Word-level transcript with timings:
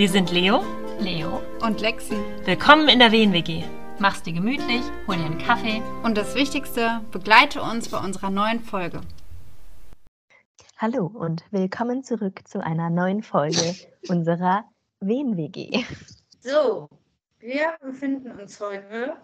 Wir 0.00 0.08
sind 0.08 0.32
Leo 0.32 0.64
Leo 0.98 1.42
und 1.60 1.82
Lexi. 1.82 2.16
Willkommen 2.46 2.88
in 2.88 3.00
der 3.00 3.12
WNWG. 3.12 3.64
Mach's 3.98 4.22
dir 4.22 4.32
gemütlich, 4.32 4.80
hol 5.06 5.14
dir 5.14 5.26
einen 5.26 5.36
Kaffee. 5.36 5.82
Und 6.02 6.16
das 6.16 6.34
Wichtigste, 6.34 7.02
begleite 7.10 7.60
uns 7.60 7.90
bei 7.90 7.98
unserer 7.98 8.30
neuen 8.30 8.60
Folge. 8.60 9.02
Hallo 10.78 11.04
und 11.04 11.44
willkommen 11.50 12.02
zurück 12.02 12.40
zu 12.48 12.64
einer 12.64 12.88
neuen 12.88 13.22
Folge 13.22 13.74
unserer 14.08 14.64
WNWG. 15.00 15.84
So, 16.38 16.88
wir 17.38 17.76
befinden 17.82 18.30
uns 18.40 18.58
heute 18.58 19.18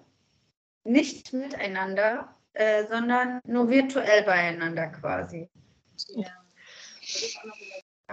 nicht 0.84 1.32
miteinander, 1.32 2.36
äh, 2.52 2.84
sondern 2.86 3.40
nur 3.46 3.70
virtuell 3.70 4.24
beieinander 4.24 4.88
quasi. 4.88 5.48
Ja. 6.08 6.28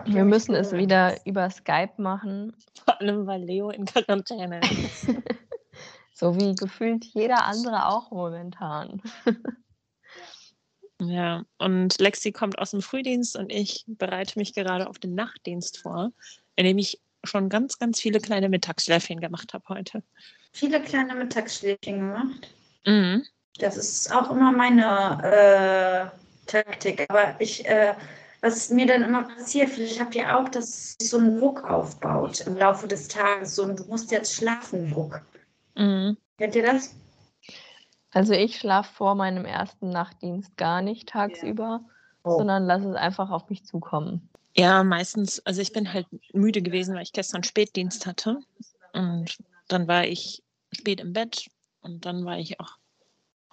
Wir 0.05 0.25
müssen 0.25 0.55
es 0.55 0.71
wieder 0.71 1.17
über 1.25 1.49
Skype 1.49 1.93
machen. 1.97 2.55
Vor 2.85 2.99
allem, 2.99 3.27
weil 3.27 3.43
Leo 3.43 3.69
in 3.69 3.85
Quarantäne 3.85 4.59
ist. 4.61 5.07
so 6.13 6.35
wie 6.35 6.55
gefühlt 6.55 7.05
jeder 7.05 7.45
andere 7.45 7.87
auch 7.87 8.11
momentan. 8.11 9.01
ja, 11.01 11.43
und 11.57 11.99
Lexi 11.99 12.31
kommt 12.31 12.57
aus 12.59 12.71
dem 12.71 12.81
Frühdienst 12.81 13.35
und 13.35 13.51
ich 13.51 13.83
bereite 13.87 14.39
mich 14.39 14.53
gerade 14.53 14.89
auf 14.89 14.99
den 14.99 15.15
Nachtdienst 15.15 15.79
vor, 15.79 16.11
indem 16.55 16.77
ich 16.79 16.99
schon 17.23 17.49
ganz, 17.49 17.79
ganz 17.79 18.01
viele 18.01 18.19
kleine 18.19 18.49
Mittagsschläfchen 18.49 19.19
gemacht 19.21 19.53
habe 19.53 19.63
heute. 19.69 20.03
Viele 20.51 20.81
kleine 20.81 21.15
Mittagsschläfchen 21.15 21.99
gemacht? 21.99 22.49
Mhm. 22.85 23.25
Das 23.59 23.77
ist 23.77 24.13
auch 24.13 24.31
immer 24.31 24.51
meine 24.51 26.11
äh, 26.11 26.47
Taktik. 26.47 27.05
Aber 27.09 27.39
ich 27.39 27.65
äh, 27.65 27.93
was 28.43 28.69
mir 28.69 28.85
dann 28.85 29.03
immer 29.03 29.23
passiert, 29.23 29.69
vielleicht 29.69 30.01
habt 30.01 30.15
ihr 30.15 30.37
auch, 30.37 30.49
dass 30.49 30.97
sich 30.99 31.09
so 31.09 31.17
ein 31.17 31.39
Druck 31.39 31.63
aufbaut 31.63 32.41
im 32.41 32.57
Laufe 32.57 32.89
des 32.89 33.07
Tages, 33.07 33.55
so 33.55 33.63
ein 33.63 33.77
Du 33.77 33.85
musst 33.85 34.11
jetzt 34.11 34.35
schlafen 34.35 34.91
Druck. 34.91 35.21
Mhm. 35.75 36.17
Kennt 36.37 36.53
ihr 36.55 36.63
das? 36.63 36.93
Also 38.11 38.33
ich 38.33 38.57
schlafe 38.57 38.93
vor 38.93 39.15
meinem 39.15 39.45
ersten 39.45 39.89
Nachtdienst 39.89 40.57
gar 40.57 40.81
nicht 40.81 41.07
tagsüber, 41.07 41.79
yeah. 41.81 41.91
oh. 42.23 42.37
sondern 42.37 42.65
lasse 42.65 42.89
es 42.89 42.95
einfach 42.97 43.29
auf 43.31 43.49
mich 43.49 43.63
zukommen. 43.63 44.29
Ja, 44.57 44.83
meistens, 44.83 45.39
also 45.45 45.61
ich 45.61 45.71
bin 45.71 45.91
halt 45.93 46.05
müde 46.33 46.61
gewesen, 46.61 46.95
weil 46.95 47.03
ich 47.03 47.13
gestern 47.13 47.43
Spätdienst 47.43 48.05
hatte. 48.05 48.39
Und 48.91 49.37
dann 49.69 49.87
war 49.87 50.05
ich 50.05 50.43
spät 50.73 50.99
im 50.99 51.13
Bett 51.13 51.47
und 51.79 52.05
dann 52.05 52.25
war 52.25 52.37
ich 52.37 52.59
auch 52.59 52.77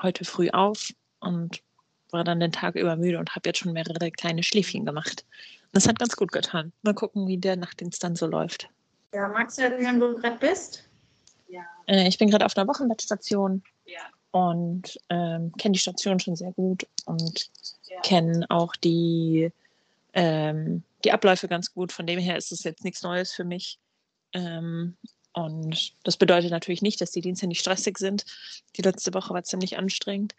heute 0.03 0.25
früh 0.25 0.51
auf 0.51 0.91
und 1.21 1.63
war 2.13 2.25
dann 2.25 2.41
den 2.41 2.53
Tag 2.53 2.75
über 2.75 2.97
müde 2.97 3.19
und 3.19 3.35
habe 3.35 3.49
jetzt 3.49 3.59
schon 3.59 3.73
mehrere 3.73 4.11
kleine 4.11 4.43
Schläfchen 4.43 4.85
gemacht. 4.85 5.25
Das 5.73 5.87
hat 5.87 5.99
ganz 5.99 6.17
gut 6.17 6.33
getan. 6.33 6.73
Mal 6.83 6.95
gucken, 6.95 7.29
wie 7.29 7.39
der 7.39 7.57
Nachtdienst 7.57 8.03
dann 8.03 8.17
so 8.17 8.27
läuft. 8.27 8.69
Ja, 9.15 9.29
magst 9.29 9.59
du 9.59 9.63
erzählen, 9.63 10.01
wo 10.01 10.09
du 10.09 10.17
gerade 10.17 10.37
bist? 10.39 10.85
Ja. 11.49 11.63
Äh, 11.87 12.09
ich 12.09 12.19
bin 12.19 12.31
gerade 12.31 12.47
auf 12.47 12.57
einer 12.57 12.69
Wochenbettstation 12.69 13.63
ja. 13.87 14.01
und 14.31 14.99
ähm, 15.09 15.53
kenne 15.59 15.73
die 15.73 15.79
Station 15.79 16.19
schon 16.21 16.37
sehr 16.37 16.53
gut 16.53 16.87
und 17.07 17.51
ja. 17.89 18.01
kenne 18.03 18.47
auch 18.49 18.75
die, 18.77 19.51
ähm, 20.15 20.83
die 21.05 21.13
Abläufe 21.13 21.49
ganz 21.49 21.73
gut. 21.73 21.93
Von 21.93 22.07
dem 22.07 22.19
her 22.19 22.37
ist 22.37 22.53
es 22.53 22.63
jetzt 22.63 22.85
nichts 22.85 23.03
Neues 23.03 23.33
für 23.33 23.45
mich. 23.45 23.79
Ähm, 24.33 24.97
und 25.33 25.93
das 26.05 26.17
bedeutet 26.17 26.51
natürlich 26.51 26.83
nicht, 26.83 27.01
dass 27.01 27.13
die 27.13 27.21
Dienste 27.21 27.47
nicht 27.47 27.61
stressig 27.61 27.99
sind. 27.99 28.25
Die 28.77 28.83
letzte 28.83 29.15
Woche 29.15 29.33
war 29.33 29.45
ziemlich 29.45 29.79
anstrengend. 29.79 30.35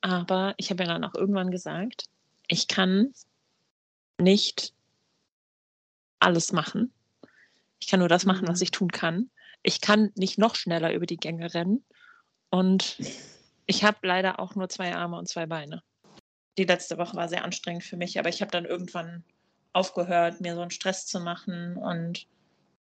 Aber 0.00 0.54
ich 0.56 0.70
habe 0.70 0.84
ja 0.84 0.88
dann 0.88 1.04
auch 1.04 1.14
irgendwann 1.14 1.50
gesagt, 1.50 2.06
ich 2.48 2.68
kann 2.68 3.12
nicht 4.18 4.74
alles 6.18 6.52
machen. 6.52 6.92
Ich 7.80 7.88
kann 7.88 8.00
nur 8.00 8.08
das 8.08 8.26
machen, 8.26 8.48
was 8.48 8.60
mhm. 8.60 8.64
ich 8.64 8.70
tun 8.70 8.92
kann. 8.92 9.30
Ich 9.62 9.80
kann 9.80 10.10
nicht 10.16 10.38
noch 10.38 10.54
schneller 10.54 10.92
über 10.92 11.06
die 11.06 11.16
Gänge 11.16 11.52
rennen. 11.52 11.84
Und 12.50 12.98
ich 13.66 13.84
habe 13.84 13.98
leider 14.02 14.40
auch 14.40 14.54
nur 14.54 14.68
zwei 14.68 14.94
Arme 14.94 15.18
und 15.18 15.28
zwei 15.28 15.46
Beine. 15.46 15.82
Die 16.58 16.64
letzte 16.64 16.98
Woche 16.98 17.16
war 17.16 17.28
sehr 17.28 17.44
anstrengend 17.44 17.84
für 17.84 17.96
mich, 17.96 18.18
aber 18.18 18.28
ich 18.28 18.40
habe 18.40 18.50
dann 18.50 18.64
irgendwann 18.64 19.24
aufgehört, 19.72 20.40
mir 20.40 20.54
so 20.54 20.62
einen 20.62 20.70
Stress 20.70 21.06
zu 21.06 21.20
machen 21.20 21.76
und 21.76 22.26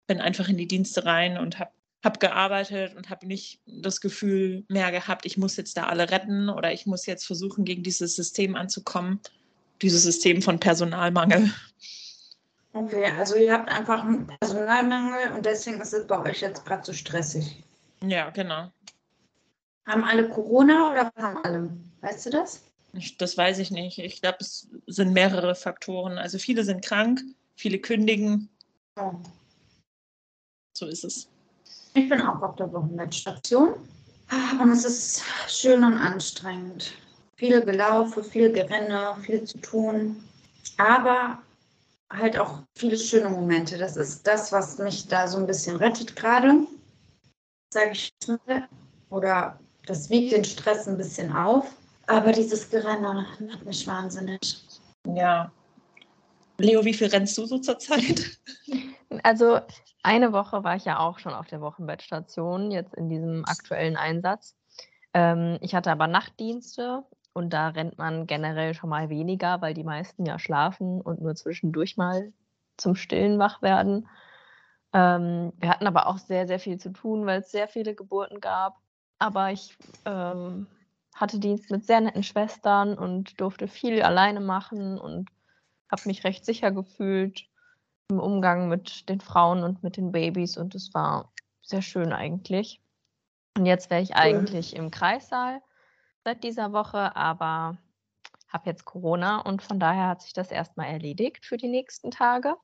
bin 0.07 0.21
einfach 0.21 0.47
in 0.47 0.57
die 0.57 0.67
Dienste 0.67 1.05
rein 1.05 1.37
und 1.37 1.59
habe 1.59 1.71
habe 2.03 2.19
gearbeitet 2.19 2.95
und 2.95 3.09
habe 3.09 3.27
nicht 3.27 3.61
das 3.65 3.99
Gefühl 3.99 4.63
mehr 4.69 4.91
gehabt, 4.91 5.25
ich 5.25 5.37
muss 5.37 5.57
jetzt 5.57 5.75
da 5.75 5.87
alle 5.87 6.09
retten 6.09 6.49
oder 6.49 6.71
ich 6.71 6.85
muss 6.85 7.05
jetzt 7.05 7.25
versuchen, 7.25 7.65
gegen 7.65 7.83
dieses 7.83 8.15
System 8.15 8.55
anzukommen, 8.55 9.19
dieses 9.81 10.03
System 10.03 10.41
von 10.41 10.59
Personalmangel. 10.59 11.53
Okay, 12.71 13.11
also 13.17 13.35
ihr 13.35 13.51
habt 13.51 13.69
einfach 13.69 14.03
einen 14.03 14.27
Personalmangel 14.27 15.33
und 15.33 15.45
deswegen 15.45 15.81
ist 15.81 15.93
es 15.93 16.07
bei 16.07 16.19
euch 16.21 16.41
jetzt 16.41 16.65
gerade 16.65 16.85
so 16.85 16.93
stressig. 16.93 17.63
Ja, 18.01 18.29
genau. 18.29 18.71
Haben 19.85 20.03
alle 20.03 20.29
Corona 20.29 20.91
oder 20.91 21.11
haben 21.17 21.43
alle? 21.43 21.69
Weißt 22.01 22.27
du 22.27 22.29
das? 22.29 22.63
Ich, 22.93 23.17
das 23.17 23.37
weiß 23.37 23.59
ich 23.59 23.71
nicht. 23.71 23.97
Ich 23.97 24.21
glaube, 24.21 24.37
es 24.39 24.69
sind 24.87 25.13
mehrere 25.13 25.55
Faktoren. 25.55 26.17
Also 26.17 26.37
viele 26.37 26.63
sind 26.63 26.83
krank, 26.83 27.21
viele 27.55 27.79
kündigen. 27.79 28.49
Oh. 28.95 29.13
So 30.73 30.85
ist 30.85 31.03
es. 31.03 31.27
Ich 31.99 32.07
bin 32.07 32.21
auch 32.21 32.41
auf 32.41 32.55
der 32.55 32.71
Wochenbettstation 32.71 33.73
und 34.61 34.71
es 34.71 34.85
ist 34.85 35.21
schön 35.49 35.83
und 35.83 35.97
anstrengend. 35.97 36.93
Viel 37.35 37.59
Gelaufe, 37.61 38.23
viel 38.23 38.53
Gerenne, 38.53 39.17
viel 39.21 39.43
zu 39.43 39.57
tun, 39.57 40.23
aber 40.77 41.39
halt 42.09 42.39
auch 42.39 42.59
viele 42.77 42.97
schöne 42.97 43.29
Momente. 43.29 43.77
Das 43.77 43.97
ist 43.97 44.25
das, 44.25 44.53
was 44.53 44.77
mich 44.77 45.09
da 45.09 45.27
so 45.27 45.39
ein 45.39 45.45
bisschen 45.45 45.75
rettet 45.75 46.15
gerade, 46.15 46.65
sage 47.73 47.91
ich 47.91 48.13
mal. 48.47 48.69
Oder 49.09 49.59
das 49.85 50.09
wiegt 50.09 50.31
den 50.31 50.45
Stress 50.45 50.87
ein 50.87 50.97
bisschen 50.97 51.35
auf. 51.35 51.69
Aber 52.07 52.31
dieses 52.31 52.69
Gerenne 52.69 53.27
macht 53.41 53.65
mich 53.65 53.85
wahnsinnig. 53.85 54.63
Ja. 55.05 55.51
Leo, 56.59 56.85
wie 56.85 56.93
viel 56.93 57.07
rennst 57.07 57.37
du 57.37 57.45
so 57.45 57.59
zur 57.59 57.77
Zeit? 57.77 58.39
Also 59.23 59.59
eine 60.03 60.33
Woche 60.33 60.63
war 60.63 60.75
ich 60.75 60.85
ja 60.85 60.99
auch 60.99 61.19
schon 61.19 61.33
auf 61.33 61.47
der 61.47 61.61
Wochenbettstation, 61.61 62.71
jetzt 62.71 62.93
in 62.93 63.09
diesem 63.09 63.43
aktuellen 63.45 63.97
Einsatz. 63.97 64.55
Ähm, 65.13 65.57
ich 65.61 65.73
hatte 65.73 65.91
aber 65.91 66.07
Nachtdienste 66.07 67.03
und 67.33 67.51
da 67.51 67.69
rennt 67.69 67.97
man 67.97 68.27
generell 68.27 68.73
schon 68.73 68.89
mal 68.89 69.09
weniger, 69.09 69.61
weil 69.61 69.73
die 69.73 69.83
meisten 69.83 70.25
ja 70.25 70.37
schlafen 70.37 71.01
und 71.01 71.21
nur 71.21 71.35
zwischendurch 71.35 71.97
mal 71.97 72.33
zum 72.77 72.95
Stillen 72.95 73.39
wach 73.39 73.61
werden. 73.61 74.07
Ähm, 74.93 75.53
wir 75.57 75.69
hatten 75.69 75.87
aber 75.87 76.07
auch 76.07 76.17
sehr, 76.17 76.47
sehr 76.47 76.59
viel 76.59 76.77
zu 76.77 76.91
tun, 76.91 77.25
weil 77.25 77.41
es 77.41 77.51
sehr 77.51 77.67
viele 77.67 77.95
Geburten 77.95 78.39
gab. 78.39 78.77
Aber 79.17 79.51
ich 79.51 79.77
ähm, 80.05 80.67
hatte 81.15 81.39
Dienst 81.39 81.71
mit 81.71 81.85
sehr 81.85 82.01
netten 82.01 82.23
Schwestern 82.23 82.97
und 82.97 83.39
durfte 83.41 83.67
viel 83.67 84.01
alleine 84.01 84.39
machen 84.39 84.97
und 84.97 85.29
habe 85.91 86.03
mich 86.05 86.23
recht 86.23 86.45
sicher 86.45 86.71
gefühlt 86.71 87.48
im 88.09 88.19
Umgang 88.19 88.69
mit 88.69 89.07
den 89.07 89.21
Frauen 89.21 89.63
und 89.63 89.83
mit 89.83 89.97
den 89.97 90.11
Babys 90.11 90.57
und 90.57 90.75
es 90.75 90.93
war 90.93 91.31
sehr 91.61 91.81
schön 91.81 92.11
eigentlich. 92.11 92.81
Und 93.57 93.65
jetzt 93.65 93.89
wäre 93.89 94.01
ich 94.01 94.15
eigentlich 94.15 94.75
im 94.75 94.89
Kreissaal 94.91 95.61
seit 96.23 96.43
dieser 96.43 96.73
Woche, 96.73 97.15
aber 97.15 97.77
habe 98.47 98.69
jetzt 98.69 98.85
Corona 98.85 99.39
und 99.41 99.61
von 99.61 99.79
daher 99.79 100.07
hat 100.07 100.23
sich 100.23 100.33
das 100.33 100.49
erstmal 100.49 100.87
erledigt 100.87 101.45
für 101.45 101.57
die 101.57 101.67
nächsten 101.67 102.09
Tage. 102.09 102.55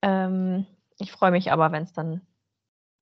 Ähm, 0.00 0.66
ich 0.98 1.12
freue 1.12 1.32
mich 1.32 1.52
aber, 1.52 1.70
wenn 1.72 1.82
es 1.82 1.92
dann 1.92 2.26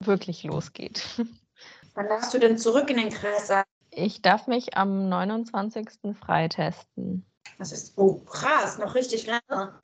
wirklich 0.00 0.42
losgeht. 0.42 1.04
Wann 1.94 2.08
darfst 2.08 2.34
du 2.34 2.38
denn 2.38 2.58
zurück 2.58 2.90
in 2.90 2.96
den 2.96 3.10
Kreissaal? 3.10 3.64
Ich 3.90 4.22
darf 4.22 4.48
mich 4.48 4.76
am 4.76 5.08
29. 5.08 6.16
freitesten. 6.18 7.24
Das 7.58 7.72
ist 7.72 7.96
oh 7.96 8.24
krass, 8.24 8.78
noch 8.78 8.94
richtig 8.94 9.26
lange. 9.26 9.80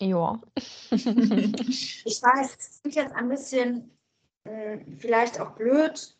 Ja. 0.00 0.40
ich 0.90 2.04
weiß, 2.04 2.56
es 2.58 2.80
klingt 2.80 2.96
jetzt 2.96 3.14
ein 3.14 3.28
bisschen 3.28 3.90
äh, 4.44 4.78
vielleicht 4.98 5.40
auch 5.40 5.50
blöd, 5.52 6.16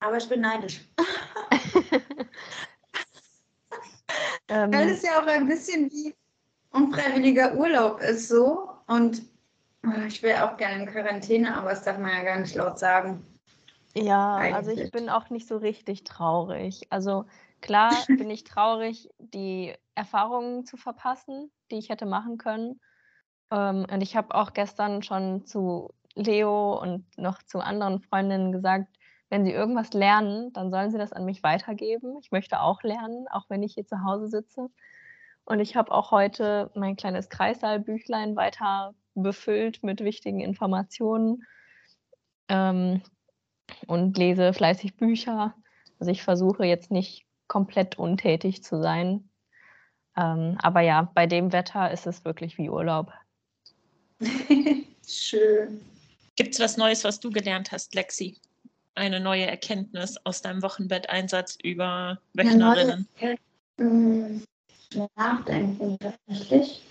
aber 0.00 0.18
ich 0.18 0.28
bin 0.28 0.42
neidisch. 0.42 0.86
ähm, 4.48 4.72
Weil 4.72 4.90
es 4.90 5.02
ja 5.02 5.20
auch 5.22 5.26
ein 5.26 5.48
bisschen 5.48 5.90
wie 5.90 6.14
unfreiwilliger 6.70 7.54
Urlaub 7.56 8.00
ist 8.00 8.28
so. 8.28 8.70
Und 8.86 9.22
oh, 9.86 10.00
ich 10.06 10.22
will 10.22 10.34
auch 10.34 10.56
gerne 10.56 10.82
in 10.82 10.88
Quarantäne, 10.88 11.56
aber 11.56 11.70
das 11.70 11.82
darf 11.82 11.98
man 11.98 12.10
ja 12.10 12.22
gar 12.22 12.40
nicht 12.40 12.54
laut 12.54 12.78
sagen. 12.78 13.24
Ja, 13.94 14.36
Eigentlich. 14.36 14.54
also 14.54 14.70
ich 14.70 14.90
bin 14.90 15.08
auch 15.08 15.30
nicht 15.30 15.48
so 15.48 15.56
richtig 15.56 16.04
traurig. 16.04 16.86
Also 16.90 17.24
klar 17.60 17.92
bin 18.08 18.30
ich 18.30 18.44
traurig, 18.44 19.10
die 19.18 19.74
Erfahrungen 19.94 20.64
zu 20.64 20.76
verpassen, 20.76 21.50
die 21.70 21.78
ich 21.78 21.88
hätte 21.88 22.06
machen 22.06 22.38
können. 22.38 22.80
Ähm, 23.50 23.86
und 23.90 24.00
ich 24.02 24.16
habe 24.16 24.34
auch 24.34 24.52
gestern 24.52 25.02
schon 25.02 25.44
zu 25.44 25.90
Leo 26.14 26.80
und 26.80 27.06
noch 27.16 27.42
zu 27.42 27.60
anderen 27.60 28.00
Freundinnen 28.00 28.52
gesagt, 28.52 28.88
wenn 29.30 29.44
sie 29.44 29.52
irgendwas 29.52 29.92
lernen, 29.92 30.52
dann 30.52 30.70
sollen 30.70 30.90
sie 30.90 30.98
das 30.98 31.12
an 31.12 31.24
mich 31.24 31.42
weitergeben. 31.42 32.18
Ich 32.20 32.30
möchte 32.30 32.60
auch 32.60 32.82
lernen, 32.82 33.26
auch 33.30 33.44
wenn 33.48 33.62
ich 33.62 33.74
hier 33.74 33.86
zu 33.86 34.02
Hause 34.04 34.28
sitze. 34.28 34.70
Und 35.44 35.60
ich 35.60 35.76
habe 35.76 35.92
auch 35.92 36.10
heute 36.10 36.70
mein 36.74 36.96
kleines 36.96 37.28
Kreissaalbüchlein 37.28 38.36
weiter 38.36 38.94
befüllt 39.14 39.82
mit 39.82 40.00
wichtigen 40.00 40.40
Informationen 40.40 41.44
ähm, 42.48 43.02
und 43.86 44.16
lese 44.16 44.52
fleißig 44.52 44.96
Bücher. 44.96 45.54
Also 45.98 46.10
ich 46.10 46.22
versuche 46.22 46.64
jetzt 46.64 46.90
nicht 46.90 47.26
komplett 47.48 47.98
untätig 47.98 48.62
zu 48.62 48.80
sein. 48.80 49.30
Ähm, 50.16 50.56
aber 50.62 50.80
ja, 50.80 51.10
bei 51.14 51.26
dem 51.26 51.52
Wetter 51.52 51.90
ist 51.90 52.06
es 52.06 52.24
wirklich 52.24 52.58
wie 52.58 52.70
Urlaub. 52.70 53.12
Schön. 55.06 55.80
Gibt 56.36 56.54
es 56.54 56.60
was 56.60 56.76
Neues, 56.76 57.04
was 57.04 57.20
du 57.20 57.30
gelernt 57.30 57.72
hast, 57.72 57.94
Lexi? 57.94 58.36
Eine 58.94 59.20
neue 59.20 59.46
Erkenntnis 59.46 60.16
aus 60.24 60.42
deinem 60.42 60.62
Wochenbetteinsatz 60.62 61.56
über 61.62 62.20
Wöchnerinnen? 62.34 63.06
Nachdenken 65.16 65.98
tatsächlich. 65.98 66.82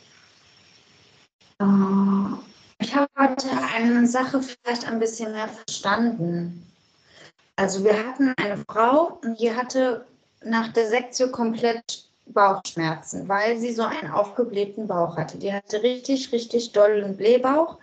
Uh, 1.61 2.37
ich 2.79 2.93
habe 2.95 3.09
heute 3.17 3.49
eine 3.73 4.05
Sache 4.07 4.41
vielleicht 4.41 4.85
ein 4.87 4.99
bisschen 4.99 5.31
mehr 5.31 5.47
verstanden. 5.47 6.63
Also 7.55 7.83
wir 7.83 7.97
hatten 7.97 8.33
eine 8.37 8.63
Frau, 8.69 9.19
die 9.39 9.53
hatte 9.53 10.05
nach 10.43 10.71
der 10.73 10.87
Sektio 10.87 11.31
komplett 11.31 12.06
Bauchschmerzen, 12.33 13.27
weil 13.27 13.57
sie 13.57 13.73
so 13.73 13.83
einen 13.83 14.11
aufgeblähten 14.11 14.87
Bauch 14.87 15.17
hatte. 15.17 15.37
Die 15.37 15.53
hatte 15.53 15.81
richtig, 15.83 16.31
richtig 16.31 16.71
dollen 16.71 17.17
Blähbauch 17.17 17.77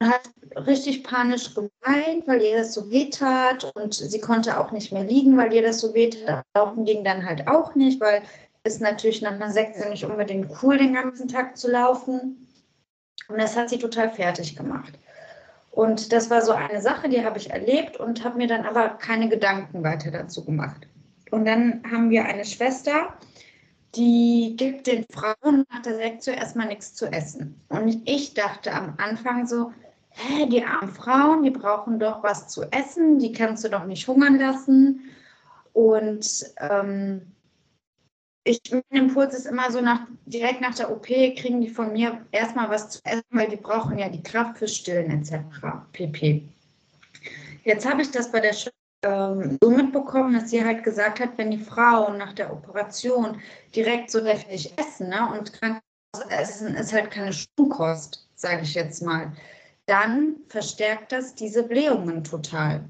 und 0.00 0.08
hat 0.08 0.30
richtig 0.66 1.04
panisch 1.04 1.54
geweint, 1.54 2.26
weil 2.26 2.42
ihr 2.42 2.58
das 2.58 2.74
so 2.74 2.90
weh 2.90 3.10
tat 3.10 3.70
und 3.74 3.94
sie 3.94 4.20
konnte 4.20 4.58
auch 4.58 4.70
nicht 4.72 4.92
mehr 4.92 5.04
liegen, 5.04 5.36
weil 5.36 5.52
ihr 5.52 5.62
das 5.62 5.80
so 5.80 5.94
weh 5.94 6.10
tat. 6.10 6.44
Laufen 6.54 6.84
ging 6.84 7.04
dann 7.04 7.24
halt 7.24 7.48
auch 7.48 7.74
nicht, 7.74 8.00
weil 8.00 8.22
es 8.62 8.80
natürlich 8.80 9.22
nach 9.22 9.32
einer 9.32 9.50
Sekte 9.50 9.88
nicht 9.88 10.04
unbedingt 10.04 10.50
cool, 10.62 10.78
den 10.78 10.94
ganzen 10.94 11.28
Tag 11.28 11.56
zu 11.56 11.70
laufen. 11.70 12.48
Und 13.28 13.38
das 13.38 13.56
hat 13.56 13.68
sie 13.68 13.78
total 13.78 14.10
fertig 14.10 14.56
gemacht. 14.56 14.98
Und 15.70 16.12
das 16.12 16.30
war 16.30 16.42
so 16.42 16.52
eine 16.52 16.80
Sache, 16.80 17.08
die 17.08 17.24
habe 17.24 17.38
ich 17.38 17.50
erlebt 17.50 17.98
und 17.98 18.24
habe 18.24 18.38
mir 18.38 18.48
dann 18.48 18.66
aber 18.66 18.88
keine 18.88 19.28
Gedanken 19.28 19.84
weiter 19.84 20.10
dazu 20.10 20.44
gemacht. 20.44 20.88
Und 21.30 21.44
dann 21.44 21.82
haben 21.90 22.10
wir 22.10 22.24
eine 22.24 22.44
Schwester, 22.44 23.14
die 23.94 24.54
gibt 24.56 24.86
den 24.86 25.04
Frauen 25.10 25.64
nach 25.70 25.82
der 25.82 25.96
Sektion 25.96 26.36
erstmal 26.36 26.68
nichts 26.68 26.94
zu 26.94 27.06
essen. 27.06 27.60
Und 27.68 28.02
ich 28.08 28.34
dachte 28.34 28.72
am 28.72 28.94
Anfang 28.98 29.46
so, 29.46 29.72
hä, 30.10 30.46
die 30.46 30.64
armen 30.64 30.92
Frauen, 30.92 31.42
die 31.42 31.50
brauchen 31.50 31.98
doch 31.98 32.22
was 32.22 32.48
zu 32.48 32.62
essen, 32.70 33.18
die 33.18 33.32
kannst 33.32 33.64
du 33.64 33.68
doch 33.68 33.84
nicht 33.84 34.06
hungern 34.06 34.38
lassen. 34.38 35.00
Und 35.72 36.52
ähm, 36.58 37.32
ich, 38.44 38.60
mein 38.70 39.02
Impuls 39.02 39.34
ist 39.34 39.46
immer 39.46 39.70
so, 39.70 39.80
nach, 39.80 40.00
direkt 40.26 40.60
nach 40.60 40.74
der 40.74 40.90
OP 40.90 41.06
kriegen 41.06 41.60
die 41.60 41.68
von 41.68 41.92
mir 41.92 42.24
erstmal 42.32 42.70
was 42.70 42.90
zu 42.90 43.00
essen, 43.04 43.24
weil 43.30 43.48
die 43.48 43.56
brauchen 43.56 43.98
ja 43.98 44.08
die 44.08 44.22
Kraft 44.22 44.58
fürs 44.58 44.74
Stillen 44.74 45.10
etc. 45.10 45.34
pp. 45.92 46.48
Jetzt 47.64 47.88
habe 47.88 48.02
ich 48.02 48.10
das 48.10 48.32
bei 48.32 48.40
der 48.40 48.52
Schwester 48.52 48.77
ähm, 49.02 49.58
so 49.62 49.70
mitbekommen, 49.70 50.34
dass 50.34 50.50
sie 50.50 50.64
halt 50.64 50.82
gesagt 50.84 51.20
hat, 51.20 51.36
wenn 51.36 51.50
die 51.50 51.58
Frauen 51.58 52.18
nach 52.18 52.32
der 52.32 52.52
Operation 52.52 53.40
direkt 53.74 54.10
so 54.10 54.24
heftig 54.24 54.72
essen 54.76 55.10
ne, 55.10 55.28
und 55.32 55.52
krank 55.52 55.80
essen 56.30 56.74
ist 56.74 56.92
halt 56.92 57.10
keine 57.10 57.32
Schwungkost, 57.32 58.28
sage 58.34 58.62
ich 58.62 58.74
jetzt 58.74 59.02
mal, 59.02 59.32
dann 59.86 60.36
verstärkt 60.48 61.12
das 61.12 61.34
diese 61.34 61.62
Blähungen 61.62 62.24
total. 62.24 62.84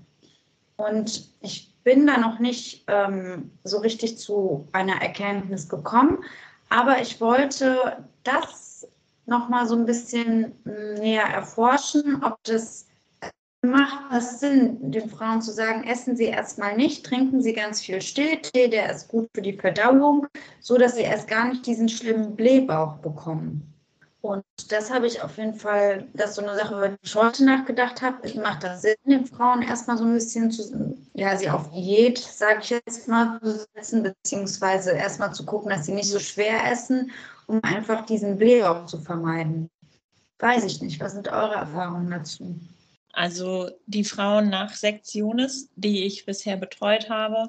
Und 0.77 1.29
ich 1.41 1.75
bin 1.83 2.07
da 2.07 2.19
noch 2.19 2.39
nicht 2.39 2.85
ähm, 2.87 3.51
so 3.65 3.79
richtig 3.79 4.19
zu 4.19 4.69
einer 4.73 5.03
Erkenntnis 5.03 5.69
gekommen, 5.69 6.25
aber 6.69 7.01
ich 7.01 7.21
wollte 7.21 8.05
das 8.25 8.87
nochmal 9.27 9.67
so 9.67 9.75
ein 9.75 9.87
bisschen 9.87 10.55
näher 10.65 11.25
erforschen, 11.25 12.23
ob 12.25 12.43
das 12.45 12.88
macht 13.63 14.13
es 14.13 14.41
Sinn, 14.41 14.91
den 14.91 15.09
Frauen 15.11 15.43
zu 15.43 15.53
sagen, 15.53 15.85
essen 15.85 16.17
Sie 16.17 16.27
erstmal 16.27 16.77
nicht, 16.77 17.05
trinken 17.05 17.43
Sie 17.43 17.53
ganz 17.53 17.81
viel 17.81 18.01
Stilltee, 18.01 18.69
der 18.69 18.93
ist 18.93 19.09
gut 19.09 19.29
für 19.35 19.43
die 19.43 19.59
Verdauung, 19.59 20.27
so 20.61 20.79
dass 20.79 20.95
Sie 20.95 21.03
erst 21.03 21.29
gar 21.29 21.49
nicht 21.49 21.67
diesen 21.67 21.89
schlimmen 21.89 22.37
Blähbauch 22.37 22.99
bekommen. 22.99 23.75
Und 24.21 24.45
das 24.69 24.93
habe 24.93 25.07
ich 25.07 25.23
auf 25.23 25.37
jeden 25.39 25.55
Fall, 25.55 26.09
das 26.13 26.31
ist 26.31 26.37
so 26.37 26.43
eine 26.43 26.57
Sache, 26.57 26.75
über 26.75 26.89
die 26.89 26.97
ich 27.03 27.15
heute 27.15 27.45
nachgedacht 27.45 28.03
habe. 28.03 28.29
Macht 28.41 28.65
das 28.65 28.83
Sinn, 28.83 28.97
den 29.07 29.27
Frauen 29.27 29.63
erstmal 29.63 29.97
so 29.97 30.05
ein 30.05 30.13
bisschen 30.13 30.51
zu, 30.51 30.97
ja, 31.15 31.37
sie 31.37 31.49
auf 31.49 31.71
Diät, 31.71 32.19
sage 32.19 32.61
ich 32.63 32.71
jetzt 32.71 33.07
mal, 33.07 33.39
zu 33.41 33.67
setzen, 33.75 34.03
beziehungsweise 34.03 34.91
erstmal 34.91 35.33
zu 35.33 35.47
gucken, 35.47 35.71
dass 35.71 35.87
sie 35.87 35.95
nicht 35.95 36.11
so 36.11 36.19
schwer 36.19 36.71
essen, 36.71 37.13
um 37.47 37.63
einfach 37.63 38.07
diesen 38.07 38.37
Blähbauch 38.37 38.87
zu 38.87 38.99
vermeiden. 39.01 39.71
Weiß 40.41 40.65
ich 40.65 40.83
nicht. 40.83 41.01
Was 41.01 41.13
sind 41.13 41.29
eure 41.29 41.55
Erfahrungen 41.55 42.11
dazu? 42.11 42.57
Also 43.13 43.71
die 43.87 44.05
Frauen 44.05 44.51
nach 44.51 44.75
Sektiones, 44.75 45.71
die 45.77 46.05
ich 46.05 46.27
bisher 46.27 46.57
betreut 46.57 47.09
habe 47.09 47.49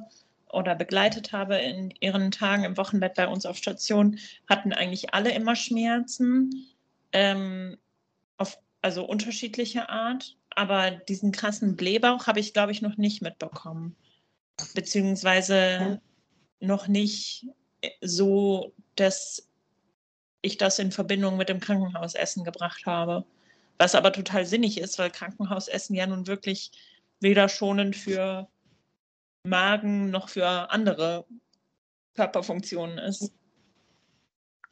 oder 0.51 0.75
begleitet 0.75 1.31
habe 1.31 1.57
in 1.57 1.93
ihren 1.99 2.31
Tagen 2.31 2.63
im 2.63 2.77
Wochenbett 2.77 3.15
bei 3.15 3.27
uns 3.27 3.45
auf 3.45 3.57
Station, 3.57 4.17
hatten 4.47 4.73
eigentlich 4.73 5.13
alle 5.13 5.31
immer 5.31 5.55
Schmerzen, 5.55 6.67
ähm, 7.11 7.77
auf, 8.37 8.57
also 8.81 9.05
unterschiedlicher 9.05 9.89
Art. 9.89 10.37
Aber 10.49 10.91
diesen 10.91 11.31
krassen 11.31 11.75
Blähbauch 11.75 12.27
habe 12.27 12.39
ich, 12.39 12.53
glaube 12.53 12.71
ich, 12.71 12.81
noch 12.81 12.97
nicht 12.97 13.21
mitbekommen. 13.21 13.95
Beziehungsweise 14.73 16.01
noch 16.59 16.87
nicht 16.87 17.45
so, 18.01 18.73
dass 18.95 19.47
ich 20.41 20.57
das 20.57 20.79
in 20.79 20.91
Verbindung 20.91 21.37
mit 21.37 21.49
dem 21.49 21.59
Krankenhausessen 21.59 22.43
gebracht 22.43 22.85
habe. 22.85 23.25
Was 23.79 23.95
aber 23.95 24.11
total 24.11 24.45
sinnig 24.45 24.79
ist, 24.79 24.99
weil 24.99 25.09
Krankenhausessen 25.09 25.95
ja 25.95 26.05
nun 26.05 26.27
wirklich 26.27 26.71
weder 27.21 27.49
schonend 27.49 27.95
für 27.95 28.47
Magen 29.43 30.11
noch 30.11 30.29
für 30.29 30.69
andere 30.69 31.25
Körperfunktionen 32.15 32.97
ist. 32.97 33.31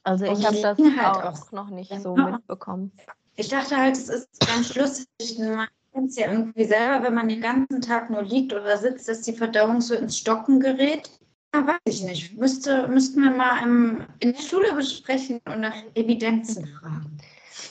Also 0.04 0.25
ich 0.25 0.45
habe 0.45 0.62
das 0.62 0.77
halt 0.77 1.18
auch, 1.18 1.42
auch, 1.42 1.51
noch 1.51 1.69
nicht 1.69 1.94
so 2.01 2.15
mitbekommen. 2.15 2.92
Ich 3.36 3.48
dachte 3.50 3.77
halt, 3.77 3.95
es 3.95 4.09
ist 4.09 4.27
ganz 4.45 4.75
lustig. 4.75 5.38
Man 5.39 5.68
kennt 5.94 6.10
es 6.10 6.18
ja 6.18 6.31
irgendwie 6.31 6.65
selber, 6.65 7.03
wenn 7.06 7.13
man 7.13 7.30
den 7.30 7.42
ganzen 7.42 7.81
Tag 7.81 8.10
nur 8.10 8.24
liegt 8.24 8.53
oder 8.53 8.77
sitzt, 8.77 9.08
dass 9.08 9.22
die 9.22 9.34
Verdauung 9.34 9.79
so 9.79 9.96
ins 9.96 10.17
Stocken 10.17 10.60
gerät. 10.60 11.10
Ja, 11.53 11.65
weiß 11.65 11.79
ich 11.86 12.03
nicht. 12.03 12.38
Müsste, 12.38 12.88
müssten 12.88 13.22
wir 13.22 13.32
mal 13.32 13.63
im, 13.63 14.05
in 14.20 14.34
der 14.34 14.41
Schule 14.41 14.74
besprechen 14.74 15.39
und 15.46 15.62
nach 15.62 15.75
Evidenzen 15.93 16.67
fragen. 16.67 17.17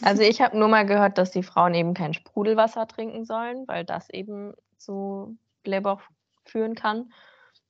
Also 0.03 0.23
ich 0.23 0.41
habe 0.41 0.59
nur 0.59 0.69
mal 0.69 0.87
gehört, 0.87 1.19
dass 1.19 1.31
die 1.31 1.43
Frauen 1.43 1.75
eben 1.75 1.95
kein 1.95 2.15
Sprudelwasser 2.15 2.87
trinken 2.87 3.25
sollen, 3.25 3.67
weil 3.67 3.85
das 3.85 4.11
eben 4.11 4.55
zu 4.77 5.39
Blähbauch 5.63 6.01
führen 6.45 6.75
kann. 6.75 7.13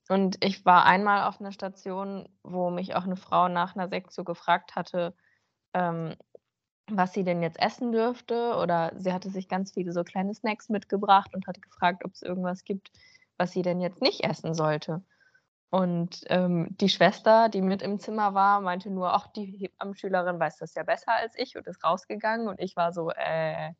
Und 0.09 0.42
ich 0.45 0.64
war 0.64 0.85
einmal 0.85 1.28
auf 1.28 1.40
einer 1.40 1.52
Station, 1.52 2.28
wo 2.42 2.71
mich 2.71 2.95
auch 2.95 3.04
eine 3.04 3.16
Frau 3.16 3.49
nach 3.49 3.75
einer 3.75 3.88
Sektion 3.88 4.25
gefragt 4.25 4.76
hatte, 4.76 5.14
ähm, 5.75 6.14
was 6.88 7.12
sie 7.12 7.25
denn 7.25 7.42
jetzt 7.42 7.61
essen 7.61 7.90
dürfte. 7.90 8.56
Oder 8.56 8.92
sie 8.97 9.12
hatte 9.12 9.30
sich 9.30 9.49
ganz 9.49 9.73
viele 9.73 9.92
so 9.92 10.04
kleine 10.04 10.35
Snacks 10.35 10.68
mitgebracht 10.68 11.35
und 11.35 11.47
hatte 11.47 11.61
gefragt, 11.61 12.04
ob 12.04 12.12
es 12.12 12.23
irgendwas 12.23 12.64
gibt, 12.64 12.92
was 13.37 13.52
sie 13.52 13.62
denn 13.62 13.80
jetzt 13.80 14.00
nicht 14.00 14.23
essen 14.25 14.54
sollte. 14.54 15.02
Und 15.71 16.21
ähm, 16.29 16.69
die 16.81 16.89
Schwester, 16.89 17.49
die 17.49 17.61
mit 17.61 17.83
im 17.83 17.99
Zimmer 17.99 18.35
war, 18.35 18.61
meinte 18.61 18.91
nur, 18.91 19.13
ach, 19.13 19.27
die 19.29 19.45
Hebammenschülerin 19.45 20.39
weiß 20.39 20.59
das 20.59 20.75
ja 20.75 20.85
besser 20.85 21.13
als 21.13 21.35
ich 21.37 21.57
und 21.57 21.67
ist 21.67 21.83
rausgegangen. 21.83 22.49
Und 22.49 22.61
ich 22.61 22.77
war 22.77 22.93
so, 22.93 23.11
äh, 23.11 23.73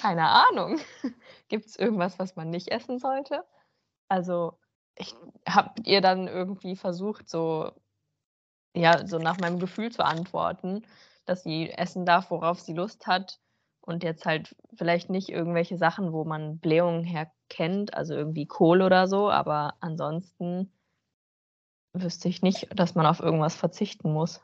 keine 0.00 0.28
Ahnung. 0.28 0.78
Gibt 1.48 1.66
es 1.66 1.76
irgendwas, 1.76 2.18
was 2.18 2.36
man 2.36 2.50
nicht 2.50 2.68
essen 2.68 2.98
sollte? 2.98 3.44
Also, 4.08 4.58
ich 4.96 5.14
habe 5.48 5.72
ihr 5.84 6.00
dann 6.00 6.28
irgendwie 6.28 6.76
versucht, 6.76 7.28
so, 7.28 7.72
ja, 8.74 9.06
so 9.06 9.18
nach 9.18 9.38
meinem 9.38 9.58
Gefühl 9.58 9.90
zu 9.90 10.04
antworten, 10.04 10.82
dass 11.24 11.42
sie 11.42 11.70
essen 11.70 12.04
darf, 12.06 12.30
worauf 12.30 12.60
sie 12.60 12.74
Lust 12.74 13.06
hat. 13.06 13.40
Und 13.80 14.02
jetzt 14.02 14.26
halt 14.26 14.56
vielleicht 14.74 15.10
nicht 15.10 15.28
irgendwelche 15.28 15.78
Sachen, 15.78 16.12
wo 16.12 16.24
man 16.24 16.58
Blähungen 16.58 17.04
herkennt, 17.04 17.94
also 17.94 18.14
irgendwie 18.14 18.46
Kohl 18.46 18.82
oder 18.82 19.06
so, 19.06 19.30
aber 19.30 19.74
ansonsten 19.80 20.72
wüsste 22.02 22.28
ich 22.28 22.42
nicht, 22.42 22.68
dass 22.74 22.94
man 22.94 23.06
auf 23.06 23.20
irgendwas 23.20 23.54
verzichten 23.54 24.12
muss. 24.12 24.40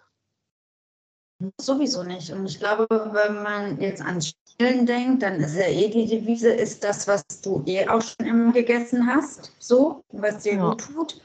Sowieso 1.60 2.02
nicht. 2.02 2.30
Und 2.30 2.46
ich 2.46 2.58
glaube, 2.58 2.86
wenn 2.90 3.42
man 3.42 3.80
jetzt 3.80 4.02
ans 4.02 4.34
Spielen 4.52 4.86
denkt, 4.86 5.22
dann 5.22 5.40
ist 5.40 5.56
ja 5.56 5.66
eh 5.66 5.88
die 5.88 6.06
Devise, 6.06 6.52
ist 6.52 6.84
das, 6.84 7.08
was 7.08 7.24
du 7.42 7.62
eh 7.66 7.88
auch 7.88 8.02
schon 8.02 8.26
immer 8.26 8.52
gegessen 8.52 9.06
hast, 9.06 9.52
so, 9.58 10.04
was 10.10 10.42
dir 10.42 10.54
ja. 10.54 10.68
gut 10.70 10.82
tut. 10.82 11.20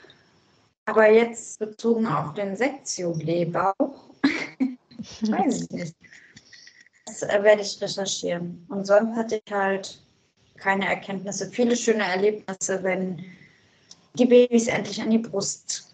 Aber 0.85 1.09
jetzt 1.09 1.59
bezogen 1.59 2.07
auf 2.07 2.33
den 2.33 2.55
Sektio-Blähbauch, 2.55 3.73
weiß 5.21 5.61
ich 5.61 5.69
nicht. 5.69 5.95
Das 7.05 7.23
äh, 7.23 7.43
werde 7.43 7.61
ich 7.61 7.81
recherchieren. 7.81 8.65
Und 8.69 8.85
sonst 8.85 9.15
hatte 9.15 9.41
ich 9.43 9.53
halt 9.53 10.01
keine 10.55 10.87
Erkenntnisse. 10.87 11.49
Viele 11.49 11.75
schöne 11.75 12.03
Erlebnisse, 12.03 12.81
wenn 12.83 13.23
die 14.15 14.25
Babys 14.25 14.67
endlich 14.67 15.01
an 15.01 15.11
die 15.11 15.19
Brust 15.19 15.86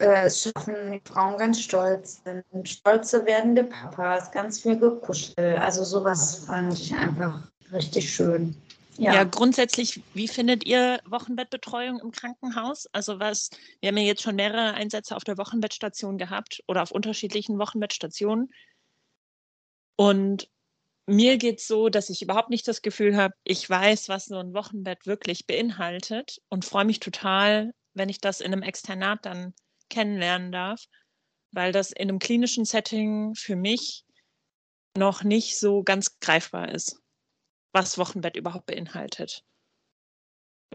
es 0.00 0.42
schaffen, 0.42 1.00
Frauen 1.04 1.36
ganz 1.38 1.60
stolz 1.60 2.22
sind. 2.24 2.68
Stolze 2.68 3.24
werdende 3.26 3.64
Papas, 3.64 4.30
ganz 4.32 4.60
viel 4.60 4.78
gekuschelt. 4.78 5.58
Also 5.58 5.84
sowas 5.84 6.44
fand 6.46 6.72
ich 6.72 6.94
einfach 6.94 7.42
richtig 7.72 8.12
schön. 8.12 8.56
Ja. 8.96 9.14
ja. 9.14 9.24
grundsätzlich, 9.24 10.02
wie 10.12 10.28
findet 10.28 10.66
ihr 10.66 11.00
Wochenbettbetreuung 11.06 12.00
im 12.00 12.10
Krankenhaus? 12.10 12.86
Also 12.92 13.18
was, 13.18 13.50
wir 13.80 13.88
haben 13.88 13.96
ja 13.96 14.04
jetzt 14.04 14.22
schon 14.22 14.36
mehrere 14.36 14.74
Einsätze 14.74 15.16
auf 15.16 15.24
der 15.24 15.38
Wochenbettstation 15.38 16.18
gehabt 16.18 16.62
oder 16.66 16.82
auf 16.82 16.90
unterschiedlichen 16.90 17.58
Wochenbettstationen. 17.58 18.50
Und 19.96 20.50
mir 21.06 21.38
geht 21.38 21.60
es 21.60 21.66
so, 21.66 21.88
dass 21.88 22.10
ich 22.10 22.22
überhaupt 22.22 22.50
nicht 22.50 22.68
das 22.68 22.82
Gefühl 22.82 23.16
habe, 23.16 23.34
ich 23.44 23.68
weiß, 23.68 24.08
was 24.08 24.26
so 24.26 24.38
ein 24.38 24.54
Wochenbett 24.54 25.06
wirklich 25.06 25.46
beinhaltet 25.46 26.40
und 26.48 26.64
freue 26.64 26.84
mich 26.84 27.00
total, 27.00 27.72
wenn 27.94 28.08
ich 28.08 28.20
das 28.20 28.40
in 28.40 28.52
einem 28.52 28.62
Externat 28.62 29.24
dann 29.24 29.54
kennenlernen 29.90 30.52
darf, 30.52 30.84
weil 31.52 31.72
das 31.72 31.92
in 31.92 32.08
einem 32.08 32.18
klinischen 32.18 32.64
Setting 32.64 33.34
für 33.34 33.56
mich 33.56 34.04
noch 34.96 35.22
nicht 35.22 35.58
so 35.58 35.82
ganz 35.82 36.18
greifbar 36.20 36.68
ist, 36.70 37.00
was 37.72 37.98
Wochenbett 37.98 38.36
überhaupt 38.36 38.66
beinhaltet. 38.66 39.44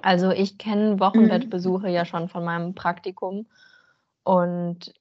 Also 0.02 0.32
ich 0.32 0.58
kenne 0.58 1.00
Wochenbettbesuche 1.00 1.88
mhm. 1.88 1.94
ja 1.94 2.06
schon 2.06 2.30
von 2.30 2.44
meinem 2.44 2.76
Praktikum 2.76 3.48
und 4.24 4.94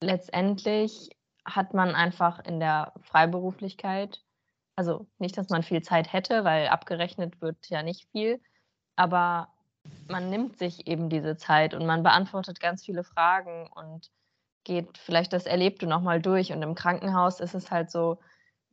letztendlich 0.00 1.10
hat 1.44 1.74
man 1.74 1.94
einfach 1.94 2.44
in 2.44 2.60
der 2.60 2.92
Freiberuflichkeit, 3.02 4.22
also 4.76 5.06
nicht, 5.18 5.36
dass 5.38 5.48
man 5.48 5.62
viel 5.62 5.82
Zeit 5.82 6.12
hätte, 6.12 6.44
weil 6.44 6.68
abgerechnet 6.68 7.40
wird 7.40 7.68
ja 7.68 7.82
nicht 7.82 8.08
viel, 8.12 8.40
aber 8.96 9.52
man 10.08 10.30
nimmt 10.30 10.58
sich 10.58 10.86
eben 10.86 11.08
diese 11.08 11.36
Zeit 11.36 11.74
und 11.74 11.86
man 11.86 12.02
beantwortet 12.02 12.60
ganz 12.60 12.84
viele 12.84 13.04
Fragen 13.04 13.68
und 13.74 14.10
geht 14.64 14.98
vielleicht 14.98 15.32
das 15.32 15.46
Erlebte 15.46 15.86
nochmal 15.86 16.20
durch. 16.20 16.52
Und 16.52 16.62
im 16.62 16.74
Krankenhaus 16.74 17.40
ist 17.40 17.54
es 17.54 17.70
halt 17.70 17.90
so, 17.90 18.18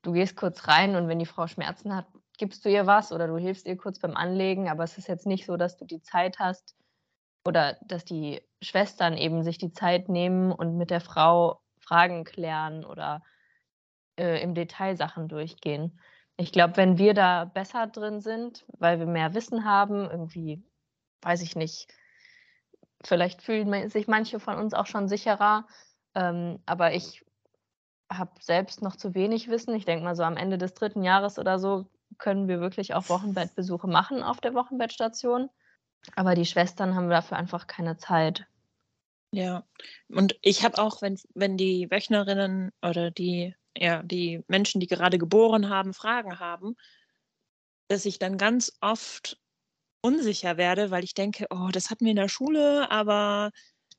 du 0.01 0.13
gehst 0.13 0.35
kurz 0.35 0.67
rein 0.67 0.95
und 0.95 1.07
wenn 1.07 1.19
die 1.19 1.25
Frau 1.25 1.47
Schmerzen 1.47 1.95
hat, 1.95 2.05
gibst 2.37 2.65
du 2.65 2.69
ihr 2.69 2.85
was 2.85 3.11
oder 3.11 3.27
du 3.27 3.37
hilfst 3.37 3.65
ihr 3.65 3.77
kurz 3.77 3.99
beim 3.99 4.15
Anlegen, 4.15 4.69
aber 4.69 4.83
es 4.83 4.97
ist 4.97 5.07
jetzt 5.07 5.25
nicht 5.25 5.45
so, 5.45 5.57
dass 5.57 5.77
du 5.77 5.85
die 5.85 6.01
Zeit 6.01 6.39
hast 6.39 6.75
oder 7.45 7.77
dass 7.81 8.03
die 8.03 8.41
Schwestern 8.61 9.15
eben 9.17 9.43
sich 9.43 9.57
die 9.57 9.71
Zeit 9.71 10.09
nehmen 10.09 10.51
und 10.51 10.77
mit 10.77 10.89
der 10.89 11.01
Frau 11.01 11.61
Fragen 11.79 12.23
klären 12.23 12.83
oder 12.83 13.21
äh, 14.17 14.41
im 14.41 14.55
Detail 14.55 14.97
Sachen 14.97 15.27
durchgehen. 15.27 15.99
Ich 16.37 16.51
glaube, 16.51 16.77
wenn 16.77 16.97
wir 16.97 17.13
da 17.13 17.45
besser 17.45 17.87
drin 17.87 18.19
sind, 18.19 18.65
weil 18.79 18.99
wir 18.99 19.05
mehr 19.05 19.33
Wissen 19.33 19.63
haben, 19.63 20.09
irgendwie 20.09 20.63
weiß 21.25 21.41
ich 21.41 21.55
nicht, 21.55 21.87
vielleicht 23.03 23.41
fühlen 23.41 23.89
sich 23.89 24.07
manche 24.07 24.39
von 24.39 24.57
uns 24.57 24.73
auch 24.73 24.85
schon 24.85 25.07
sicherer, 25.07 25.67
ähm, 26.13 26.59
aber 26.65 26.93
ich 26.93 27.25
habe 28.09 28.31
selbst 28.39 28.81
noch 28.81 28.95
zu 28.95 29.15
wenig 29.15 29.49
Wissen. 29.49 29.75
Ich 29.75 29.85
denke 29.85 30.03
mal, 30.03 30.15
so 30.15 30.23
am 30.23 30.37
Ende 30.37 30.57
des 30.57 30.73
dritten 30.73 31.03
Jahres 31.03 31.39
oder 31.39 31.59
so 31.59 31.87
können 32.17 32.47
wir 32.47 32.59
wirklich 32.59 32.93
auch 32.93 33.09
Wochenbettbesuche 33.09 33.87
machen 33.87 34.23
auf 34.23 34.39
der 34.39 34.53
Wochenbettstation. 34.53 35.49
Aber 36.15 36.35
die 36.35 36.45
Schwestern 36.45 36.95
haben 36.95 37.09
dafür 37.09 37.37
einfach 37.37 37.67
keine 37.67 37.97
Zeit. 37.97 38.45
Ja, 39.31 39.65
und 40.07 40.37
ich 40.41 40.63
habe 40.63 40.77
auch, 40.77 41.01
wenn, 41.01 41.19
wenn 41.33 41.57
die 41.57 41.89
Wöchnerinnen 41.89 42.71
oder 42.81 43.11
die, 43.11 43.55
ja, 43.75 44.03
die 44.03 44.43
Menschen, 44.47 44.79
die 44.79 44.87
gerade 44.87 45.17
geboren 45.17 45.69
haben, 45.69 45.93
Fragen 45.93 46.39
haben, 46.39 46.75
dass 47.87 48.05
ich 48.05 48.19
dann 48.19 48.37
ganz 48.37 48.77
oft 48.81 49.39
unsicher 50.05 50.57
werde, 50.57 50.91
weil 50.91 51.03
ich 51.03 51.15
denke, 51.15 51.47
oh, 51.49 51.69
das 51.71 51.89
hatten 51.89 52.05
wir 52.05 52.11
in 52.11 52.17
der 52.17 52.29
Schule, 52.29 52.91
aber 52.91 53.51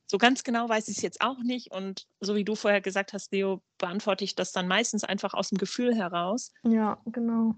so 0.07 0.19
ganz 0.19 0.45
genau 0.45 0.69
weiß 0.69 0.87
ich 0.87 0.99
es 0.99 1.03
jetzt 1.03 1.21
auch 1.21 1.39
nicht. 1.43 1.73
Und 1.73 2.07
so 2.21 2.37
wie 2.37 2.45
du 2.45 2.55
vorher 2.55 2.81
gesagt 2.81 3.13
hast, 3.13 3.33
Leo, 3.33 3.61
beantworte 3.79 4.23
ich 4.23 4.37
das 4.37 4.53
dann 4.53 4.69
meistens 4.69 5.03
einfach 5.03 5.35
aus 5.35 5.49
dem 5.49 5.59
Gefühl 5.59 5.97
heraus. 5.97 6.53
Ja, 6.63 6.99
genau. 7.07 7.57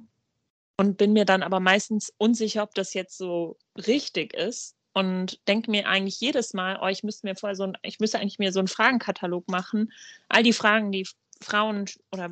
Und 0.79 0.97
bin 0.97 1.13
mir 1.13 1.27
dann 1.27 1.43
aber 1.43 1.61
meistens 1.61 2.11
unsicher, 2.17 2.63
ob 2.63 2.75
das 2.75 2.95
jetzt 2.95 3.19
so 3.19 3.59
richtig 3.77 4.33
ist. 4.33 4.77
Und 4.95 5.47
denke 5.47 5.71
mir 5.71 5.87
eigentlich 5.87 6.19
jedes 6.19 6.55
Mal, 6.55 6.79
oh, 6.83 6.87
ich 6.87 7.03
müsste 7.03 7.27
mir 7.27 7.37
vorher 7.37 7.55
so 7.55 7.65
ein, 7.65 7.77
ich 7.83 8.01
müsste 8.01 8.19
eigentlich 8.19 8.39
mir 8.39 8.53
so 8.53 8.61
einen 8.61 8.69
Fragenkatalog 8.69 9.49
machen. 9.51 9.93
All 10.29 10.43
die 10.43 10.55
Fragen, 10.55 10.91
die 10.91 11.07
Frauen 11.43 11.85
oder 12.13 12.31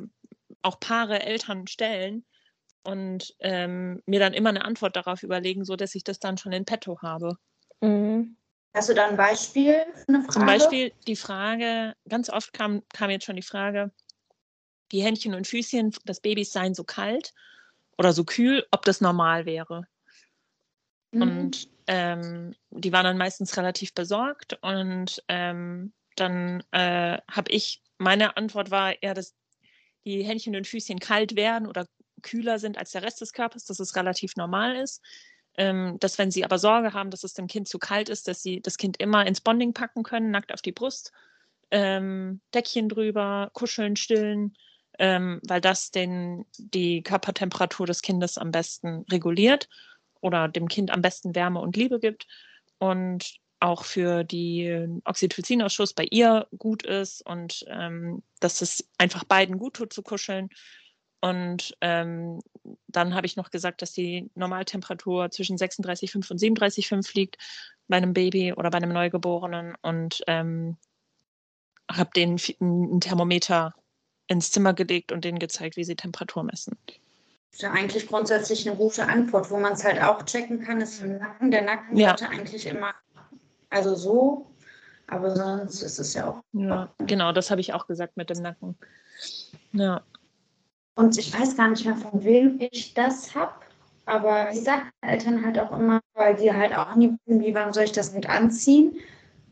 auch 0.63 0.79
Paare, 0.79 1.21
Eltern 1.21 1.67
stellen, 1.67 2.25
und 2.83 3.35
ähm, 3.39 4.01
mir 4.05 4.19
dann 4.19 4.33
immer 4.33 4.49
eine 4.49 4.65
Antwort 4.65 4.95
darauf 4.95 5.23
überlegen, 5.23 5.65
so 5.65 5.75
dass 5.75 5.95
ich 5.95 6.03
das 6.03 6.19
dann 6.19 6.37
schon 6.37 6.51
in 6.51 6.65
petto 6.65 7.01
habe. 7.01 7.37
Mhm. 7.81 8.37
Hast 8.73 8.89
du 8.89 8.93
da 8.93 9.07
ein 9.07 9.17
Beispiel 9.17 9.85
für 9.95 10.07
eine 10.07 10.21
Frage? 10.21 10.33
Zum 10.33 10.45
Beispiel 10.45 10.91
die 11.07 11.15
Frage, 11.15 11.95
ganz 12.07 12.29
oft 12.29 12.53
kam, 12.53 12.83
kam 12.93 13.09
jetzt 13.09 13.25
schon 13.25 13.35
die 13.35 13.41
Frage, 13.41 13.91
die 14.91 15.01
Händchen 15.01 15.33
und 15.33 15.47
Füßchen 15.47 15.91
des 16.05 16.19
Babys 16.19 16.51
seien 16.51 16.73
so 16.73 16.83
kalt 16.83 17.33
oder 17.97 18.13
so 18.13 18.23
kühl, 18.23 18.65
ob 18.71 18.85
das 18.85 19.01
normal 19.01 19.45
wäre. 19.45 19.87
Mhm. 21.11 21.21
Und 21.21 21.69
ähm, 21.87 22.55
die 22.69 22.91
waren 22.91 23.05
dann 23.05 23.17
meistens 23.17 23.57
relativ 23.57 23.93
besorgt 23.93 24.57
und 24.61 25.23
ähm, 25.27 25.93
dann 26.15 26.63
äh, 26.71 27.19
habe 27.29 27.51
ich, 27.51 27.81
meine 27.97 28.37
Antwort 28.37 28.71
war 28.71 28.93
ja, 29.03 29.13
dass 29.13 29.35
die 30.05 30.23
Händchen 30.23 30.55
und 30.55 30.67
Füßchen 30.67 30.99
kalt 30.99 31.35
werden 31.35 31.67
oder 31.67 31.87
kühler 32.21 32.59
sind 32.59 32.77
als 32.77 32.91
der 32.91 33.03
Rest 33.03 33.21
des 33.21 33.33
Körpers, 33.33 33.65
dass 33.65 33.79
es 33.79 33.95
relativ 33.95 34.35
normal 34.35 34.75
ist. 34.75 35.01
Ähm, 35.57 35.97
dass 35.99 36.19
wenn 36.19 36.29
sie 36.29 36.45
aber 36.45 36.59
Sorge 36.59 36.93
haben, 36.93 37.09
dass 37.09 37.23
es 37.23 37.33
dem 37.33 37.47
Kind 37.47 37.67
zu 37.67 37.79
kalt 37.79 38.09
ist, 38.09 38.27
dass 38.27 38.43
sie 38.43 38.61
das 38.61 38.77
Kind 38.77 38.97
immer 38.97 39.25
ins 39.25 39.41
Bonding 39.41 39.73
packen 39.73 40.03
können, 40.03 40.29
nackt 40.29 40.53
auf 40.53 40.61
die 40.61 40.71
Brust, 40.71 41.11
ähm, 41.71 42.41
Deckchen 42.53 42.89
drüber, 42.89 43.49
kuscheln, 43.53 43.95
stillen, 43.95 44.55
ähm, 44.99 45.39
weil 45.47 45.59
das 45.59 45.89
den, 45.89 46.45
die 46.57 47.01
Körpertemperatur 47.01 47.87
des 47.87 48.03
Kindes 48.03 48.37
am 48.37 48.51
besten 48.51 49.03
reguliert 49.11 49.67
oder 50.21 50.47
dem 50.47 50.67
Kind 50.67 50.91
am 50.91 51.01
besten 51.01 51.33
Wärme 51.33 51.59
und 51.59 51.75
Liebe 51.75 51.99
gibt 51.99 52.27
und 52.77 53.39
auch 53.59 53.83
für 53.83 54.23
den 54.23 55.01
Oxytocinausschuss 55.05 55.93
bei 55.93 56.05
ihr 56.11 56.47
gut 56.57 56.83
ist 56.83 57.25
und 57.25 57.65
ähm, 57.67 58.21
dass 58.39 58.61
es 58.61 58.87
einfach 58.99 59.23
beiden 59.23 59.57
gut 59.57 59.75
tut 59.75 59.91
zu 59.91 60.03
kuscheln 60.03 60.49
und 61.21 61.75
ähm, 61.81 62.39
dann 62.87 63.15
habe 63.15 63.25
ich 63.25 63.37
noch 63.37 63.49
gesagt, 63.49 63.81
dass 63.81 63.91
die 63.91 64.29
Normaltemperatur 64.35 65.31
zwischen 65.31 65.57
36,5 65.57 66.31
und 66.31 66.39
37,5 66.39 67.15
liegt 67.15 67.37
bei 67.87 67.97
einem 67.97 68.13
Baby 68.13 68.53
oder 68.53 68.69
bei 68.69 68.77
einem 68.77 68.93
Neugeborenen 68.93 69.75
und 69.81 70.21
ähm, 70.27 70.77
habe 71.89 72.09
denen 72.15 72.39
ein 72.59 72.99
Thermometer 72.99 73.73
ins 74.27 74.51
Zimmer 74.51 74.73
gelegt 74.73 75.11
und 75.11 75.23
denen 75.23 75.39
gezeigt, 75.39 75.77
wie 75.77 75.85
sie 75.85 75.95
Temperatur 75.95 76.43
messen. 76.43 76.77
Das 76.87 76.99
ist 77.53 77.61
ja 77.61 77.71
eigentlich 77.71 78.07
grundsätzlich 78.07 78.67
eine 78.67 78.77
gute 78.77 79.07
Antwort, 79.07 79.49
wo 79.49 79.57
man 79.57 79.73
es 79.73 79.83
halt 79.83 80.01
auch 80.01 80.23
checken 80.23 80.61
kann, 80.61 80.81
ist 80.81 81.01
im 81.01 81.17
Nacken. 81.17 81.49
Der 81.49 81.63
Nacken 81.63 81.97
ja. 81.97 82.09
sollte 82.09 82.29
eigentlich 82.29 82.65
immer, 82.67 82.93
also 83.69 83.95
so, 83.95 84.51
aber 85.07 85.35
sonst 85.35 85.81
ist 85.81 85.97
es 85.97 86.13
ja 86.13 86.29
auch. 86.29 86.43
Ja, 86.51 86.93
genau, 86.99 87.31
das 87.31 87.49
habe 87.49 87.61
ich 87.61 87.73
auch 87.73 87.87
gesagt 87.87 88.17
mit 88.17 88.29
dem 88.29 88.41
Nacken. 88.41 88.77
Ja. 89.71 90.03
Und 90.97 91.15
ich 91.15 91.31
weiß 91.39 91.55
gar 91.55 91.69
nicht 91.69 91.85
mehr, 91.85 91.95
von 91.95 92.23
wem 92.23 92.57
ich 92.59 92.95
das 92.95 93.35
habe. 93.35 93.53
Aber 94.07 94.49
ich 94.51 94.63
sage 94.63 94.83
Eltern 95.01 95.45
halt 95.45 95.59
auch 95.59 95.77
immer, 95.77 96.01
weil 96.15 96.35
die 96.35 96.51
halt 96.51 96.75
auch 96.75 96.95
nie 96.95 97.13
wissen, 97.25 97.41
wie 97.41 97.53
wann 97.53 97.71
soll 97.71 97.83
ich 97.83 97.91
das 97.91 98.13
mit 98.13 98.27
anziehen, 98.27 98.95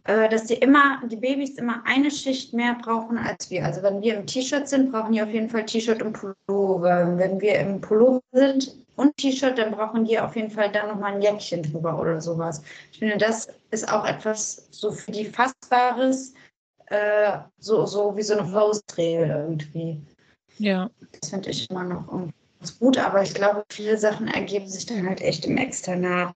äh, 0.06 0.28
dass 0.28 0.46
die 0.46 0.56
immer, 0.56 1.02
die 1.08 1.18
Babys 1.18 1.52
immer 1.52 1.84
eine 1.86 2.10
Schicht 2.10 2.54
mehr 2.54 2.76
brauchen 2.82 3.20
als 3.20 3.52
wir. 3.52 3.64
Also 3.64 3.84
wenn 3.84 4.02
wir 4.02 4.18
im 4.18 4.26
T-Shirt 4.26 4.68
sind, 4.68 4.92
brauchen 4.92 5.12
die 5.14 5.22
auf 5.22 5.30
jeden 5.30 5.50
Fall 5.50 5.66
T-Shirt 5.66 6.02
und 6.02 6.14
Pullover. 6.14 7.16
Wenn 7.16 7.40
wir 7.40 7.60
im 7.60 7.80
Pullover 7.80 8.24
sind 8.32 8.76
und 8.96 9.16
T-Shirt, 9.18 9.58
dann 9.60 9.72
brauchen 9.72 10.06
die 10.06 10.20
auf 10.20 10.36
jeden 10.36 10.50
Fall 10.50 10.72
dann 10.72 10.88
nochmal 10.88 11.14
ein 11.14 11.22
Jäckchen 11.22 11.62
drüber 11.62 12.00
oder 12.00 12.22
sowas. 12.22 12.64
Ich 12.92 13.00
finde, 13.00 13.18
das 13.18 13.50
ist 13.70 13.92
auch 13.92 14.08
etwas 14.08 14.68
so 14.72 14.92
für 14.92 15.12
die 15.12 15.26
Fassbares, 15.26 16.34
äh, 16.88 17.38
so, 17.60 17.86
so 17.86 18.18
wie 18.18 18.24
so 18.24 18.36
eine 18.36 18.48
Faustregel 18.48 19.30
irgendwie. 19.30 20.02
Ja. 20.58 20.90
Das 21.20 21.30
finde 21.30 21.50
ich 21.50 21.70
immer 21.70 21.84
noch 21.84 22.08
ganz 22.60 22.80
gut, 22.80 22.98
aber 22.98 23.22
ich 23.22 23.34
glaube, 23.34 23.64
viele 23.70 23.98
Sachen 23.98 24.28
ergeben 24.28 24.68
sich 24.68 24.86
dann 24.86 25.08
halt 25.08 25.22
echt 25.22 25.46
im 25.46 25.58
Externat. 25.58 26.36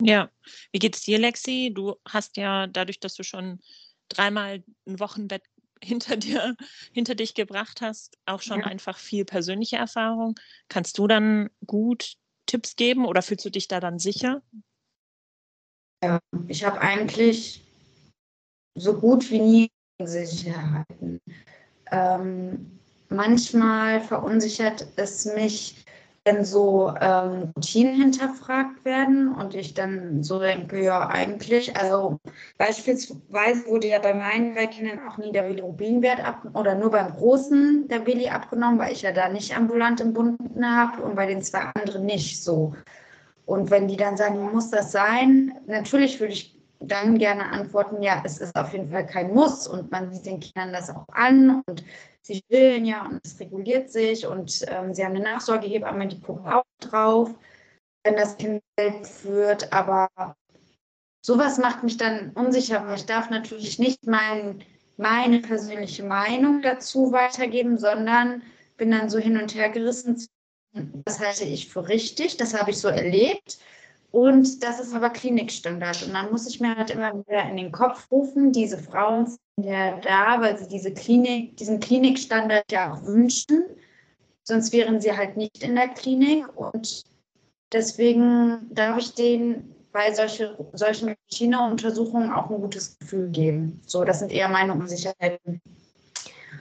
Ja. 0.00 0.30
Wie 0.72 0.78
geht 0.78 0.96
es 0.96 1.02
dir, 1.02 1.18
Lexi? 1.18 1.72
Du 1.74 1.96
hast 2.06 2.36
ja 2.36 2.66
dadurch, 2.66 3.00
dass 3.00 3.14
du 3.14 3.24
schon 3.24 3.60
dreimal 4.08 4.62
ein 4.86 5.00
Wochenbett 5.00 5.42
hinter 5.82 6.16
dir, 6.16 6.56
hinter 6.92 7.14
dich 7.14 7.34
gebracht 7.34 7.80
hast, 7.80 8.18
auch 8.26 8.42
schon 8.42 8.60
ja. 8.60 8.66
einfach 8.66 8.98
viel 8.98 9.24
persönliche 9.24 9.76
Erfahrung. 9.76 10.38
Kannst 10.68 10.98
du 10.98 11.06
dann 11.06 11.50
gut 11.66 12.16
Tipps 12.46 12.76
geben 12.76 13.04
oder 13.04 13.22
fühlst 13.22 13.44
du 13.44 13.50
dich 13.50 13.68
da 13.68 13.78
dann 13.78 13.98
sicher? 13.98 14.42
Ja, 16.02 16.20
ich 16.46 16.64
habe 16.64 16.80
eigentlich 16.80 17.64
so 18.74 18.98
gut 18.98 19.30
wie 19.30 19.40
nie 19.40 19.70
Sicherheiten. 20.00 21.20
Ähm, 21.90 22.77
manchmal 23.08 24.00
verunsichert 24.00 24.86
es 24.96 25.24
mich, 25.26 25.84
wenn 26.24 26.44
so 26.44 26.92
ähm, 27.00 27.52
Routinen 27.56 27.94
hinterfragt 27.94 28.84
werden 28.84 29.34
und 29.34 29.54
ich 29.54 29.72
dann 29.74 30.22
so 30.22 30.38
denke, 30.38 30.82
ja, 30.82 31.08
eigentlich, 31.08 31.74
also 31.76 32.18
beispielsweise 32.58 33.66
wurde 33.66 33.88
ja 33.88 33.98
bei 33.98 34.12
meinen 34.12 34.54
drei 34.54 34.66
Kindern 34.66 35.00
auch 35.08 35.16
nie 35.16 35.32
der 35.32 35.42
Bilirubinwert 35.42 36.22
ab 36.22 36.42
oder 36.54 36.74
nur 36.74 36.90
beim 36.90 37.12
Großen 37.12 37.88
der 37.88 38.00
Billy 38.00 38.28
abgenommen, 38.28 38.78
weil 38.78 38.92
ich 38.92 39.02
ja 39.02 39.12
da 39.12 39.28
nicht 39.28 39.56
ambulant 39.56 40.00
entbunden 40.00 40.66
habe 40.66 41.02
und 41.02 41.14
bei 41.16 41.26
den 41.26 41.42
zwei 41.42 41.60
anderen 41.74 42.04
nicht 42.04 42.42
so. 42.42 42.74
Und 43.46 43.70
wenn 43.70 43.88
die 43.88 43.96
dann 43.96 44.18
sagen, 44.18 44.52
muss 44.52 44.70
das 44.70 44.92
sein, 44.92 45.54
natürlich 45.66 46.20
würde 46.20 46.34
ich 46.34 46.57
dann 46.80 47.18
gerne 47.18 47.50
antworten, 47.50 48.02
ja, 48.02 48.22
es 48.24 48.38
ist 48.38 48.54
auf 48.56 48.72
jeden 48.72 48.90
Fall 48.90 49.06
kein 49.06 49.34
Muss 49.34 49.66
und 49.66 49.90
man 49.90 50.12
sieht 50.12 50.26
den 50.26 50.40
Kindern 50.40 50.72
das 50.72 50.90
auch 50.90 51.06
an 51.08 51.62
und 51.66 51.84
sie 52.22 52.36
stillen 52.36 52.84
ja 52.84 53.06
und 53.06 53.20
es 53.24 53.38
reguliert 53.40 53.90
sich 53.90 54.26
und 54.26 54.64
ähm, 54.68 54.94
sie 54.94 55.04
haben 55.04 55.16
eine 55.16 55.24
Nachsorgehebamme, 55.24 56.08
die 56.08 56.20
guckt 56.20 56.46
auch 56.46 56.64
drauf, 56.80 57.34
wenn 58.04 58.16
das 58.16 58.36
Kind 58.36 58.62
führt, 59.02 59.72
aber 59.72 60.08
sowas 61.24 61.58
macht 61.58 61.82
mich 61.82 61.96
dann 61.96 62.30
unsicher, 62.34 62.86
weil 62.86 62.96
ich 62.96 63.06
darf 63.06 63.30
natürlich 63.30 63.78
nicht 63.78 64.06
mein, 64.06 64.62
meine 64.96 65.40
persönliche 65.40 66.04
Meinung 66.04 66.62
dazu 66.62 67.12
weitergeben, 67.12 67.78
sondern 67.78 68.42
bin 68.76 68.90
dann 68.90 69.10
so 69.10 69.18
hin 69.18 69.36
und 69.36 69.54
her 69.54 69.70
gerissen 69.70 70.16
das 71.04 71.20
halte 71.20 71.44
ich 71.44 71.68
für 71.68 71.88
richtig, 71.88 72.36
das 72.36 72.54
habe 72.54 72.70
ich 72.70 72.78
so 72.78 72.88
erlebt. 72.88 73.58
Und 74.10 74.62
das 74.62 74.80
ist 74.80 74.94
aber 74.94 75.10
Klinikstandard. 75.10 76.06
Und 76.06 76.14
dann 76.14 76.30
muss 76.30 76.48
ich 76.48 76.60
mir 76.60 76.74
halt 76.74 76.90
immer 76.90 77.12
wieder 77.14 77.48
in 77.48 77.56
den 77.56 77.72
Kopf 77.72 78.10
rufen, 78.10 78.52
diese 78.52 78.78
Frauen 78.78 79.26
sind 79.26 79.40
ja 79.64 79.98
da, 80.00 80.40
weil 80.40 80.56
sie 80.56 80.68
diese 80.68 80.92
Klinik, 80.94 81.56
diesen 81.56 81.78
Klinikstandard 81.80 82.72
ja 82.72 82.92
auch 82.92 83.04
wünschen. 83.04 83.64
Sonst 84.44 84.72
wären 84.72 85.00
sie 85.00 85.14
halt 85.14 85.36
nicht 85.36 85.62
in 85.62 85.74
der 85.74 85.88
Klinik. 85.88 86.46
Und 86.56 87.04
deswegen 87.72 88.66
darf 88.70 88.96
ich 88.98 89.14
denen 89.14 89.74
bei 89.92 90.12
solche, 90.14 90.56
solchen 90.72 91.10
Routineuntersuchungen 91.10 92.32
auch 92.32 92.48
ein 92.48 92.60
gutes 92.60 92.98
Gefühl 92.98 93.28
geben. 93.28 93.82
So, 93.86 94.04
das 94.04 94.20
sind 94.20 94.32
eher 94.32 94.48
meine 94.48 94.72
Unsicherheiten. 94.72 95.60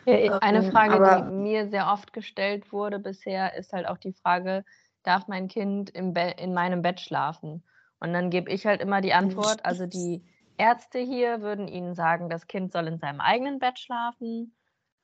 Eine 0.05 0.65
ähm, 0.65 0.71
Frage, 0.71 0.95
Aber, 0.95 1.29
die 1.29 1.35
mir 1.35 1.69
sehr 1.69 1.91
oft 1.91 2.13
gestellt 2.13 2.71
wurde 2.71 2.99
bisher, 2.99 3.55
ist 3.55 3.73
halt 3.73 3.87
auch 3.87 3.97
die 3.97 4.13
Frage, 4.13 4.63
darf 5.07 5.27
mein 5.27 5.47
Kind 5.47 5.89
im 5.91 6.15
in 6.15 6.53
meinem 6.53 6.81
Bett 6.81 6.99
schlafen? 6.99 7.63
Und 7.99 8.13
dann 8.13 8.29
gebe 8.29 8.51
ich 8.51 8.65
halt 8.65 8.81
immer 8.81 9.01
die 9.01 9.13
Antwort, 9.13 9.65
also 9.65 9.85
die 9.85 10.23
Ärzte 10.57 10.99
hier 10.99 11.41
würden 11.41 11.67
Ihnen 11.67 11.95
sagen, 11.95 12.29
das 12.29 12.47
Kind 12.47 12.71
soll 12.71 12.87
in 12.87 12.99
seinem 12.99 13.21
eigenen 13.21 13.59
Bett 13.59 13.79
schlafen, 13.79 14.55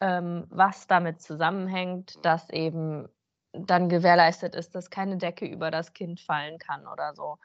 ähm, 0.02 0.46
was 0.50 0.88
damit 0.88 1.22
zusammenhängt, 1.22 2.24
dass 2.24 2.50
eben 2.50 3.08
dann 3.54 3.88
gewährleistet 3.88 4.56
ist, 4.56 4.74
dass 4.76 4.90
keine 4.90 5.18
Decke 5.18 5.46
über 5.46 5.70
das 5.72 5.94
Kind 5.94 6.20
fallen 6.20 6.58
kann 6.58 6.88
oder 6.88 7.14
so. 7.14 7.38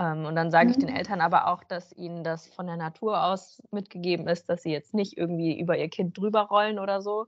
Ähm, 0.00 0.24
und 0.24 0.34
dann 0.34 0.50
sage 0.50 0.70
ich 0.70 0.78
den 0.78 0.88
mhm. 0.88 0.96
Eltern 0.96 1.20
aber 1.20 1.48
auch, 1.48 1.62
dass 1.64 1.92
ihnen 1.92 2.24
das 2.24 2.46
von 2.46 2.66
der 2.66 2.76
Natur 2.76 3.22
aus 3.24 3.62
mitgegeben 3.70 4.26
ist, 4.28 4.48
dass 4.48 4.62
sie 4.62 4.72
jetzt 4.72 4.94
nicht 4.94 5.18
irgendwie 5.18 5.58
über 5.58 5.76
ihr 5.76 5.88
Kind 5.88 6.16
drüber 6.16 6.42
rollen 6.42 6.78
oder 6.78 7.02
so. 7.02 7.26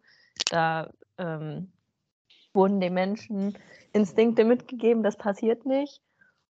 Da 0.50 0.90
ähm, 1.18 1.72
wurden 2.54 2.80
den 2.80 2.94
Menschen 2.94 3.58
Instinkte 3.92 4.44
mitgegeben, 4.44 5.02
das 5.02 5.16
passiert 5.16 5.66
nicht. 5.66 6.00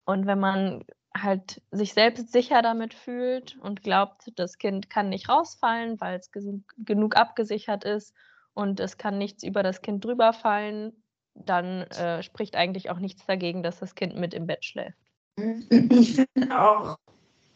Und 0.05 0.27
wenn 0.27 0.39
man 0.39 0.85
halt 1.17 1.63
sich 1.71 1.95
selbst 1.95 2.33
sicher 2.33 2.61
damit 2.63 2.93
fühlt 2.93 3.57
und 3.61 3.83
glaubt, 3.83 4.33
das 4.37 4.59
Kind 4.59 4.91
kann 4.91 5.09
nicht 5.09 5.29
rausfallen, 5.29 6.01
weil 6.01 6.19
es 6.19 6.31
genug 6.79 7.17
abgesichert 7.17 7.85
ist 7.85 8.15
und 8.53 8.81
es 8.81 8.99
kann 8.99 9.19
nichts 9.19 9.43
über 9.43 9.63
das 9.63 9.81
Kind 9.81 10.05
drüber 10.05 10.33
fallen, 10.33 10.93
dann 11.35 11.83
äh, 11.83 12.23
spricht 12.23 12.57
eigentlich 12.57 12.91
auch 12.91 12.99
nichts 12.99 13.25
dagegen, 13.27 13.63
dass 13.63 13.81
das 13.81 13.95
Kind 13.95 14.17
mit 14.17 14.35
im 14.35 14.47
Bett 14.47 14.65
schläft. 14.65 14.99
Ich 15.37 16.15
finde 16.15 16.61
auch, 16.61 16.97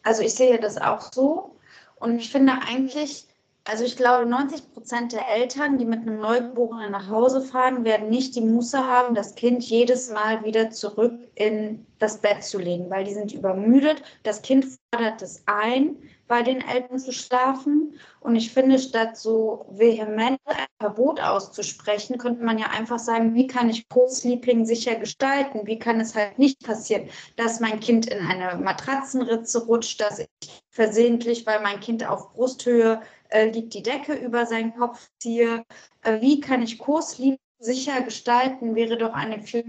also 0.03 0.21
ich 0.21 0.33
sehe 0.33 0.59
das 0.59 0.77
auch 0.77 1.01
so 1.13 1.57
und 1.95 2.19
ich 2.19 2.29
finde 2.29 2.53
eigentlich, 2.67 3.27
also 3.65 3.83
ich 3.83 3.97
glaube, 3.97 4.25
90 4.25 4.73
Prozent 4.73 5.11
der 5.11 5.27
Eltern, 5.29 5.77
die 5.77 5.85
mit 5.85 6.01
einem 6.01 6.19
Neugeborenen 6.19 6.91
nach 6.91 7.09
Hause 7.09 7.41
fahren, 7.41 7.83
werden 7.85 8.09
nicht 8.09 8.35
die 8.35 8.41
Muße 8.41 8.77
haben, 8.77 9.13
das 9.13 9.35
Kind 9.35 9.63
jedes 9.63 10.09
Mal 10.09 10.43
wieder 10.43 10.71
zurück 10.71 11.13
in 11.35 11.85
das 11.99 12.17
Bett 12.17 12.43
zu 12.43 12.57
legen, 12.57 12.89
weil 12.89 13.03
die 13.03 13.13
sind 13.13 13.33
übermüdet. 13.33 14.01
Das 14.23 14.41
Kind 14.41 14.65
fordert 14.91 15.21
es 15.21 15.43
ein, 15.45 15.97
bei 16.27 16.41
den 16.41 16.61
Eltern 16.61 16.97
zu 16.97 17.11
schlafen. 17.11 17.95
Und 18.21 18.35
ich 18.35 18.53
finde, 18.53 18.79
statt 18.79 19.17
so 19.17 19.65
vehement 19.71 20.39
ein 20.45 20.65
Verbot 20.79 21.19
auszusprechen, 21.19 22.17
könnte 22.17 22.43
man 22.43 22.57
ja 22.57 22.67
einfach 22.67 22.99
sagen, 22.99 23.33
wie 23.35 23.47
kann 23.47 23.69
ich 23.69 23.89
Co-Sleeping 23.89 24.65
sicher 24.65 24.95
gestalten? 24.95 25.61
Wie 25.65 25.79
kann 25.79 25.99
es 25.99 26.15
halt 26.15 26.39
nicht 26.39 26.63
passieren, 26.63 27.09
dass 27.35 27.59
mein 27.59 27.79
Kind 27.79 28.07
in 28.07 28.19
eine 28.19 28.57
Matratzenritze 28.61 29.65
rutscht, 29.65 29.99
dass 29.99 30.19
ich 30.19 30.27
versehentlich, 30.69 31.45
weil 31.45 31.61
mein 31.61 31.79
Kind 31.79 32.07
auf 32.07 32.31
Brusthöhe 32.33 33.01
äh, 33.29 33.49
liegt, 33.49 33.73
die 33.73 33.83
Decke 33.83 34.13
über 34.13 34.45
seinen 34.45 34.75
Kopf 34.75 35.09
ziehe? 35.19 35.63
Äh, 36.03 36.21
wie 36.21 36.39
kann 36.39 36.61
ich 36.61 36.77
Co-Sleeping 36.77 37.39
sicher 37.59 38.01
gestalten? 38.01 38.75
Wäre 38.75 38.97
doch 38.97 39.13
eine 39.13 39.41
für, 39.41 39.63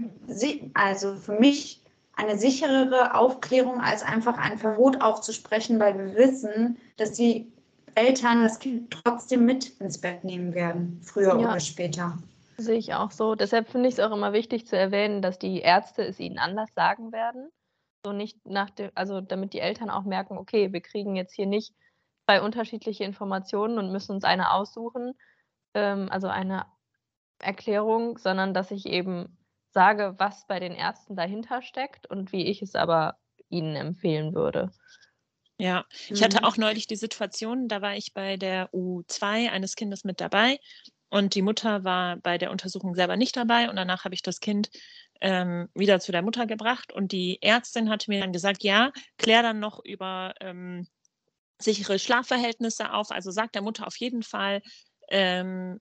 also 0.73 1.15
für 1.15 1.39
mich 1.39 1.81
eine 2.15 2.37
sicherere 2.37 3.15
Aufklärung, 3.15 3.79
als 3.81 4.03
einfach 4.03 4.37
ein 4.37 4.57
Verbot 4.57 5.01
aufzusprechen, 5.01 5.79
weil 5.79 5.97
wir 5.97 6.15
wissen, 6.15 6.77
dass 6.97 7.13
die 7.13 7.51
Eltern 7.95 8.43
das 8.43 8.59
Kind 8.59 8.91
trotzdem 8.91 9.45
mit 9.45 9.79
ins 9.79 9.99
Bett 9.99 10.23
nehmen 10.23 10.53
werden, 10.53 10.99
früher 11.01 11.39
ja. 11.39 11.49
oder 11.49 11.59
später. 11.59 12.17
Sehe 12.57 12.77
ich 12.77 12.93
auch 12.93 13.11
so. 13.11 13.35
Deshalb 13.35 13.69
finde 13.69 13.89
ich 13.89 13.95
es 13.95 13.99
auch 13.99 14.11
immer 14.11 14.33
wichtig 14.33 14.67
zu 14.67 14.77
erwähnen, 14.77 15.21
dass 15.21 15.39
die 15.39 15.59
Ärzte 15.59 16.03
es 16.03 16.19
ihnen 16.19 16.37
anders 16.37 16.69
sagen 16.75 17.11
werden. 17.11 17.49
So 18.05 18.13
nicht 18.13 18.37
nach 18.45 18.69
dem, 18.69 18.91
also 18.95 19.21
damit 19.21 19.53
die 19.53 19.59
Eltern 19.59 19.89
auch 19.89 20.03
merken, 20.03 20.37
okay, 20.37 20.71
wir 20.71 20.81
kriegen 20.81 21.15
jetzt 21.15 21.33
hier 21.33 21.45
nicht 21.45 21.73
zwei 22.31 22.41
unterschiedliche 22.41 23.03
Informationen 23.03 23.77
und 23.77 23.91
müssen 23.91 24.13
uns 24.13 24.23
eine 24.23 24.51
aussuchen, 24.51 25.13
ähm, 25.73 26.07
also 26.09 26.27
eine 26.27 26.65
Erklärung, 27.39 28.17
sondern 28.17 28.53
dass 28.53 28.71
ich 28.71 28.85
eben 28.85 29.37
sage, 29.71 30.15
was 30.17 30.47
bei 30.47 30.59
den 30.61 30.73
Ärzten 30.73 31.17
dahinter 31.17 31.61
steckt 31.61 32.07
und 32.07 32.31
wie 32.31 32.45
ich 32.45 32.61
es 32.61 32.75
aber 32.75 33.17
ihnen 33.49 33.75
empfehlen 33.75 34.33
würde. 34.33 34.71
Ja, 35.57 35.85
ich 36.09 36.23
hatte 36.23 36.39
mhm. 36.39 36.45
auch 36.45 36.55
neulich 36.55 36.87
die 36.87 36.95
Situation, 36.95 37.67
da 37.67 37.81
war 37.81 37.95
ich 37.95 38.13
bei 38.13 38.37
der 38.37 38.73
U2 38.73 39.51
eines 39.51 39.75
Kindes 39.75 40.05
mit 40.05 40.21
dabei 40.21 40.57
und 41.09 41.35
die 41.35 41.41
Mutter 41.41 41.83
war 41.83 42.15
bei 42.15 42.37
der 42.37 42.51
Untersuchung 42.51 42.95
selber 42.95 43.17
nicht 43.17 43.35
dabei 43.35 43.69
und 43.69 43.75
danach 43.75 44.05
habe 44.05 44.15
ich 44.15 44.21
das 44.21 44.39
Kind 44.39 44.69
ähm, 45.19 45.67
wieder 45.75 45.99
zu 45.99 46.13
der 46.13 46.21
Mutter 46.21 46.45
gebracht 46.47 46.93
und 46.93 47.11
die 47.11 47.41
Ärztin 47.41 47.89
hatte 47.89 48.09
mir 48.09 48.21
dann 48.21 48.31
gesagt, 48.31 48.63
ja, 48.63 48.91
klär 49.17 49.43
dann 49.43 49.59
noch 49.59 49.83
über 49.83 50.33
ähm, 50.39 50.87
sichere 51.63 51.99
Schlafverhältnisse 51.99 52.93
auf, 52.93 53.11
also 53.11 53.31
sagt 53.31 53.55
der 53.55 53.61
Mutter 53.61 53.87
auf 53.87 53.97
jeden 53.97 54.23
Fall, 54.23 54.61
ähm, 55.09 55.79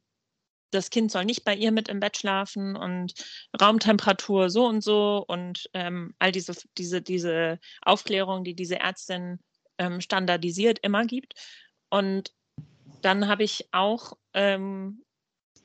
das 0.70 0.90
Kind 0.90 1.10
soll 1.10 1.24
nicht 1.24 1.44
bei 1.44 1.54
ihr 1.54 1.72
mit 1.72 1.88
im 1.88 2.00
Bett 2.00 2.16
schlafen 2.16 2.76
und 2.76 3.12
Raumtemperatur 3.60 4.50
so 4.50 4.66
und 4.66 4.82
so 4.82 5.24
und 5.26 5.68
ähm, 5.74 6.14
all 6.18 6.32
diese, 6.32 6.54
diese, 6.78 7.02
diese 7.02 7.58
Aufklärung, 7.82 8.44
die 8.44 8.54
diese 8.54 8.78
Ärztin 8.78 9.40
ähm, 9.78 10.00
standardisiert 10.00 10.78
immer 10.80 11.06
gibt. 11.06 11.34
Und 11.90 12.32
dann 13.02 13.26
habe 13.26 13.42
ich 13.42 13.68
auch 13.72 14.12
ähm, 14.34 15.02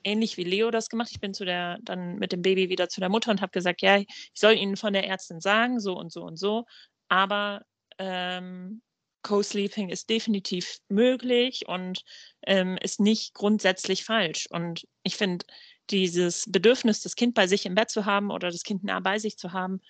ähnlich 0.03 0.37
wie 0.37 0.43
Leo 0.43 0.71
das 0.71 0.89
gemacht. 0.89 1.09
Ich 1.11 1.19
bin 1.19 1.33
zu 1.33 1.45
der, 1.45 1.77
dann 1.83 2.15
mit 2.15 2.31
dem 2.31 2.41
Baby 2.41 2.69
wieder 2.69 2.89
zu 2.89 2.99
der 2.99 3.09
Mutter 3.09 3.31
und 3.31 3.41
habe 3.41 3.51
gesagt, 3.51 3.81
ja, 3.81 3.97
ich 3.97 4.07
soll 4.33 4.53
Ihnen 4.53 4.77
von 4.77 4.93
der 4.93 5.07
Ärztin 5.07 5.41
sagen, 5.41 5.79
so 5.79 5.97
und 5.97 6.11
so 6.11 6.23
und 6.23 6.37
so, 6.37 6.65
aber 7.09 7.61
ähm, 7.97 8.81
Co-Sleeping 9.25 9.89
ist 9.89 10.09
definitiv 10.09 10.77
möglich 10.87 11.67
und 11.67 12.03
ähm, 12.45 12.77
ist 12.77 12.99
nicht 12.99 13.33
grundsätzlich 13.33 14.05
falsch. 14.05 14.47
Und 14.51 14.87
ich 15.01 15.17
finde, 15.17 15.45
dieses 15.89 16.45
Bedürfnis, 16.47 17.01
das 17.01 17.15
Kind 17.15 17.33
bei 17.33 17.47
sich 17.47 17.65
im 17.65 17.73
Bett 17.73 17.89
zu 17.89 18.05
haben 18.05 18.29
oder 18.29 18.51
das 18.51 18.61
Kind 18.61 18.83
nah 18.83 18.99
bei 18.99 19.17
sich 19.17 19.37
zu 19.37 19.51
haben, 19.51 19.81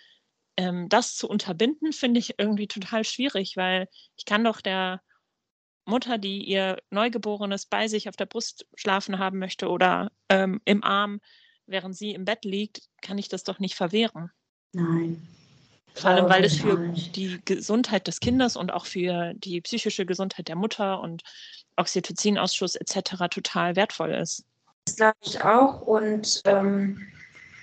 ähm, 0.56 0.88
das 0.88 1.16
zu 1.16 1.28
unterbinden, 1.28 1.92
finde 1.92 2.22
ich 2.22 2.36
irgendwie 2.38 2.68
total 2.68 3.04
schwierig, 3.04 3.58
weil 3.58 3.90
ich 4.16 4.24
kann 4.24 4.46
doch 4.46 4.62
der 4.62 5.02
Mutter, 5.84 6.18
die 6.18 6.46
ihr 6.46 6.78
Neugeborenes 6.90 7.66
bei 7.66 7.90
sich 7.90 8.08
auf 8.08 8.16
der 8.16 8.28
Brust 8.28 8.66
schlafen 8.74 9.20
haben 9.20 9.38
möchte 9.38 9.68
oder 9.68 10.12
ähm, 10.30 10.62
im 10.64 10.82
Arm, 10.82 11.20
während 11.66 11.96
sie 11.98 12.12
im 12.12 12.24
Bett 12.24 12.46
liegt, 12.46 12.88
kann 13.02 13.18
ich 13.18 13.28
das 13.28 13.44
doch 13.44 13.60
nicht 13.60 13.76
verwehren. 13.76 14.32
Nein. 14.72 15.28
Vor 15.96 16.10
allem, 16.10 16.30
weil 16.30 16.44
es 16.44 16.58
für 16.58 16.78
die 16.78 17.40
Gesundheit 17.46 18.08
des 18.08 18.20
Kindes 18.20 18.58
und 18.58 18.72
auch 18.74 18.86
für 18.86 19.34
die 19.36 19.62
psychische 19.62 20.06
Gesundheit 20.06 20.50
der 20.50 20.58
Mutter 20.58 21.00
und 21.00 21.24
Oxytocinausschuss 21.78 22.76
etc. 22.76 23.30
total 23.30 23.76
wertvoll 23.76 24.12
ist. 24.14 24.44
Das 24.86 24.98
glaube 24.98 25.18
ich 25.22 25.42
auch. 25.44 25.82
Und 25.82 26.42
ähm, 26.46 27.02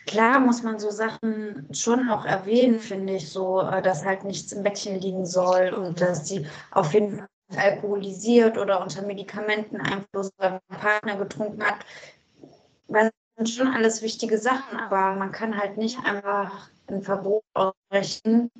klar 0.06 0.40
muss 0.40 0.62
man 0.62 0.78
so 0.78 0.90
Sachen 0.90 1.68
schon 1.72 2.08
auch 2.08 2.24
erwähnen, 2.24 2.80
finde 2.80 3.16
ich, 3.16 3.28
so, 3.28 3.60
äh, 3.60 3.82
dass 3.82 4.04
halt 4.04 4.24
nichts 4.24 4.52
im 4.52 4.62
Bettchen 4.62 4.98
liegen 4.98 5.26
soll 5.26 5.70
und 5.74 6.00
dass 6.00 6.26
sie 6.26 6.46
auf 6.70 6.94
jeden 6.94 7.18
Fall 7.18 7.28
alkoholisiert 7.54 8.56
oder 8.56 8.80
unter 8.80 9.02
Medikamenteneinfluss 9.02 10.30
beim 10.38 10.58
Partner 10.68 11.16
getrunken 11.16 11.62
hat. 11.62 11.80
Was 12.88 13.10
sind 13.36 13.50
schon 13.50 13.68
alles 13.68 14.00
wichtige 14.00 14.38
Sachen, 14.38 14.78
aber 14.78 15.14
man 15.16 15.32
kann 15.32 15.58
halt 15.58 15.76
nicht 15.76 15.98
einfach 16.04 16.70
ein 16.92 17.02
Verbot 17.02 17.42
aussprechen, 17.54 18.50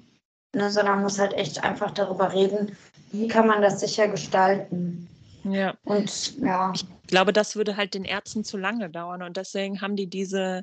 ne, 0.55 0.71
sondern 0.71 1.03
muss 1.03 1.19
halt 1.19 1.35
echt 1.35 1.63
einfach 1.63 1.91
darüber 1.91 2.33
reden, 2.33 2.77
wie 3.13 3.29
kann 3.29 3.47
man 3.47 3.63
das 3.63 3.81
sicher 3.81 4.09
gestalten. 4.09 5.09
Ja. 5.45 5.77
Und 5.85 6.39
ja. 6.39 6.73
Ich 6.75 6.87
glaube, 7.07 7.33
das 7.33 7.57
würde 7.57 7.77
halt 7.77 7.95
den 7.95 8.05
Ärzten 8.05 8.45
zu 8.45 8.57
lange 8.57 8.91
dauern 8.91 9.23
und 9.23 9.37
deswegen 9.37 9.81
haben 9.81 9.97
die 9.97 10.07
diese, 10.07 10.63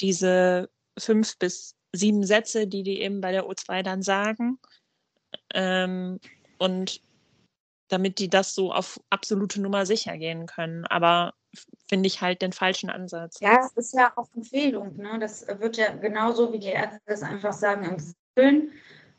diese 0.00 0.70
fünf 0.98 1.38
bis 1.38 1.76
sieben 1.92 2.24
Sätze, 2.24 2.66
die 2.66 2.82
die 2.82 3.00
eben 3.00 3.20
bei 3.20 3.32
der 3.32 3.46
O2 3.46 3.82
dann 3.82 4.02
sagen. 4.02 4.58
Ähm, 5.52 6.18
und 6.58 7.00
damit 7.94 8.18
die 8.18 8.28
das 8.28 8.54
so 8.54 8.72
auf 8.72 9.00
absolute 9.08 9.62
Nummer 9.62 9.86
sicher 9.86 10.18
gehen 10.18 10.46
können. 10.46 10.84
Aber 10.86 11.32
finde 11.88 12.08
ich 12.08 12.20
halt 12.20 12.42
den 12.42 12.52
falschen 12.52 12.90
Ansatz. 12.90 13.38
Ja, 13.40 13.60
es 13.64 13.72
ist 13.76 13.94
ja 13.94 14.12
auch 14.16 14.28
Empfehlung. 14.34 14.96
Ne? 14.96 15.18
Das 15.20 15.46
wird 15.46 15.76
ja 15.76 15.94
genauso, 15.94 16.52
wie 16.52 16.58
die 16.58 16.66
Ärzte 16.68 17.00
das 17.06 17.22
einfach 17.22 17.52
sagen, 17.52 17.84
empfehlen. 17.84 18.72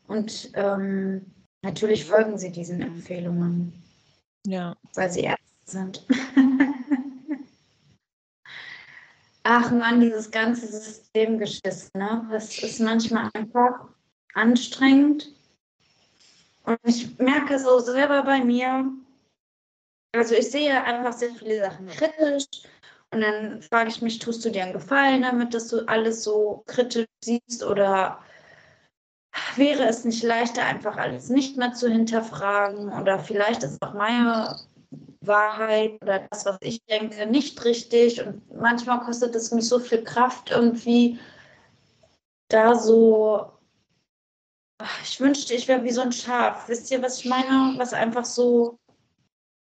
Und 0.06 0.50
ähm, 0.54 1.32
natürlich 1.62 2.04
folgen 2.04 2.36
sie 2.36 2.52
diesen 2.52 2.82
Empfehlungen. 2.82 3.82
Ja. 4.46 4.76
Weil 4.94 5.10
sie 5.10 5.22
Ärzte 5.22 5.42
sind. 5.64 6.06
Ach 9.42 9.70
man, 9.70 10.00
dieses 10.00 10.30
ganze 10.30 10.66
Systemgeschiss, 10.66 11.90
ne? 11.94 12.28
Das 12.30 12.58
ist 12.58 12.80
manchmal 12.80 13.30
einfach 13.32 13.88
anstrengend. 14.34 15.35
Und 16.66 16.78
ich 16.82 17.16
merke 17.18 17.58
so 17.58 17.78
selber 17.78 18.24
bei 18.24 18.44
mir, 18.44 18.90
also 20.12 20.34
ich 20.34 20.50
sehe 20.50 20.82
einfach 20.82 21.12
sehr 21.12 21.30
viele 21.30 21.60
Sachen 21.60 21.86
kritisch. 21.86 22.46
Und 23.12 23.20
dann 23.20 23.62
frage 23.62 23.88
ich 23.88 24.02
mich, 24.02 24.18
tust 24.18 24.44
du 24.44 24.50
dir 24.50 24.64
einen 24.64 24.72
Gefallen 24.72 25.22
damit, 25.22 25.54
dass 25.54 25.68
du 25.68 25.86
alles 25.86 26.24
so 26.24 26.64
kritisch 26.66 27.06
siehst? 27.24 27.62
Oder 27.62 28.18
wäre 29.54 29.84
es 29.84 30.04
nicht 30.04 30.24
leichter, 30.24 30.64
einfach 30.64 30.96
alles 30.96 31.28
nicht 31.28 31.56
mehr 31.56 31.72
zu 31.72 31.88
hinterfragen? 31.88 32.92
Oder 33.00 33.20
vielleicht 33.20 33.62
ist 33.62 33.80
auch 33.80 33.94
meine 33.94 34.56
Wahrheit 35.20 36.02
oder 36.02 36.26
das, 36.30 36.46
was 36.46 36.58
ich 36.60 36.82
denke, 36.86 37.26
nicht 37.26 37.64
richtig. 37.64 38.26
Und 38.26 38.42
manchmal 38.56 39.00
kostet 39.00 39.36
es 39.36 39.52
mich 39.52 39.68
so 39.68 39.78
viel 39.78 40.02
Kraft, 40.02 40.50
irgendwie 40.50 41.20
da 42.48 42.74
so. 42.74 43.52
Ich 45.02 45.20
wünschte, 45.20 45.54
ich 45.54 45.68
wäre 45.68 45.84
wie 45.84 45.90
so 45.90 46.02
ein 46.02 46.12
Schaf. 46.12 46.68
Wisst 46.68 46.90
ihr, 46.90 47.00
was 47.02 47.20
ich 47.20 47.26
meine? 47.26 47.74
Was 47.78 47.92
einfach 47.92 48.24
so 48.24 48.78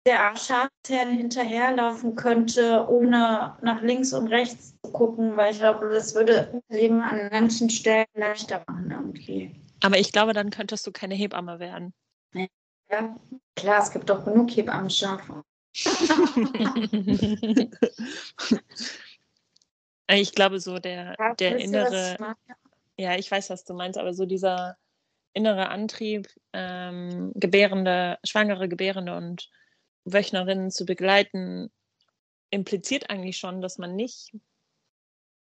der 0.06 0.36
Schafsherde 0.36 1.12
hinterherlaufen 1.12 2.14
könnte, 2.14 2.86
ohne 2.88 3.56
nach 3.62 3.80
links 3.80 4.12
und 4.12 4.28
rechts 4.28 4.74
zu 4.82 4.92
gucken, 4.92 5.36
weil 5.36 5.52
ich 5.52 5.58
glaube, 5.60 5.88
das 5.88 6.14
würde 6.14 6.50
das 6.52 6.62
Leben 6.76 7.00
an 7.00 7.30
manchen 7.30 7.70
Stellen 7.70 8.04
leichter 8.14 8.62
machen 8.66 8.90
irgendwie. 8.90 9.54
Aber 9.82 9.98
ich 9.98 10.12
glaube, 10.12 10.34
dann 10.34 10.50
könntest 10.50 10.86
du 10.86 10.92
keine 10.92 11.14
Hebamme 11.14 11.58
werden. 11.58 11.94
Ja, 12.90 13.16
klar, 13.56 13.82
es 13.82 13.90
gibt 13.90 14.10
doch 14.10 14.24
genug 14.24 14.50
Hebammen-Schafe. 14.50 15.42
ich 20.08 20.32
glaube, 20.32 20.60
so 20.60 20.78
der, 20.78 21.16
der 21.38 21.56
innere. 21.56 22.16
Ja, 22.96 23.16
ich 23.16 23.30
weiß, 23.30 23.50
was 23.50 23.64
du 23.64 23.74
meinst, 23.74 23.98
aber 23.98 24.14
so 24.14 24.24
dieser 24.26 24.76
innere 25.34 25.68
Antrieb, 25.68 26.28
ähm, 26.52 27.32
Gebärende, 27.34 28.18
schwangere 28.24 28.68
Gebärende 28.68 29.16
und 29.16 29.50
Wöchnerinnen 30.04 30.70
zu 30.70 30.84
begleiten, 30.84 31.70
impliziert 32.50 33.10
eigentlich 33.10 33.36
schon, 33.36 33.60
dass 33.60 33.78
man 33.78 33.96
nicht 33.96 34.32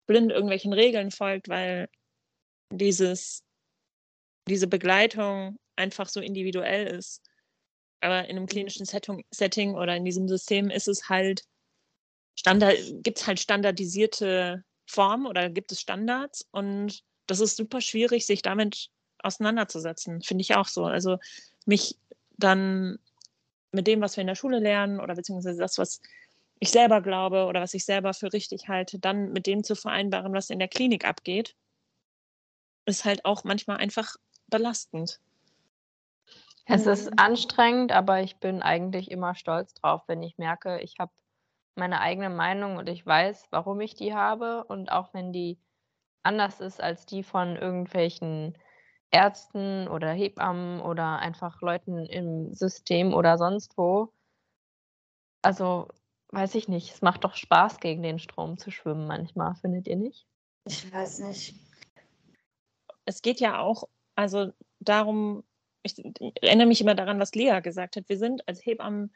blind 0.07 0.31
irgendwelchen 0.31 0.73
Regeln 0.73 1.11
folgt, 1.11 1.47
weil 1.47 1.89
dieses, 2.71 3.43
diese 4.47 4.67
Begleitung 4.67 5.59
einfach 5.75 6.09
so 6.09 6.19
individuell 6.19 6.87
ist. 6.87 7.21
Aber 8.01 8.25
in 8.25 8.31
einem 8.31 8.43
mhm. 8.43 8.47
klinischen 8.47 8.85
Setting, 8.85 9.23
Setting 9.31 9.75
oder 9.75 9.95
in 9.95 10.05
diesem 10.05 10.27
System 10.27 10.69
ist 10.69 10.87
es 10.87 11.09
halt 11.09 11.43
Standard, 12.37 12.77
gibt 13.03 13.19
es 13.19 13.27
halt 13.27 13.39
standardisierte 13.39 14.63
Formen 14.87 15.27
oder 15.27 15.49
gibt 15.49 15.71
es 15.71 15.81
Standards 15.81 16.47
und 16.51 17.03
das 17.27 17.39
ist 17.39 17.57
super 17.57 17.81
schwierig, 17.81 18.25
sich 18.25 18.41
damit 18.41 18.89
auseinanderzusetzen, 19.23 20.21
finde 20.21 20.41
ich 20.41 20.55
auch 20.55 20.67
so. 20.67 20.85
Also 20.85 21.17
mich 21.65 21.97
dann 22.37 22.99
mit 23.71 23.87
dem, 23.87 24.01
was 24.01 24.15
wir 24.17 24.21
in 24.21 24.27
der 24.27 24.35
Schule 24.35 24.59
lernen 24.59 24.99
oder 24.99 25.15
beziehungsweise 25.15 25.59
das, 25.59 25.77
was 25.77 26.01
ich 26.59 26.71
selber 26.71 27.01
glaube 27.01 27.45
oder 27.45 27.61
was 27.61 27.73
ich 27.73 27.85
selber 27.85 28.13
für 28.13 28.33
richtig 28.33 28.67
halte, 28.67 28.99
dann 28.99 29.31
mit 29.31 29.45
dem 29.45 29.63
zu 29.63 29.75
vereinbaren, 29.75 30.33
was 30.33 30.49
in 30.49 30.59
der 30.59 30.67
Klinik 30.67 31.05
abgeht, 31.05 31.55
ist 32.85 33.05
halt 33.05 33.25
auch 33.25 33.43
manchmal 33.43 33.77
einfach 33.77 34.15
belastend. 34.47 35.19
Es 36.65 36.85
ist 36.85 37.17
anstrengend, 37.17 37.91
aber 37.93 38.21
ich 38.21 38.37
bin 38.37 38.61
eigentlich 38.61 39.09
immer 39.09 39.35
stolz 39.35 39.73
drauf, 39.75 40.03
wenn 40.07 40.21
ich 40.21 40.37
merke, 40.37 40.79
ich 40.81 40.95
habe 40.99 41.11
meine 41.75 42.01
eigene 42.01 42.29
Meinung 42.29 42.77
und 42.77 42.89
ich 42.89 43.05
weiß, 43.05 43.47
warum 43.51 43.79
ich 43.79 43.95
die 43.95 44.13
habe. 44.13 44.65
Und 44.65 44.91
auch 44.91 45.13
wenn 45.13 45.31
die 45.31 45.59
anders 46.23 46.59
ist 46.59 46.81
als 46.81 47.05
die 47.05 47.23
von 47.23 47.55
irgendwelchen 47.55 48.57
Ärzten 49.11 49.87
oder 49.87 50.11
Hebammen 50.11 50.81
oder 50.81 51.19
einfach 51.19 51.61
Leuten 51.61 52.05
im 52.05 52.53
System 52.53 53.13
oder 53.13 53.37
sonst 53.37 53.77
wo. 53.77 54.11
Also, 55.41 55.87
weiß 56.29 56.55
ich 56.55 56.67
nicht, 56.67 56.93
es 56.93 57.01
macht 57.01 57.23
doch 57.23 57.35
Spaß, 57.35 57.79
gegen 57.79 58.03
den 58.03 58.19
Strom 58.19 58.57
zu 58.57 58.71
schwimmen 58.71 59.07
manchmal, 59.07 59.55
findet 59.55 59.87
ihr 59.87 59.95
nicht? 59.95 60.27
Ich 60.65 60.91
weiß 60.91 61.19
nicht. 61.19 61.55
Es 63.05 63.21
geht 63.21 63.39
ja 63.39 63.59
auch, 63.59 63.87
also 64.15 64.51
darum, 64.79 65.43
ich, 65.83 65.97
ich 66.03 66.43
erinnere 66.43 66.67
mich 66.67 66.81
immer 66.81 66.95
daran, 66.95 67.19
was 67.19 67.33
Lea 67.33 67.61
gesagt 67.61 67.95
hat. 67.95 68.09
Wir 68.09 68.17
sind 68.17 68.45
als 68.47 68.65
Hebammen 68.65 69.13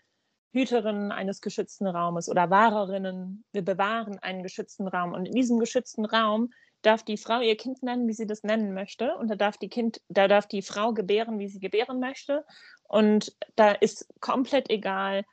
Hüterinnen 0.53 1.11
eines 1.11 1.41
geschützten 1.41 1.87
Raumes 1.87 2.29
oder 2.29 2.49
Wahrerinnen. 2.49 3.43
Wir 3.53 3.63
bewahren 3.63 4.19
einen 4.19 4.43
geschützten 4.43 4.87
Raum. 4.87 5.13
Und 5.13 5.25
in 5.25 5.33
diesem 5.33 5.59
geschützten 5.59 6.05
Raum 6.05 6.51
darf 6.81 7.03
die 7.03 7.17
Frau 7.17 7.41
ihr 7.41 7.55
Kind 7.57 7.83
nennen, 7.83 8.07
wie 8.07 8.13
sie 8.13 8.27
das 8.27 8.43
nennen 8.43 8.73
möchte. 8.73 9.15
Und 9.15 9.29
da 9.29 9.35
darf 9.35 9.57
die 9.57 9.69
Kind, 9.69 10.01
da 10.09 10.27
darf 10.27 10.47
die 10.47 10.61
Frau 10.61 10.93
gebären, 10.93 11.39
wie 11.39 11.47
sie 11.47 11.59
gebären 11.59 11.99
möchte. 11.99 12.45
Und 12.83 13.35
da 13.55 13.71
ist 13.71 14.07
komplett 14.19 14.69
egal, 14.69 15.23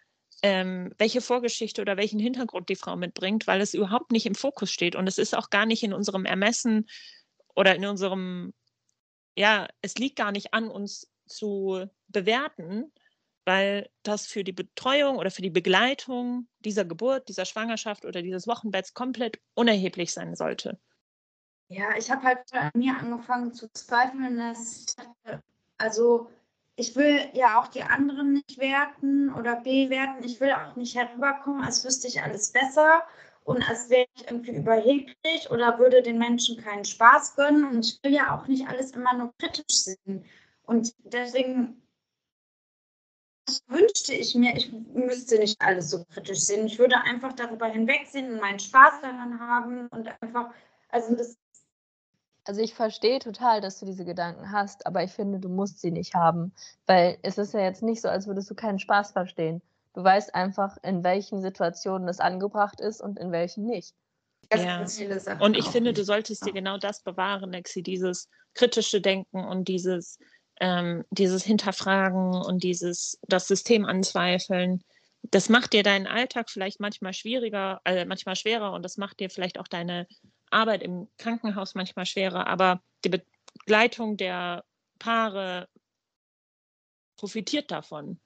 ähm, 0.42 0.92
welche 0.98 1.20
Vorgeschichte 1.20 1.82
oder 1.82 1.96
welchen 1.96 2.20
Hintergrund 2.20 2.68
die 2.68 2.76
Frau 2.76 2.96
mitbringt, 2.96 3.46
weil 3.46 3.60
es 3.60 3.74
überhaupt 3.74 4.12
nicht 4.12 4.26
im 4.26 4.34
Fokus 4.34 4.70
steht. 4.70 4.94
Und 4.94 5.06
es 5.06 5.18
ist 5.18 5.36
auch 5.36 5.50
gar 5.50 5.66
nicht 5.66 5.82
in 5.82 5.92
unserem 5.92 6.24
Ermessen 6.24 6.86
oder 7.54 7.74
in 7.74 7.84
unserem, 7.86 8.52
ja, 9.36 9.68
es 9.82 9.96
liegt 9.96 10.16
gar 10.16 10.32
nicht 10.32 10.54
an 10.54 10.68
uns 10.68 11.10
zu 11.26 11.86
bewerten, 12.08 12.92
weil 13.44 13.88
das 14.02 14.26
für 14.26 14.44
die 14.44 14.52
Betreuung 14.52 15.16
oder 15.16 15.30
für 15.30 15.42
die 15.42 15.50
Begleitung 15.50 16.48
dieser 16.60 16.84
Geburt, 16.84 17.28
dieser 17.28 17.46
Schwangerschaft 17.46 18.04
oder 18.04 18.22
dieses 18.22 18.46
Wochenbetts 18.46 18.94
komplett 18.94 19.40
unerheblich 19.54 20.12
sein 20.12 20.36
sollte. 20.36 20.78
Ja, 21.68 21.96
ich 21.98 22.10
habe 22.10 22.22
halt 22.22 22.38
bei 22.50 22.70
mir 22.74 22.96
angefangen 22.98 23.52
zu 23.52 23.70
zweifeln, 23.72 24.38
dass 24.38 24.96
also 25.76 26.30
ich 26.76 26.94
will 26.96 27.28
ja 27.34 27.60
auch 27.60 27.68
die 27.68 27.82
anderen 27.82 28.34
nicht 28.34 28.58
werten 28.58 29.32
oder 29.34 29.56
bewerten. 29.56 30.24
Ich 30.24 30.40
will 30.40 30.52
auch 30.52 30.76
nicht 30.76 30.96
herüberkommen, 30.96 31.62
als 31.62 31.84
wüsste 31.84 32.06
ich 32.08 32.22
alles 32.22 32.52
besser 32.52 33.02
und 33.44 33.68
als 33.68 33.90
wäre 33.90 34.06
ich 34.14 34.30
irgendwie 34.30 34.56
überheblich 34.56 35.50
oder 35.50 35.78
würde 35.78 36.02
den 36.02 36.18
Menschen 36.18 36.62
keinen 36.62 36.84
Spaß 36.84 37.34
gönnen. 37.36 37.64
Und 37.64 37.84
ich 37.84 37.98
will 38.02 38.12
ja 38.12 38.38
auch 38.38 38.46
nicht 38.46 38.68
alles 38.68 38.92
immer 38.92 39.14
nur 39.14 39.34
kritisch 39.38 39.64
sehen. 39.68 40.24
Und 40.62 40.94
deswegen 41.04 41.82
wünschte 43.66 44.14
ich 44.14 44.34
mir, 44.34 44.56
ich 44.56 44.70
müsste 44.72 45.38
nicht 45.38 45.60
alles 45.60 45.90
so 45.90 46.04
kritisch 46.04 46.40
sehen. 46.40 46.66
Ich 46.66 46.78
würde 46.78 47.00
einfach 47.00 47.32
darüber 47.32 47.66
hinwegsehen 47.66 48.32
und 48.32 48.40
meinen 48.40 48.58
Spaß 48.58 49.00
daran 49.00 49.40
haben 49.40 49.88
und 49.88 50.08
einfach, 50.22 50.52
also 50.90 51.16
das 51.16 51.36
also 52.48 52.62
ich 52.62 52.72
verstehe 52.72 53.18
total, 53.18 53.60
dass 53.60 53.78
du 53.78 53.84
diese 53.84 54.06
Gedanken 54.06 54.50
hast, 54.50 54.86
aber 54.86 55.04
ich 55.04 55.10
finde, 55.10 55.38
du 55.38 55.50
musst 55.50 55.82
sie 55.82 55.90
nicht 55.90 56.14
haben, 56.14 56.54
weil 56.86 57.18
es 57.22 57.36
ist 57.36 57.52
ja 57.52 57.60
jetzt 57.60 57.82
nicht 57.82 58.00
so, 58.00 58.08
als 58.08 58.26
würdest 58.26 58.48
du 58.48 58.54
keinen 58.54 58.78
Spaß 58.78 59.12
verstehen. 59.12 59.60
Du 59.92 60.02
weißt 60.02 60.34
einfach, 60.34 60.78
in 60.82 61.04
welchen 61.04 61.42
Situationen 61.42 62.08
es 62.08 62.20
angebracht 62.20 62.80
ist 62.80 63.02
und 63.02 63.18
in 63.18 63.32
welchen 63.32 63.66
nicht. 63.66 63.94
Ja. 64.50 64.82
Und 65.40 65.58
ich 65.58 65.66
finde, 65.66 65.92
du 65.92 66.02
solltest 66.04 66.46
dir 66.46 66.54
genau 66.54 66.78
das 66.78 67.02
bewahren, 67.02 67.52
Lexi, 67.52 67.82
dieses 67.82 68.30
kritische 68.54 69.02
Denken 69.02 69.44
und 69.44 69.68
dieses, 69.68 70.18
ähm, 70.58 71.04
dieses 71.10 71.44
Hinterfragen 71.44 72.32
und 72.32 72.62
dieses 72.62 73.18
das 73.28 73.46
System 73.46 73.84
anzweifeln. 73.84 74.82
Das 75.22 75.50
macht 75.50 75.74
dir 75.74 75.82
deinen 75.82 76.06
Alltag 76.06 76.48
vielleicht 76.48 76.80
manchmal 76.80 77.12
schwieriger, 77.12 77.82
äh, 77.84 78.06
manchmal 78.06 78.36
schwerer 78.36 78.72
und 78.72 78.82
das 78.84 78.96
macht 78.96 79.20
dir 79.20 79.28
vielleicht 79.28 79.58
auch 79.58 79.68
deine 79.68 80.06
Arbeit 80.50 80.82
im 80.82 81.08
Krankenhaus 81.18 81.74
manchmal 81.74 82.06
schwerer, 82.06 82.46
aber 82.46 82.80
die 83.04 83.22
Begleitung 83.64 84.16
der 84.16 84.64
Paare 84.98 85.68
profitiert 87.16 87.70
davon. 87.70 88.18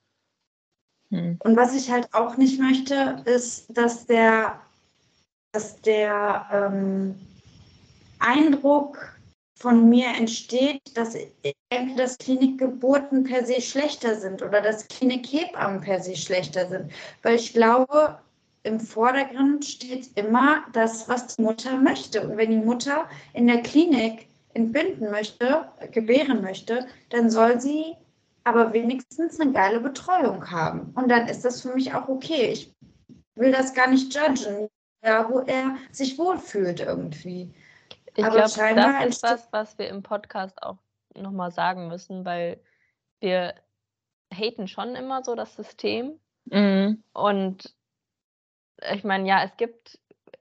Hm. 1.11 1.39
Und 1.41 1.57
was 1.57 1.75
ich 1.75 1.91
halt 1.91 2.13
auch 2.13 2.37
nicht 2.37 2.59
möchte, 2.59 3.23
ist, 3.27 3.67
dass 3.77 4.07
der 4.07 4.61
dass 5.53 5.79
der 5.83 6.47
ähm, 6.51 7.15
Eindruck 8.19 9.19
von 9.59 9.89
mir 9.89 10.09
entsteht, 10.09 10.81
dass 10.95 11.17
dass 11.97 12.19
Klinikgeburten 12.19 13.25
per 13.25 13.45
se 13.47 13.61
schlechter 13.61 14.17
sind 14.17 14.43
oder 14.43 14.61
dass 14.61 14.89
Klinikhebammen 14.89 15.81
per 15.81 16.01
se 16.01 16.17
schlechter 16.17 16.69
sind. 16.69 16.91
Weil 17.23 17.37
ich 17.37 17.53
glaube, 17.53 18.19
im 18.64 18.79
Vordergrund 18.81 19.64
steht 19.64 20.16
immer 20.16 20.64
das, 20.72 21.09
was 21.09 21.37
die 21.37 21.42
Mutter 21.42 21.77
möchte. 21.77 22.22
Und 22.22 22.37
wenn 22.37 22.51
die 22.51 22.64
Mutter 22.64 23.09
in 23.33 23.46
der 23.46 23.62
Klinik 23.62 24.29
entbinden 24.55 25.11
möchte, 25.11 25.68
gebären 25.90 26.42
möchte, 26.42 26.87
dann 27.11 27.31
soll 27.31 27.61
sie 27.61 27.96
aber 28.44 28.72
wenigstens 28.72 29.40
eine 29.40 29.53
geile 29.53 29.81
Betreuung 29.81 30.51
haben. 30.51 30.92
Und 30.94 31.09
dann 31.09 31.29
ist 31.29 31.44
das 31.44 31.62
für 31.62 31.75
mich 31.75 31.94
auch 31.94 32.09
okay. 32.09 32.53
Ich 32.53 32.75
will 33.35 33.53
das 33.53 33.75
gar 33.75 33.88
nicht 33.88 34.14
judgen, 34.14 34.68
ja, 35.05 35.29
wo 35.29 35.40
er 35.40 35.77
sich 35.90 36.18
wohlfühlt 36.18 36.81
irgendwie. 36.81 37.53
Ich 38.07 38.14
glaube, 38.14 38.37
das 38.37 38.57
ist 38.57 39.22
was, 39.22 39.48
was 39.53 39.79
wir 39.79 39.88
im 39.88 40.03
Podcast 40.03 40.62
auch 40.62 40.79
nochmal 41.14 41.51
sagen 41.51 41.88
müssen, 41.88 42.25
weil 42.25 42.61
wir 43.20 43.55
haten 44.33 44.68
schon 44.68 44.94
immer 44.96 45.22
so 45.25 45.35
das 45.35 45.55
System. 45.55 46.18
Mhm. 46.46 47.03
Und 47.12 47.75
ich 48.95 49.05
meine, 49.05 49.29
ja, 49.29 49.42
es 49.45 49.57
gibt 49.57 49.99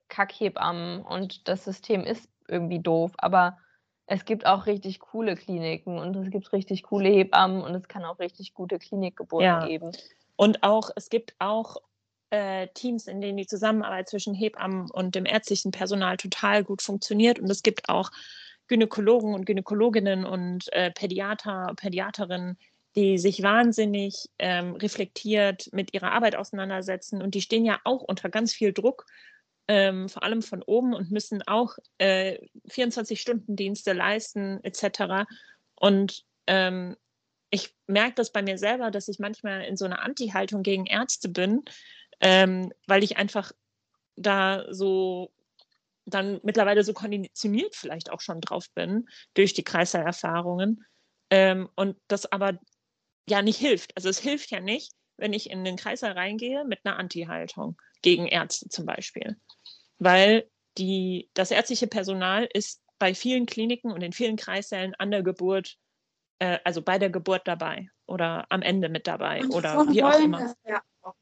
Kackhebammen 0.09 1.01
und 1.01 1.47
das 1.47 1.63
System 1.63 2.03
ist 2.03 2.29
irgendwie 2.47 2.79
doof, 2.79 3.11
aber 3.17 3.57
es 4.07 4.25
gibt 4.25 4.45
auch 4.45 4.65
richtig 4.65 4.99
coole 4.99 5.35
Kliniken 5.35 5.97
und 5.97 6.15
es 6.17 6.29
gibt 6.29 6.51
richtig 6.51 6.83
coole 6.83 7.09
Hebammen 7.09 7.61
und 7.61 7.73
es 7.75 7.87
kann 7.87 8.03
auch 8.03 8.19
richtig 8.19 8.53
gute 8.53 8.77
Klinikgeburten 8.77 9.45
ja. 9.45 9.65
geben. 9.65 9.91
Und 10.35 10.63
auch, 10.63 10.89
es 10.95 11.09
gibt 11.09 11.33
auch 11.39 11.77
äh, 12.29 12.67
Teams, 12.73 13.07
in 13.07 13.21
denen 13.21 13.37
die 13.37 13.47
Zusammenarbeit 13.47 14.09
zwischen 14.09 14.33
Hebammen 14.33 14.91
und 14.91 15.15
dem 15.15 15.25
ärztlichen 15.25 15.71
Personal 15.71 16.17
total 16.17 16.63
gut 16.63 16.81
funktioniert. 16.81 17.39
Und 17.39 17.49
es 17.49 17.63
gibt 17.63 17.87
auch 17.87 18.11
Gynäkologen 18.67 19.33
und 19.33 19.45
Gynäkologinnen 19.45 20.25
und 20.25 20.71
äh, 20.73 20.91
Pädiater, 20.91 21.73
Pädiaterinnen, 21.75 22.57
die 22.95 23.17
sich 23.17 23.41
wahnsinnig 23.41 24.29
ähm, 24.37 24.75
reflektiert 24.75 25.69
mit 25.71 25.93
ihrer 25.93 26.11
Arbeit 26.11 26.35
auseinandersetzen. 26.35 27.21
Und 27.21 27.35
die 27.35 27.41
stehen 27.41 27.65
ja 27.65 27.79
auch 27.83 28.01
unter 28.01 28.29
ganz 28.29 28.53
viel 28.53 28.73
Druck, 28.73 29.05
ähm, 29.67 30.09
vor 30.09 30.23
allem 30.23 30.41
von 30.41 30.61
oben 30.63 30.93
und 30.93 31.11
müssen 31.11 31.41
auch 31.47 31.77
äh, 31.97 32.37
24-Stunden-Dienste 32.69 33.93
leisten 33.93 34.59
etc. 34.63 35.25
Und 35.75 36.23
ähm, 36.47 36.97
ich 37.49 37.73
merke 37.87 38.15
das 38.15 38.31
bei 38.31 38.41
mir 38.41 38.57
selber, 38.57 38.91
dass 38.91 39.07
ich 39.07 39.19
manchmal 39.19 39.63
in 39.63 39.77
so 39.77 39.85
einer 39.85 40.01
Anti-Haltung 40.01 40.63
gegen 40.63 40.85
Ärzte 40.85 41.29
bin, 41.29 41.63
ähm, 42.19 42.71
weil 42.87 43.03
ich 43.03 43.17
einfach 43.17 43.51
da 44.15 44.65
so 44.69 45.31
dann 46.05 46.39
mittlerweile 46.43 46.83
so 46.83 46.93
konditioniert 46.93 47.75
vielleicht 47.75 48.11
auch 48.11 48.21
schon 48.21 48.41
drauf 48.41 48.65
bin 48.73 49.07
durch 49.33 49.53
die 49.53 49.63
Kreißererfahrungen 49.63 50.83
ähm, 51.29 51.69
und 51.75 51.97
das 52.07 52.31
aber 52.31 52.59
ja 53.31 53.41
nicht 53.41 53.57
hilft. 53.57 53.95
Also 53.95 54.09
es 54.09 54.19
hilft 54.19 54.51
ja 54.51 54.59
nicht, 54.59 54.93
wenn 55.17 55.33
ich 55.33 55.49
in 55.49 55.63
den 55.63 55.77
Kreißsaal 55.77 56.11
reingehe 56.11 56.65
mit 56.65 56.79
einer 56.83 56.97
Anti-Haltung 56.97 57.77
gegen 58.01 58.27
Ärzte 58.27 58.69
zum 58.69 58.85
Beispiel, 58.85 59.37
weil 59.97 60.49
die, 60.77 61.29
das 61.33 61.51
ärztliche 61.51 61.87
Personal 61.87 62.47
ist 62.53 62.81
bei 62.99 63.15
vielen 63.15 63.45
Kliniken 63.45 63.91
und 63.91 64.01
in 64.01 64.13
vielen 64.13 64.35
Kreissälen 64.35 64.93
an 64.95 65.11
der 65.11 65.23
Geburt, 65.23 65.77
äh, 66.39 66.59
also 66.63 66.81
bei 66.81 66.99
der 66.99 67.09
Geburt 67.09 67.47
dabei 67.47 67.89
oder 68.05 68.45
am 68.49 68.61
Ende 68.61 68.89
mit 68.89 69.07
dabei 69.07 69.41
und 69.41 69.51
oder 69.51 69.87
wie 69.89 70.03
auch 70.03 70.19
immer. 70.19 70.53
Ja 70.67 70.81
auch. 71.01 71.15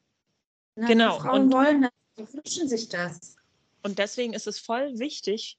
Ne? 0.75 0.87
Genau. 0.87 1.15
Die 1.15 1.21
Frauen 1.21 1.41
und, 1.43 1.53
wollen 1.53 1.81
das, 1.83 1.91
die 2.17 2.33
wünschen 2.33 2.67
sich 2.67 2.89
das. 2.89 3.35
Und 3.83 3.99
deswegen 3.99 4.33
ist 4.33 4.47
es 4.47 4.59
voll 4.59 4.97
wichtig, 4.99 5.57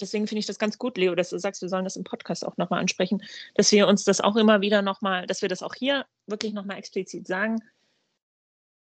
deswegen 0.00 0.26
finde 0.26 0.40
ich 0.40 0.46
das 0.46 0.58
ganz 0.58 0.78
gut, 0.78 0.96
Leo, 0.98 1.14
dass 1.14 1.30
du 1.30 1.38
sagst, 1.38 1.62
wir 1.62 1.68
sollen 1.68 1.84
das 1.84 1.96
im 1.96 2.04
Podcast 2.04 2.46
auch 2.46 2.56
nochmal 2.56 2.80
ansprechen, 2.80 3.22
dass 3.54 3.72
wir 3.72 3.86
uns 3.86 4.04
das 4.04 4.20
auch 4.20 4.36
immer 4.36 4.60
wieder 4.60 4.82
nochmal, 4.82 5.26
dass 5.26 5.42
wir 5.42 5.48
das 5.48 5.62
auch 5.62 5.74
hier 5.74 6.06
wirklich 6.26 6.52
nochmal 6.52 6.78
explizit 6.78 7.26
sagen. 7.26 7.62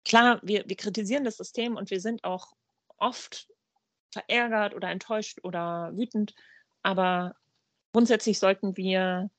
Klar, 0.04 0.40
wir, 0.42 0.64
wir 0.66 0.76
kritisieren 0.76 1.24
das 1.24 1.36
System 1.36 1.76
und 1.76 1.90
wir 1.90 2.00
sind 2.00 2.24
auch 2.24 2.52
oft 2.96 3.48
verärgert 4.12 4.74
oder 4.74 4.90
enttäuscht 4.90 5.38
oder 5.42 5.92
wütend, 5.94 6.34
aber 6.82 7.36
grundsätzlich 7.92 8.38
sollten 8.38 8.76
wir 8.76 9.30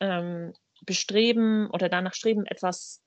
ähm, 0.00 0.52
bestreben 0.84 1.70
oder 1.70 1.88
danach 1.88 2.14
streben, 2.14 2.46
etwas, 2.46 3.02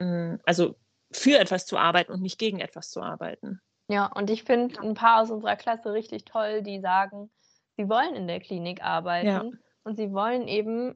ähm, 0.00 0.40
also 0.44 0.76
für 1.12 1.38
etwas 1.38 1.66
zu 1.66 1.76
arbeiten 1.76 2.12
und 2.12 2.22
nicht 2.22 2.38
gegen 2.38 2.60
etwas 2.60 2.90
zu 2.90 3.02
arbeiten. 3.02 3.60
Ja, 3.88 4.06
und 4.06 4.30
ich 4.30 4.44
finde 4.44 4.80
ein 4.80 4.94
paar 4.94 5.22
aus 5.22 5.30
unserer 5.30 5.56
Klasse 5.56 5.92
richtig 5.92 6.24
toll, 6.24 6.62
die 6.62 6.80
sagen, 6.80 7.30
sie 7.76 7.88
wollen 7.88 8.14
in 8.14 8.26
der 8.26 8.40
Klinik 8.40 8.82
arbeiten 8.82 9.26
ja. 9.26 9.44
und 9.84 9.96
sie 9.96 10.12
wollen 10.12 10.48
eben 10.48 10.94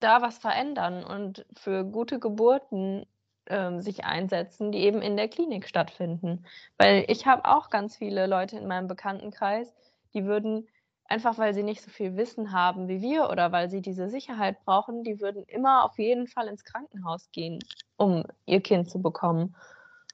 da 0.00 0.20
was 0.20 0.38
verändern 0.38 1.04
und 1.04 1.46
für 1.56 1.84
gute 1.84 2.18
Geburten 2.18 3.06
ähm, 3.46 3.80
sich 3.80 4.04
einsetzen, 4.04 4.72
die 4.72 4.80
eben 4.80 5.00
in 5.00 5.16
der 5.16 5.28
Klinik 5.28 5.68
stattfinden. 5.68 6.44
Weil 6.78 7.04
ich 7.08 7.26
habe 7.26 7.44
auch 7.44 7.70
ganz 7.70 7.96
viele 7.96 8.26
Leute 8.26 8.56
in 8.56 8.66
meinem 8.66 8.88
Bekanntenkreis, 8.88 9.72
die 10.14 10.24
würden 10.24 10.68
einfach 11.12 11.36
weil 11.36 11.52
sie 11.52 11.62
nicht 11.62 11.82
so 11.82 11.90
viel 11.90 12.16
Wissen 12.16 12.52
haben 12.52 12.88
wie 12.88 13.02
wir 13.02 13.28
oder 13.28 13.52
weil 13.52 13.68
sie 13.68 13.82
diese 13.82 14.08
Sicherheit 14.08 14.64
brauchen, 14.64 15.04
die 15.04 15.20
würden 15.20 15.44
immer 15.44 15.84
auf 15.84 15.98
jeden 15.98 16.26
Fall 16.26 16.48
ins 16.48 16.64
Krankenhaus 16.64 17.30
gehen, 17.32 17.58
um 17.96 18.24
ihr 18.46 18.62
Kind 18.62 18.88
zu 18.88 19.00
bekommen. 19.00 19.54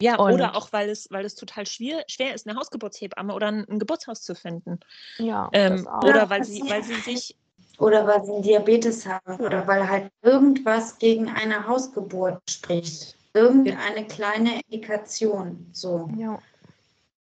Ja, 0.00 0.16
und 0.16 0.32
oder 0.32 0.54
auch, 0.54 0.72
weil 0.72 0.88
es, 0.88 1.10
weil 1.10 1.24
es 1.24 1.34
total 1.34 1.66
schwer, 1.66 2.04
schwer 2.06 2.34
ist, 2.34 2.46
eine 2.46 2.58
Hausgeburtshebamme 2.58 3.34
oder 3.34 3.48
ein, 3.48 3.68
ein 3.68 3.78
Geburtshaus 3.78 4.22
zu 4.22 4.34
finden. 4.34 4.78
Ja. 5.18 5.50
Ähm, 5.52 5.88
oder 6.02 6.30
weil 6.30 6.44
sie, 6.44 6.62
weil 6.68 6.82
sie 6.84 6.94
sich. 6.94 7.36
Oder 7.78 8.06
weil 8.06 8.24
sie 8.24 8.42
Diabetes 8.42 9.06
haben 9.06 9.40
oder 9.40 9.64
weil 9.68 9.88
halt 9.88 10.10
irgendwas 10.22 10.98
gegen 10.98 11.28
eine 11.28 11.66
Hausgeburt 11.68 12.42
spricht. 12.50 13.16
Irgendeine 13.34 14.04
kleine 14.04 14.60
Indikation. 14.66 15.68
So. 15.72 16.10
Ja. 16.16 16.40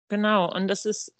Genau. 0.08 0.54
Und 0.54 0.68
das 0.68 0.84
ist 0.84 1.14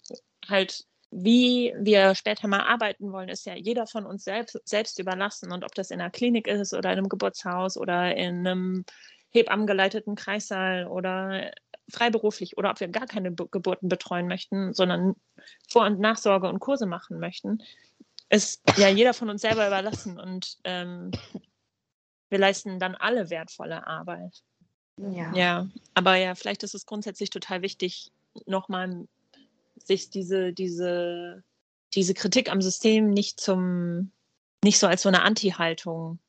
halt 0.47 0.85
wie 1.17 1.73
wir 1.77 2.13
später 2.13 2.47
mal 2.47 2.61
arbeiten 2.61 3.11
wollen, 3.13 3.29
ist 3.29 3.45
ja 3.45 3.55
jeder 3.55 3.87
von 3.87 4.05
uns 4.05 4.25
selbst, 4.25 4.59
selbst 4.65 4.99
überlassen. 4.99 5.51
Und 5.51 5.63
ob 5.63 5.73
das 5.73 5.89
in 5.89 6.01
einer 6.01 6.09
Klinik 6.09 6.45
ist 6.47 6.73
oder 6.73 6.91
in 6.91 6.97
einem 6.97 7.09
Geburtshaus 7.09 7.77
oder 7.77 8.15
in 8.15 8.45
einem 8.45 8.85
Hebammengeleiteten 9.35 10.15
Kreissaal 10.15 10.87
oder 10.87 11.51
freiberuflich 11.89 12.57
oder 12.57 12.71
ob 12.71 12.79
wir 12.79 12.87
gar 12.87 13.05
keine 13.05 13.33
Geburten 13.33 13.89
betreuen 13.89 14.27
möchten, 14.27 14.73
sondern 14.73 15.15
Vor- 15.69 15.85
und 15.85 15.99
Nachsorge 15.99 16.47
und 16.47 16.59
Kurse 16.59 16.85
machen 16.85 17.19
möchten, 17.19 17.61
ist 18.29 18.61
ja 18.77 18.87
jeder 18.87 19.13
von 19.13 19.29
uns 19.29 19.41
selber 19.41 19.67
überlassen. 19.67 20.19
Und 20.19 20.57
ähm, 20.63 21.11
wir 22.29 22.39
leisten 22.39 22.79
dann 22.79 22.95
alle 22.95 23.29
wertvolle 23.29 23.85
Arbeit. 23.85 24.41
Ja. 24.97 25.33
ja, 25.35 25.67
aber 25.93 26.15
ja, 26.15 26.35
vielleicht 26.35 26.63
ist 26.63 26.73
es 26.73 26.85
grundsätzlich 26.85 27.29
total 27.29 27.61
wichtig, 27.61 28.13
nochmal 28.45 29.05
sich 29.75 30.09
diese, 30.09 30.53
diese, 30.53 31.43
diese 31.93 32.13
Kritik 32.13 32.49
am 32.49 32.61
System 32.61 33.09
nicht 33.09 33.41
zum, 33.41 34.11
nicht 34.63 34.79
so 34.79 34.87
als 34.87 35.01
so 35.01 35.09
eine 35.09 35.23
Anti-Haltung 35.23 36.19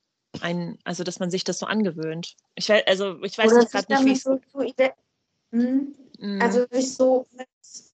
ein, 0.42 0.78
also 0.84 1.04
dass 1.04 1.18
man 1.18 1.30
sich 1.30 1.44
das 1.44 1.58
so 1.58 1.66
angewöhnt. 1.66 2.34
Ich 2.54 2.68
weiß, 2.68 2.82
also 2.86 3.22
ich 3.22 3.36
weiß 3.36 3.52
nicht 3.52 3.72
gerade 3.72 4.04
nicht, 4.04 4.04
wie 4.04 4.14
so, 4.16 4.40
hm? 5.52 5.94
mm. 6.18 6.42
Also 6.42 6.66
sich 6.70 6.94
so 6.94 7.26
mit, 7.36 7.48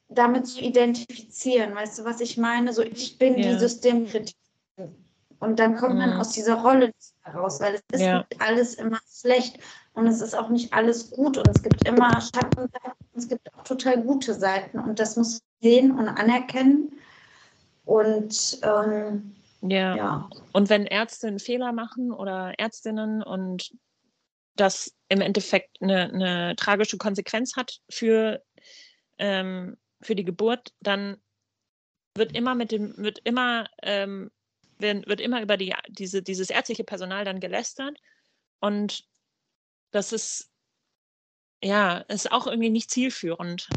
damit 0.09 0.47
zu 0.47 0.61
identifizieren, 0.61 1.75
weißt 1.75 1.99
du, 1.99 2.05
was 2.05 2.21
ich 2.21 2.37
meine? 2.37 2.73
So, 2.73 2.83
ich 2.83 3.19
bin 3.19 3.39
ja. 3.39 3.53
die 3.53 3.59
Systemkritik. 3.59 4.37
Und 5.39 5.59
dann 5.59 5.77
kommt 5.77 5.97
man 5.97 6.17
mm. 6.17 6.21
aus 6.21 6.31
dieser 6.31 6.55
Rolle 6.55 6.93
heraus, 7.23 7.61
weil 7.61 7.75
es 7.75 7.83
ist 7.93 8.01
ja. 8.01 8.19
nicht 8.19 8.41
alles 8.41 8.75
immer 8.75 9.01
schlecht 9.11 9.59
und 9.95 10.07
es 10.07 10.21
ist 10.21 10.35
auch 10.35 10.49
nicht 10.49 10.73
alles 10.73 11.11
gut 11.11 11.37
und 11.37 11.49
es 11.49 11.63
gibt 11.63 11.87
immer 11.87 12.21
Schattenseiten, 12.21 12.93
es 13.15 13.29
gibt 13.29 13.53
auch 13.55 13.65
total 13.65 14.03
gute 14.03 14.35
Seiten 14.35 14.79
und 14.79 14.99
das 14.99 15.17
muss 15.17 15.33
man 15.33 15.71
sehen 15.71 15.91
und 15.93 16.09
anerkennen. 16.09 16.93
Und 17.85 18.61
ähm, 18.63 19.35
ja. 19.63 19.97
ja. 19.97 20.31
Und 20.53 20.69
wenn 20.69 20.87
Ärzte 20.87 21.29
einen 21.29 21.39
Fehler 21.39 21.73
machen 21.73 22.13
oder 22.13 22.55
Ärztinnen 22.59 23.23
und 23.23 23.73
das 24.57 24.95
im 25.09 25.21
Endeffekt 25.21 25.81
eine, 25.81 26.13
eine 26.13 26.57
tragische 26.57 26.99
Konsequenz 26.99 27.57
hat 27.57 27.81
für, 27.89 28.43
ähm, 29.19 29.77
für 30.01 30.15
die 30.15 30.25
Geburt, 30.25 30.73
dann 30.81 31.17
wird 32.15 32.37
immer 32.37 32.55
mit 32.55 32.73
dem, 32.73 32.95
wird 32.99 33.21
immer, 33.25 33.69
ähm, 33.83 34.31
wird, 34.79 35.21
immer 35.21 35.41
über 35.41 35.57
die, 35.57 35.75
diese, 35.89 36.23
dieses 36.23 36.51
ärztliche 36.51 36.85
Personal 36.85 37.25
dann 37.25 37.41
gelästert. 37.41 37.97
Und 38.61 39.05
das 39.93 40.13
ist 40.13 40.53
ja, 41.63 41.99
ist 42.09 42.31
auch 42.33 42.47
irgendwie 42.47 42.71
nicht 42.71 42.91
zielführend. 42.91 43.69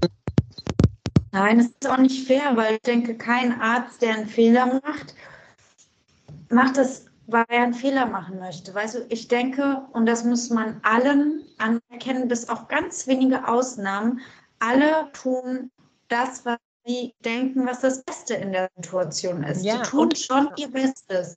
Nein, 1.32 1.60
es 1.60 1.68
ist 1.68 1.88
auch 1.88 1.98
nicht 1.98 2.28
fair, 2.28 2.56
weil 2.56 2.76
ich 2.76 2.82
denke, 2.82 3.18
kein 3.18 3.60
Arzt, 3.60 4.02
der 4.02 4.16
einen 4.16 4.28
Fehler 4.28 4.66
macht, 4.66 5.14
macht 6.50 6.78
das, 6.78 7.06
weil 7.28 7.46
er 7.50 7.64
einen 7.64 7.74
Fehler 7.74 8.06
machen 8.06 8.40
möchte. 8.40 8.74
Weißt 8.74 8.96
du, 8.96 9.06
ich 9.10 9.28
denke, 9.28 9.86
und 9.94 10.06
das 10.06 10.24
muss 10.24 10.50
man 10.50 10.80
allen 10.84 11.44
anerkennen, 11.58 12.28
bis 12.28 12.50
auf 12.50 12.68
ganz 12.68 13.08
wenige 13.08 13.48
Ausnahmen, 13.48 14.22
alle 14.60 15.12
tun 15.14 15.72
das, 16.08 16.46
was 16.46 16.58
sie 16.86 17.14
denken, 17.24 17.66
was 17.66 17.82
das 17.82 18.04
Beste 18.04 18.36
in 18.36 18.52
der 18.52 18.70
Situation 18.76 19.44
ist. 19.44 19.66
Ja, 19.66 19.84
sie 19.84 19.90
tun 19.90 20.16
schon 20.16 20.50
ihr 20.58 20.70
Bestes. 20.70 21.36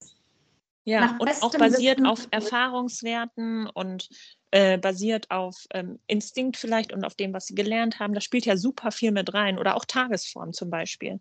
Ja, 0.85 1.01
Nach 1.01 1.21
und 1.21 1.43
auch 1.43 1.53
basiert 1.59 1.99
Wissen 1.99 2.07
auf 2.07 2.29
Erfahrungswerten 2.31 3.67
und 3.67 4.09
äh, 4.51 4.79
basiert 4.79 5.31
auf 5.31 5.67
ähm, 5.75 5.99
Instinkt 6.07 6.57
vielleicht 6.57 6.95
und 6.95 7.05
auf 7.05 7.15
dem, 7.15 7.35
was 7.35 7.47
sie 7.47 7.55
gelernt 7.55 8.01
haben. 8.01 8.15
Da 8.15 8.23
spielt 8.23 8.47
ja 8.47 8.57
super 8.57 8.91
viel 8.91 9.13
mit 9.13 9.35
rein. 9.35 9.59
Oder 9.59 9.77
auch 9.77 9.85
Tagesform 9.85 10.55
zum 10.55 10.71
Beispiel. 10.71 11.21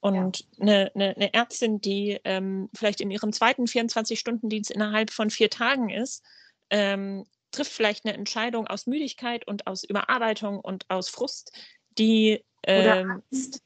Und 0.00 0.46
eine, 0.58 0.90
eine, 0.94 1.14
eine 1.14 1.34
Ärztin, 1.34 1.80
die 1.80 2.18
ähm, 2.24 2.70
vielleicht 2.74 3.00
in 3.00 3.10
ihrem 3.10 3.32
zweiten 3.32 3.64
24-Stunden-Dienst 3.64 4.70
innerhalb 4.70 5.10
von 5.10 5.28
vier 5.28 5.50
Tagen 5.50 5.90
ist, 5.90 6.24
ähm, 6.70 7.26
trifft 7.50 7.72
vielleicht 7.72 8.06
eine 8.06 8.14
Entscheidung 8.14 8.66
aus 8.66 8.86
Müdigkeit 8.86 9.46
und 9.46 9.66
aus 9.66 9.84
Überarbeitung 9.84 10.60
und 10.60 10.88
aus 10.88 11.08
Frust, 11.08 11.52
die 11.98 12.44
ähm, 12.62 13.22
Angst. 13.32 13.62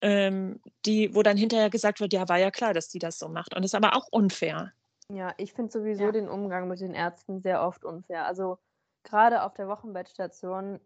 ähm, 0.00 0.60
die, 0.86 1.14
wo 1.14 1.22
dann 1.22 1.36
hinterher 1.36 1.70
gesagt 1.70 2.00
wird, 2.00 2.12
ja, 2.12 2.28
war 2.28 2.38
ja 2.38 2.50
klar, 2.50 2.72
dass 2.72 2.88
die 2.88 2.98
das 2.98 3.18
so 3.18 3.28
macht. 3.28 3.54
Und 3.54 3.62
das 3.62 3.70
ist 3.72 3.74
aber 3.74 3.96
auch 3.96 4.08
unfair. 4.10 4.72
Ja, 5.10 5.34
ich 5.38 5.52
finde 5.52 5.72
sowieso 5.72 6.04
Ja. 6.04 6.12
den 6.12 6.28
Umgang 6.28 6.68
mit 6.68 6.80
den 6.80 6.94
Ärzten 6.94 7.40
sehr 7.40 7.62
oft 7.62 7.84
unfair. 7.84 8.26
Also 8.26 8.58
gerade 9.02 9.42
auf 9.42 9.54
der 9.54 9.68
Wochenbettstation 9.68 10.80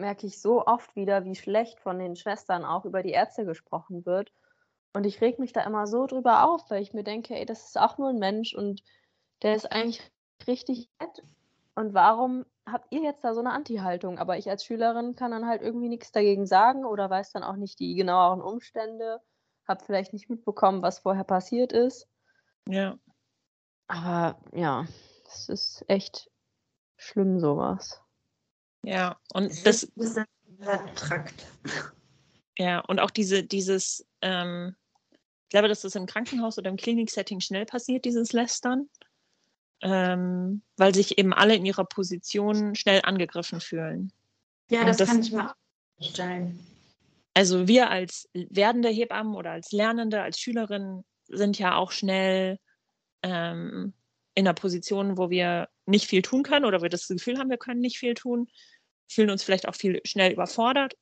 merke 0.00 0.26
ich 0.26 0.40
so 0.40 0.66
oft 0.66 0.94
wieder, 0.96 1.24
wie 1.24 1.34
schlecht 1.34 1.80
von 1.80 1.98
den 1.98 2.16
Schwestern 2.16 2.64
auch 2.64 2.84
über 2.84 3.02
die 3.02 3.10
Ärzte 3.10 3.44
gesprochen 3.44 4.06
wird. 4.06 4.32
Und 4.92 5.04
ich 5.04 5.20
reg 5.20 5.38
mich 5.38 5.52
da 5.52 5.62
immer 5.62 5.86
so 5.86 6.06
drüber 6.06 6.48
auf, 6.48 6.70
weil 6.70 6.82
ich 6.82 6.94
mir 6.94 7.04
denke, 7.04 7.34
ey, 7.34 7.44
das 7.44 7.66
ist 7.66 7.78
auch 7.78 7.98
nur 7.98 8.10
ein 8.10 8.18
Mensch 8.18 8.54
und 8.54 8.82
der 9.42 9.54
ist 9.54 9.70
eigentlich 9.70 10.00
richtig 10.46 10.88
nett. 11.00 11.22
Und 11.74 11.92
warum 11.92 12.46
habt 12.64 12.92
ihr 12.92 13.02
jetzt 13.02 13.22
da 13.22 13.34
so 13.34 13.40
eine 13.40 13.52
Anti-Haltung? 13.52 14.18
Aber 14.18 14.38
ich 14.38 14.48
als 14.48 14.64
Schülerin 14.64 15.14
kann 15.14 15.30
dann 15.30 15.46
halt 15.46 15.60
irgendwie 15.60 15.88
nichts 15.88 16.12
dagegen 16.12 16.46
sagen 16.46 16.84
oder 16.84 17.10
weiß 17.10 17.32
dann 17.32 17.44
auch 17.44 17.56
nicht 17.56 17.78
die 17.78 17.94
genaueren 17.94 18.40
Umstände, 18.40 19.20
hab 19.68 19.82
vielleicht 19.82 20.12
nicht 20.12 20.30
mitbekommen, 20.30 20.82
was 20.82 21.00
vorher 21.00 21.24
passiert 21.24 21.72
ist. 21.72 22.08
Ja. 22.66 22.98
Aber 23.88 24.38
ja, 24.52 24.86
es 25.26 25.48
ist 25.48 25.84
echt 25.88 26.30
schlimm, 26.96 27.38
sowas. 27.38 28.02
Ja, 28.86 29.18
und 29.34 29.46
Es 29.46 29.62
das, 29.64 29.82
ist 29.82 30.20
abstrakt. 30.64 31.44
ja, 32.56 32.78
und 32.80 33.00
auch 33.00 33.10
diese, 33.10 33.42
dieses, 33.42 34.06
ähm, 34.22 34.76
ich 35.10 35.48
glaube, 35.48 35.66
dass 35.66 35.80
das 35.80 35.96
im 35.96 36.06
Krankenhaus 36.06 36.56
oder 36.56 36.70
im 36.70 36.76
Kliniksetting 36.76 37.40
schnell 37.40 37.66
passiert, 37.66 38.04
dieses 38.04 38.32
Lästern, 38.32 38.88
ähm, 39.82 40.62
weil 40.76 40.94
sich 40.94 41.18
eben 41.18 41.34
alle 41.34 41.56
in 41.56 41.66
ihrer 41.66 41.84
Position 41.84 42.76
schnell 42.76 43.00
angegriffen 43.02 43.60
fühlen. 43.60 44.12
Ja, 44.70 44.84
das, 44.84 44.98
das- 44.98 45.08
kann 45.08 45.20
ich 45.20 45.32
mir 45.32 45.50
auch 45.50 45.54
vorstellen. 45.98 46.60
Also 47.34 47.66
wir 47.66 47.90
als 47.90 48.28
werdende 48.34 48.88
Hebammen 48.88 49.34
oder 49.34 49.50
als 49.50 49.72
Lernende, 49.72 50.22
als 50.22 50.38
Schülerinnen 50.38 51.04
sind 51.26 51.58
ja 51.58 51.74
auch 51.74 51.90
schnell 51.90 52.58
ähm, 53.22 53.94
in 54.34 54.46
einer 54.46 54.54
Position, 54.54 55.18
wo 55.18 55.28
wir 55.28 55.68
nicht 55.86 56.06
viel 56.06 56.22
tun 56.22 56.44
können 56.44 56.64
oder 56.64 56.82
wir 56.82 56.88
das 56.88 57.08
Gefühl 57.08 57.38
haben, 57.38 57.50
wir 57.50 57.58
können 57.58 57.80
nicht 57.80 57.98
viel 57.98 58.14
tun, 58.14 58.48
fühlen 59.08 59.30
uns 59.30 59.42
vielleicht 59.42 59.68
auch 59.68 59.74
viel 59.74 60.00
schnell 60.04 60.32
überfordert. 60.32 60.94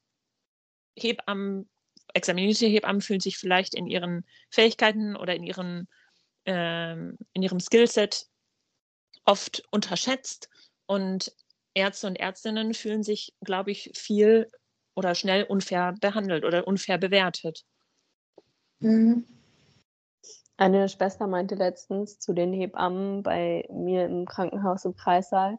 Hebammen, 0.97 1.69
examinierte 2.12 2.67
Hebammen 2.67 3.03
fühlen 3.03 3.21
sich 3.21 3.38
vielleicht 3.38 3.75
in 3.75 3.87
ihren 3.87 4.25
Fähigkeiten 4.51 5.17
oder 5.17 5.35
in, 5.35 5.43
ihren, 5.43 5.88
ähm, 6.45 7.19
in 7.33 7.43
ihrem 7.43 7.61
Skillset 7.61 8.27
oft 9.25 9.62
unterschätzt 9.71 10.49
und 10.87 11.33
Ärzte 11.75 12.07
und 12.07 12.17
Ärztinnen 12.17 12.75
fühlen 12.75 13.03
sich, 13.03 13.35
glaube 13.40 13.73
ich, 13.73 13.90
viel 13.95 14.49
oder 14.95 15.14
schnell 15.14 15.45
unfair 15.45 15.95
behandelt 16.01 16.45
oder 16.45 16.67
unfair 16.67 16.99
bewertet. 16.99 17.64
Mhm. 18.79 19.27
Eine 20.57 20.88
Schwester 20.88 21.27
meinte 21.27 21.57
letztens 21.57 22.21
zu 22.21 22.33
den 22.33 22.53
Hebammen 22.53 23.25
bei 23.25 23.67
mir 23.71 24.07
im 24.07 24.25
Krankenhaus 24.25 24.85
im 24.85 24.95
Kreissaal, 24.95 25.59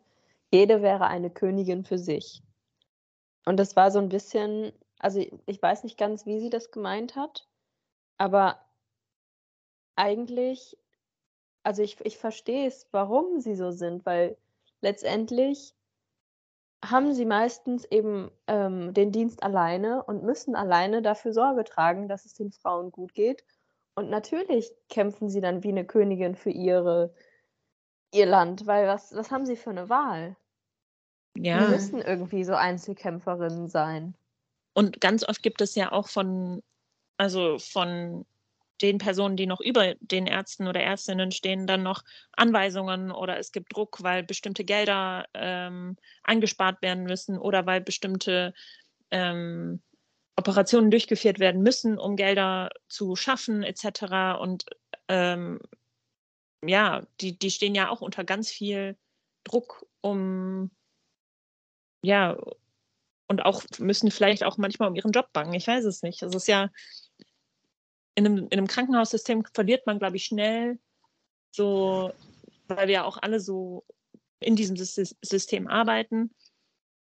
jede 0.56 0.82
wäre 0.82 1.08
eine 1.08 1.30
Königin 1.30 1.84
für 1.84 1.98
sich. 1.98 2.41
Und 3.46 3.58
das 3.58 3.76
war 3.76 3.91
so 3.91 4.00
ein 4.00 4.10
bisschen, 4.10 4.72
also 5.00 5.20
ich- 5.20 5.62
weiß 5.62 5.84
nicht 5.84 5.98
ganz, 5.98 6.26
wie 6.26 6.39
sie 6.39 6.50
das 6.50 6.72
gemeint 6.72 7.15
hat, 7.15 7.48
aber 8.18 8.60
eigentlich, 9.96 10.78
also 11.63 11.82
ich, 11.84 12.00
ich 12.06 12.18
verstehe 12.18 12.68
es, 12.68 12.88
warum 12.91 13.39
sie 13.39 13.56
so 13.56 13.72
sind, 13.72 14.06
weil 14.06 14.38
letztendlich 14.82 15.76
haben 16.84 17.13
sie 17.13 17.26
meistens 17.26 17.86
eben 17.86 18.32
ähm, 18.48 18.94
den 18.94 19.12
Dienst 19.12 19.44
alleine 19.44 20.04
und 20.04 20.24
müssen 20.24 20.56
alleine 20.56 21.02
dafür 21.02 21.34
Sorge 21.34 21.63
tragen, 21.63 22.08
dass 22.08 22.26
es 22.26 22.34
den 22.36 22.52
Frauen 22.52 22.91
gut 22.91 23.13
geht. 23.13 23.44
Und 23.96 24.10
natürlich 24.10 24.72
kämpfen 24.89 25.30
sie 25.30 25.41
dann 25.41 25.63
wie 25.63 25.70
eine 25.70 25.86
Königin 25.86 26.36
für 26.36 26.52
ihre, 26.52 27.13
ihr 28.13 28.26
Land, 28.26 28.68
weil 28.68 28.88
was, 28.88 29.13
was 29.15 29.32
haben 29.32 29.46
sie 29.46 29.56
für 29.56 29.70
eine 29.72 29.89
Wahl? 29.89 30.36
Ja. 31.38 31.65
Die 31.65 31.71
müssen 31.71 32.02
irgendwie 32.02 32.43
so 32.43 32.54
Einzelkämpferinnen 32.54 33.67
sein. 33.67 34.15
Und 34.74 35.00
ganz 35.02 35.28
oft 35.28 35.41
gibt 35.43 35.62
es 35.62 35.76
ja 35.76 35.91
auch 35.91 36.08
von, 36.08 36.62
also 37.17 37.58
von 37.60 38.26
den 38.82 38.98
Personen, 38.98 39.38
die 39.38 39.48
noch 39.48 39.62
über 39.62 39.95
den 40.00 40.28
Ärzten 40.28 40.67
oder 40.67 40.82
Ärztinnen 40.82 41.32
stehen, 41.32 41.65
dann 41.67 41.84
noch 41.84 42.04
Anweisungen 42.34 43.12
oder 43.12 43.38
es 43.38 43.52
gibt 43.52 43.76
Druck, 43.76 44.04
weil 44.04 44.24
bestimmte 44.24 44.65
Gelder 44.65 45.26
ähm, 45.34 45.98
eingespart 46.24 46.82
werden 46.82 47.06
müssen 47.06 47.38
oder 47.38 47.65
weil 47.65 47.82
bestimmte 47.82 48.54
ähm, 49.12 49.82
Operationen 50.36 50.91
durchgeführt 50.91 51.39
werden 51.39 51.62
müssen, 51.62 51.98
um 51.98 52.17
Gelder 52.17 52.69
zu 52.89 53.15
schaffen, 53.15 53.63
etc. 53.63 54.39
Und 54.41 54.65
ähm, 55.08 55.60
ja, 56.65 57.04
die, 57.21 57.39
die 57.39 57.52
stehen 57.52 57.76
ja 57.76 57.89
auch 57.89 58.02
unter 58.02 58.26
ganz 58.26 58.50
viel 58.50 58.98
Druck, 59.45 59.86
um 60.02 60.71
ja, 62.06 62.38
und 63.28 63.44
auch 63.44 63.63
müssen 63.80 64.12
vielleicht 64.12 64.44
auch 64.44 64.58
manchmal 64.58 64.89
um 64.89 64.96
ihren 64.96 65.12
Job 65.12 65.34
bangen. 65.34 65.54
Ich 65.54 65.68
weiß 65.68 65.86
es 65.86 66.04
nicht. 66.04 66.22
Es 66.22 66.36
ist 66.36 66.48
ja 66.48 66.70
in 68.15 68.26
einem, 68.26 68.38
in 68.38 68.52
einem 68.52 68.68
Krankenhaussystem 68.68 69.44
verliert 69.54 69.86
man, 69.88 70.00
glaube 70.00 70.15
ich, 70.15 70.26
schnell 70.26 70.80
so, 71.52 72.12
weil 72.68 72.88
wir 72.88 72.94
ja 72.94 73.04
auch 73.04 73.18
alle 73.22 73.39
so 73.39 73.84
in 74.39 74.56
diesem 74.56 74.76
Sys- 74.76 75.15
System 75.22 75.68
arbeiten. 75.68 76.34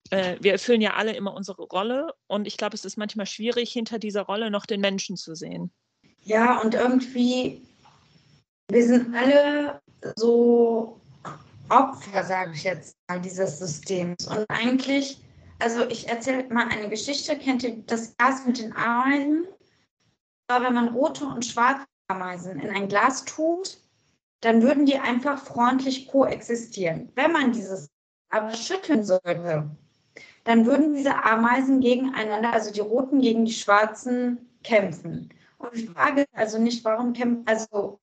Äh, 0.10 0.38
wir 0.39 0.54
erfüllen 0.54 0.82
ja 0.82 0.94
alle 0.94 1.16
immer 1.16 1.34
unsere 1.34 1.63
Rolle 1.63 2.13
und 2.28 2.48
ich 2.48 2.58
glaube, 2.58 2.76
es 2.76 2.86
ist 2.86 2.98
manchmal 2.98 3.26
schwierig, 3.26 3.72
hinter 3.72 4.00
dieser 4.00 4.24
Rolle 4.24 4.50
noch 4.50 4.66
den 4.66 4.82
Menschen 4.82 5.18
zu 5.18 5.36
sehen. 5.36 5.72
Ja, 6.24 6.62
und 6.62 6.74
irgendwie, 6.74 7.62
wir 8.70 8.86
sind 8.86 9.13
alle 9.13 9.82
so 10.16 11.00
Opfer, 11.74 12.24
sage 12.24 12.52
ich 12.54 12.64
jetzt 12.64 12.96
mal, 13.08 13.20
dieses 13.20 13.60
Systems. 13.60 14.28
Und 14.28 14.46
eigentlich, 14.50 15.24
also 15.60 15.88
ich 15.88 16.08
erzähle 16.08 16.48
mal 16.50 16.68
eine 16.68 16.90
Geschichte. 16.90 17.38
Kennt 17.38 17.64
ihr 17.64 17.78
das 17.86 18.16
Glas 18.18 18.46
mit 18.46 18.60
den 18.60 18.74
Ameisen? 18.76 19.48
Aber 20.48 20.66
wenn 20.66 20.74
man 20.74 20.90
rote 20.90 21.26
und 21.26 21.46
schwarze 21.46 21.86
Ameisen 22.08 22.60
in 22.60 22.70
ein 22.70 22.88
Glas 22.88 23.26
tut, 23.26 23.80
dann 24.42 24.62
würden 24.62 24.86
die 24.86 25.00
einfach 25.00 25.40
freundlich 25.40 26.08
koexistieren. 26.08 27.12
Wenn 27.16 27.32
man 27.32 27.54
dieses 27.54 27.90
aber 28.30 28.54
schütteln 28.54 29.04
sollte, 29.04 29.70
dann 30.44 30.66
würden 30.66 30.94
diese 30.94 31.24
Ameisen 31.24 31.80
gegeneinander, 31.80 32.52
also 32.52 32.72
die 32.72 32.82
roten 32.82 33.22
gegen 33.22 33.46
die 33.46 33.54
schwarzen, 33.54 34.50
kämpfen. 34.64 35.30
Und 35.58 35.74
ich 35.76 35.90
frage 35.90 36.26
also 36.34 36.60
nicht, 36.60 36.84
warum 36.84 37.14
kämpfen, 37.14 37.44
also 37.48 38.00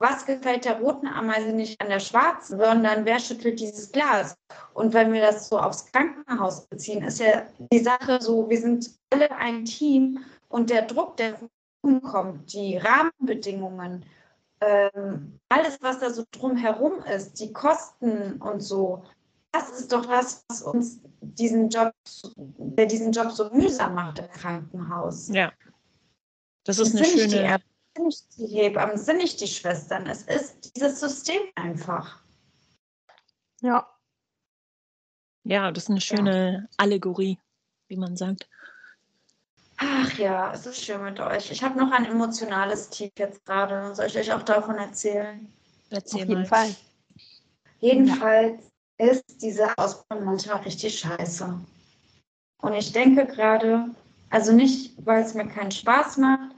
was 0.00 0.24
gefällt 0.24 0.64
der 0.64 0.80
roten 0.80 1.06
Ameise 1.06 1.52
nicht 1.52 1.80
an 1.80 1.90
der 1.90 2.00
schwarzen, 2.00 2.58
sondern 2.58 3.04
wer 3.04 3.20
schüttelt 3.20 3.60
dieses 3.60 3.92
Glas? 3.92 4.34
Und 4.72 4.94
wenn 4.94 5.12
wir 5.12 5.20
das 5.20 5.48
so 5.48 5.58
aufs 5.58 5.86
Krankenhaus 5.92 6.66
beziehen, 6.66 7.04
ist 7.04 7.20
ja 7.20 7.46
die 7.70 7.78
Sache 7.78 8.20
so, 8.20 8.48
wir 8.48 8.58
sind 8.60 8.90
alle 9.10 9.30
ein 9.30 9.66
Team 9.66 10.24
und 10.48 10.70
der 10.70 10.82
Druck, 10.82 11.18
der 11.18 11.38
kommt, 12.02 12.52
die 12.52 12.78
Rahmenbedingungen, 12.78 14.04
ähm, 14.62 15.38
alles, 15.48 15.78
was 15.80 16.00
da 16.00 16.10
so 16.10 16.24
drumherum 16.30 17.02
ist, 17.04 17.40
die 17.40 17.52
Kosten 17.52 18.40
und 18.40 18.60
so, 18.60 19.04
das 19.52 19.70
ist 19.80 19.92
doch 19.92 20.06
das, 20.06 20.44
was 20.48 20.62
uns 20.62 21.00
diesen 21.20 21.68
Job, 21.68 21.92
der 22.36 22.86
diesen 22.86 23.12
Job 23.12 23.32
so 23.32 23.50
mühsam 23.50 23.94
macht 23.94 24.18
im 24.18 24.28
Krankenhaus. 24.28 25.28
Ja. 25.28 25.52
Das 26.64 26.78
ist 26.78 26.94
Das 26.94 27.00
eine 27.00 27.28
schöne. 27.28 27.60
Sind 27.96 28.06
nicht 28.06 28.38
die 28.38 28.46
Hebammen, 28.46 28.96
sind 28.96 29.16
nicht 29.18 29.40
die 29.40 29.46
Schwestern. 29.46 30.06
Es 30.06 30.22
ist 30.22 30.76
dieses 30.76 31.00
System 31.00 31.42
einfach. 31.56 32.22
Ja. 33.60 33.86
Ja, 35.44 35.72
das 35.72 35.84
ist 35.84 35.90
eine 35.90 36.00
schöne 36.00 36.68
Allegorie, 36.76 37.38
wie 37.88 37.96
man 37.96 38.16
sagt. 38.16 38.48
Ach 39.78 40.12
ja, 40.18 40.52
es 40.52 40.66
ist 40.66 40.84
schön 40.84 41.02
mit 41.02 41.18
euch. 41.20 41.50
Ich 41.50 41.62
habe 41.62 41.78
noch 41.78 41.90
ein 41.90 42.04
emotionales 42.04 42.90
Tief 42.90 43.10
jetzt 43.18 43.44
gerade. 43.46 43.94
Soll 43.94 44.06
ich 44.06 44.18
euch 44.18 44.32
auch 44.32 44.42
davon 44.42 44.76
erzählen? 44.76 45.50
Erzähl 45.88 46.22
Auf 46.22 46.28
jeden 46.28 46.42
mal. 46.42 46.46
Fall. 46.46 46.76
Jedenfalls 47.80 48.62
ist 48.98 49.24
diese 49.42 49.76
Ausbildung 49.78 50.26
manchmal 50.26 50.58
richtig 50.62 50.98
scheiße. 50.98 51.58
Und 52.58 52.74
ich 52.74 52.92
denke 52.92 53.26
gerade, 53.26 53.88
Also 54.32 54.52
nicht, 54.52 54.94
weil 55.04 55.24
es 55.24 55.34
mir 55.34 55.48
keinen 55.48 55.72
Spaß 55.72 56.18
macht, 56.18 56.49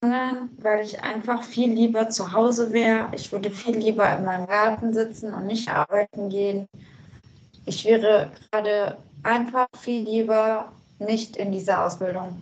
weil 0.00 0.84
ich 0.84 1.02
einfach 1.02 1.42
viel 1.42 1.72
lieber 1.72 2.08
zu 2.10 2.32
Hause 2.32 2.72
wäre. 2.72 3.08
Ich 3.14 3.32
würde 3.32 3.50
viel 3.50 3.76
lieber 3.76 4.16
in 4.16 4.24
meinem 4.24 4.46
Garten 4.46 4.92
sitzen 4.92 5.32
und 5.32 5.46
nicht 5.46 5.68
arbeiten 5.68 6.28
gehen. 6.28 6.68
Ich 7.64 7.84
wäre 7.84 8.30
gerade 8.50 8.98
einfach 9.22 9.66
viel 9.78 10.04
lieber 10.04 10.72
nicht 10.98 11.36
in 11.36 11.52
dieser 11.52 11.84
Ausbildung. 11.84 12.40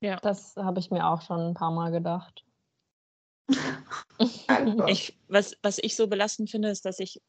Ja. 0.00 0.16
Das 0.16 0.56
habe 0.56 0.80
ich 0.80 0.90
mir 0.90 1.06
auch 1.06 1.22
schon 1.22 1.40
ein 1.40 1.54
paar 1.54 1.72
Mal 1.72 1.90
gedacht. 1.90 2.44
Also. 4.48 4.86
Ich, 4.86 5.18
was, 5.28 5.56
was 5.62 5.78
ich 5.78 5.96
so 5.96 6.06
belastend 6.06 6.50
finde, 6.50 6.68
ist, 6.68 6.84
dass 6.84 6.98
ich, 6.98 7.22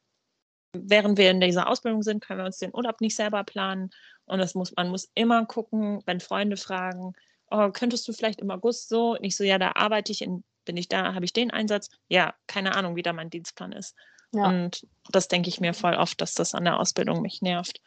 während 0.73 1.17
wir 1.17 1.31
in 1.31 1.39
dieser 1.39 1.69
Ausbildung 1.69 2.03
sind, 2.03 2.21
können 2.21 2.39
wir 2.39 2.45
uns 2.45 2.57
den 2.57 2.75
Urlaub 2.75 2.99
nicht 2.99 3.15
selber 3.15 3.45
planen. 3.45 3.91
Und 4.25 4.39
das 4.39 4.55
muss, 4.55 4.73
man 4.75 4.89
muss 4.89 5.09
immer 5.15 5.45
gucken, 5.45 6.01
wenn 6.05 6.19
Freunde 6.19 6.57
fragen, 6.57 7.13
oh, 7.51 7.69
könntest 7.71 8.07
du 8.07 8.13
vielleicht 8.13 8.41
im 8.41 8.49
August 8.49 8.89
so? 8.89 9.15
Nicht 9.15 9.37
so, 9.37 9.43
ja, 9.43 9.59
da 9.59 9.73
arbeite 9.75 10.11
ich, 10.11 10.21
in, 10.21 10.43
bin 10.65 10.77
ich 10.77 10.87
da, 10.87 11.13
habe 11.13 11.25
ich 11.25 11.33
den 11.33 11.51
Einsatz? 11.51 11.89
Ja, 12.07 12.33
keine 12.47 12.75
Ahnung, 12.75 12.95
wie 12.95 13.03
da 13.03 13.13
mein 13.13 13.29
Dienstplan 13.29 13.73
ist. 13.73 13.95
Ja. 14.33 14.47
Und 14.47 14.87
das 15.09 15.27
denke 15.27 15.49
ich 15.49 15.59
mir 15.59 15.73
voll 15.73 15.95
oft, 15.95 16.21
dass 16.21 16.33
das 16.33 16.55
an 16.55 16.63
der 16.63 16.79
Ausbildung 16.79 17.21
mich 17.21 17.41
nervt. 17.41 17.81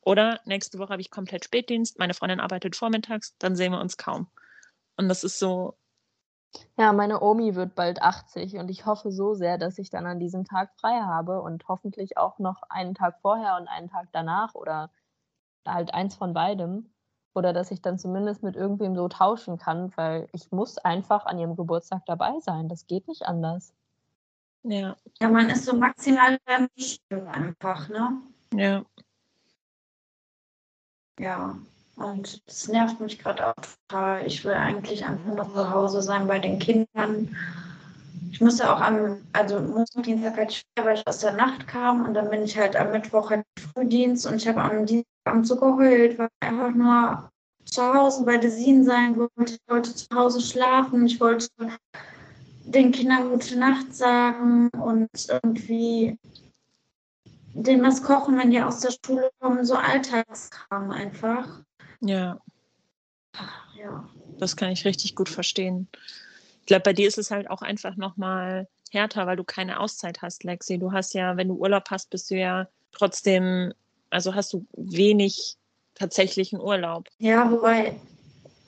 Oder 0.00 0.40
nächste 0.44 0.78
Woche 0.78 0.90
habe 0.90 1.02
ich 1.02 1.10
komplett 1.10 1.44
Spätdienst, 1.44 1.98
meine 1.98 2.14
Freundin 2.14 2.40
arbeitet 2.40 2.76
vormittags, 2.76 3.34
dann 3.38 3.56
sehen 3.56 3.72
wir 3.72 3.80
uns 3.80 3.96
kaum. 3.96 4.30
Und 4.96 5.08
das 5.08 5.24
ist 5.24 5.38
so. 5.38 5.76
Ja, 6.78 6.92
meine 6.92 7.20
Omi 7.20 7.54
wird 7.56 7.74
bald 7.74 8.00
80 8.00 8.54
und 8.54 8.70
ich 8.70 8.86
hoffe 8.86 9.12
so 9.12 9.34
sehr, 9.34 9.58
dass 9.58 9.78
ich 9.78 9.90
dann 9.90 10.06
an 10.06 10.18
diesem 10.18 10.44
Tag 10.44 10.70
frei 10.80 11.00
habe 11.00 11.42
und 11.42 11.68
hoffentlich 11.68 12.16
auch 12.16 12.38
noch 12.38 12.62
einen 12.70 12.94
Tag 12.94 13.20
vorher 13.20 13.56
und 13.56 13.68
einen 13.68 13.90
Tag 13.90 14.08
danach 14.12 14.54
oder 14.54 14.90
halt 15.66 15.92
eins 15.92 16.14
von 16.14 16.32
beidem. 16.32 16.90
Oder 17.34 17.52
dass 17.52 17.70
ich 17.70 17.82
dann 17.82 17.98
zumindest 17.98 18.42
mit 18.42 18.56
irgendwem 18.56 18.96
so 18.96 19.08
tauschen 19.08 19.58
kann, 19.58 19.92
weil 19.96 20.28
ich 20.32 20.50
muss 20.50 20.78
einfach 20.78 21.26
an 21.26 21.38
ihrem 21.38 21.56
Geburtstag 21.56 22.02
dabei 22.06 22.38
sein. 22.40 22.68
Das 22.68 22.86
geht 22.86 23.06
nicht 23.06 23.22
anders. 23.26 23.72
Ja. 24.62 24.96
Ja, 25.20 25.28
man 25.28 25.48
ist 25.48 25.64
so 25.64 25.76
maximal 25.76 26.38
einfach, 27.10 27.88
ne? 27.88 28.20
Ja. 28.54 28.84
Ja. 31.18 31.56
Und 31.96 32.48
das 32.48 32.68
nervt 32.68 33.00
mich 33.00 33.18
gerade 33.18 33.48
auch 33.48 33.54
total. 33.88 34.26
Ich 34.26 34.44
will 34.44 34.52
eigentlich 34.52 35.04
einfach 35.04 35.34
noch 35.34 35.52
zu 35.52 35.70
Hause 35.70 36.02
sein 36.02 36.26
bei 36.26 36.38
den 36.38 36.58
Kindern. 36.58 37.36
Ich 38.30 38.40
musste 38.40 38.70
auch 38.72 38.80
am, 38.80 39.22
also 39.32 39.60
Montag, 39.60 40.02
Dienstag 40.02 40.36
halt 40.36 40.52
schwer, 40.52 40.84
weil 40.84 40.96
ich 40.96 41.06
aus 41.06 41.20
der 41.20 41.32
Nacht 41.32 41.66
kam 41.66 42.06
und 42.06 42.14
dann 42.14 42.30
bin 42.30 42.42
ich 42.42 42.56
halt 42.56 42.76
am 42.76 42.90
Mittwoch 42.90 43.30
halt 43.30 43.44
Frühdienst 43.58 44.26
und 44.26 44.36
ich 44.36 44.48
habe 44.48 44.62
am 44.62 44.86
Dienstagabend 44.86 45.46
so 45.46 45.56
geheult, 45.56 46.18
weil 46.18 46.28
ich 46.40 46.48
einfach 46.48 46.74
nur 46.74 47.30
zu 47.64 47.82
Hause 47.94 48.24
bei 48.24 48.38
Desin 48.38 48.84
sein 48.84 49.16
wollte. 49.16 49.54
Ich 49.54 49.60
wollte 49.68 49.94
zu 49.94 50.06
Hause 50.14 50.40
schlafen, 50.40 51.06
ich 51.06 51.20
wollte 51.20 51.48
den 52.64 52.92
Kindern 52.92 53.30
gute 53.30 53.58
Nacht 53.58 53.94
sagen 53.94 54.68
und 54.70 55.08
irgendwie 55.28 56.18
denen 57.54 57.82
was 57.82 58.02
kochen, 58.02 58.38
wenn 58.38 58.50
die 58.50 58.62
aus 58.62 58.80
der 58.80 58.92
Schule 59.04 59.30
kommen, 59.40 59.64
so 59.64 59.74
Alltagskram 59.74 60.90
einfach. 60.90 61.62
Ja. 62.00 62.38
Ja. 63.76 64.08
Das 64.38 64.56
kann 64.56 64.70
ich 64.70 64.84
richtig 64.84 65.14
gut 65.14 65.28
verstehen. 65.28 65.88
Ich 66.68 66.70
glaube, 66.70 66.82
bei 66.82 66.92
dir 66.92 67.08
ist 67.08 67.16
es 67.16 67.30
halt 67.30 67.48
auch 67.48 67.62
einfach 67.62 67.96
nochmal 67.96 68.68
härter, 68.90 69.26
weil 69.26 69.36
du 69.36 69.44
keine 69.44 69.80
Auszeit 69.80 70.20
hast, 70.20 70.44
Lexi. 70.44 70.76
Du 70.76 70.92
hast 70.92 71.14
ja, 71.14 71.38
wenn 71.38 71.48
du 71.48 71.54
Urlaub 71.54 71.84
hast, 71.88 72.10
bist 72.10 72.30
du 72.30 72.34
ja 72.34 72.68
trotzdem, 72.92 73.72
also 74.10 74.34
hast 74.34 74.52
du 74.52 74.66
wenig 74.76 75.56
tatsächlichen 75.94 76.60
Urlaub. 76.60 77.08
Ja, 77.20 77.50
wobei 77.50 77.98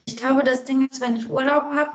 ich 0.07 0.17
glaube, 0.17 0.45
das 0.45 0.65
Ding 0.65 0.89
ist, 0.89 1.03
wenn 1.03 1.17
ich 1.17 1.29
Urlaub 1.29 1.65
habe, 1.65 1.91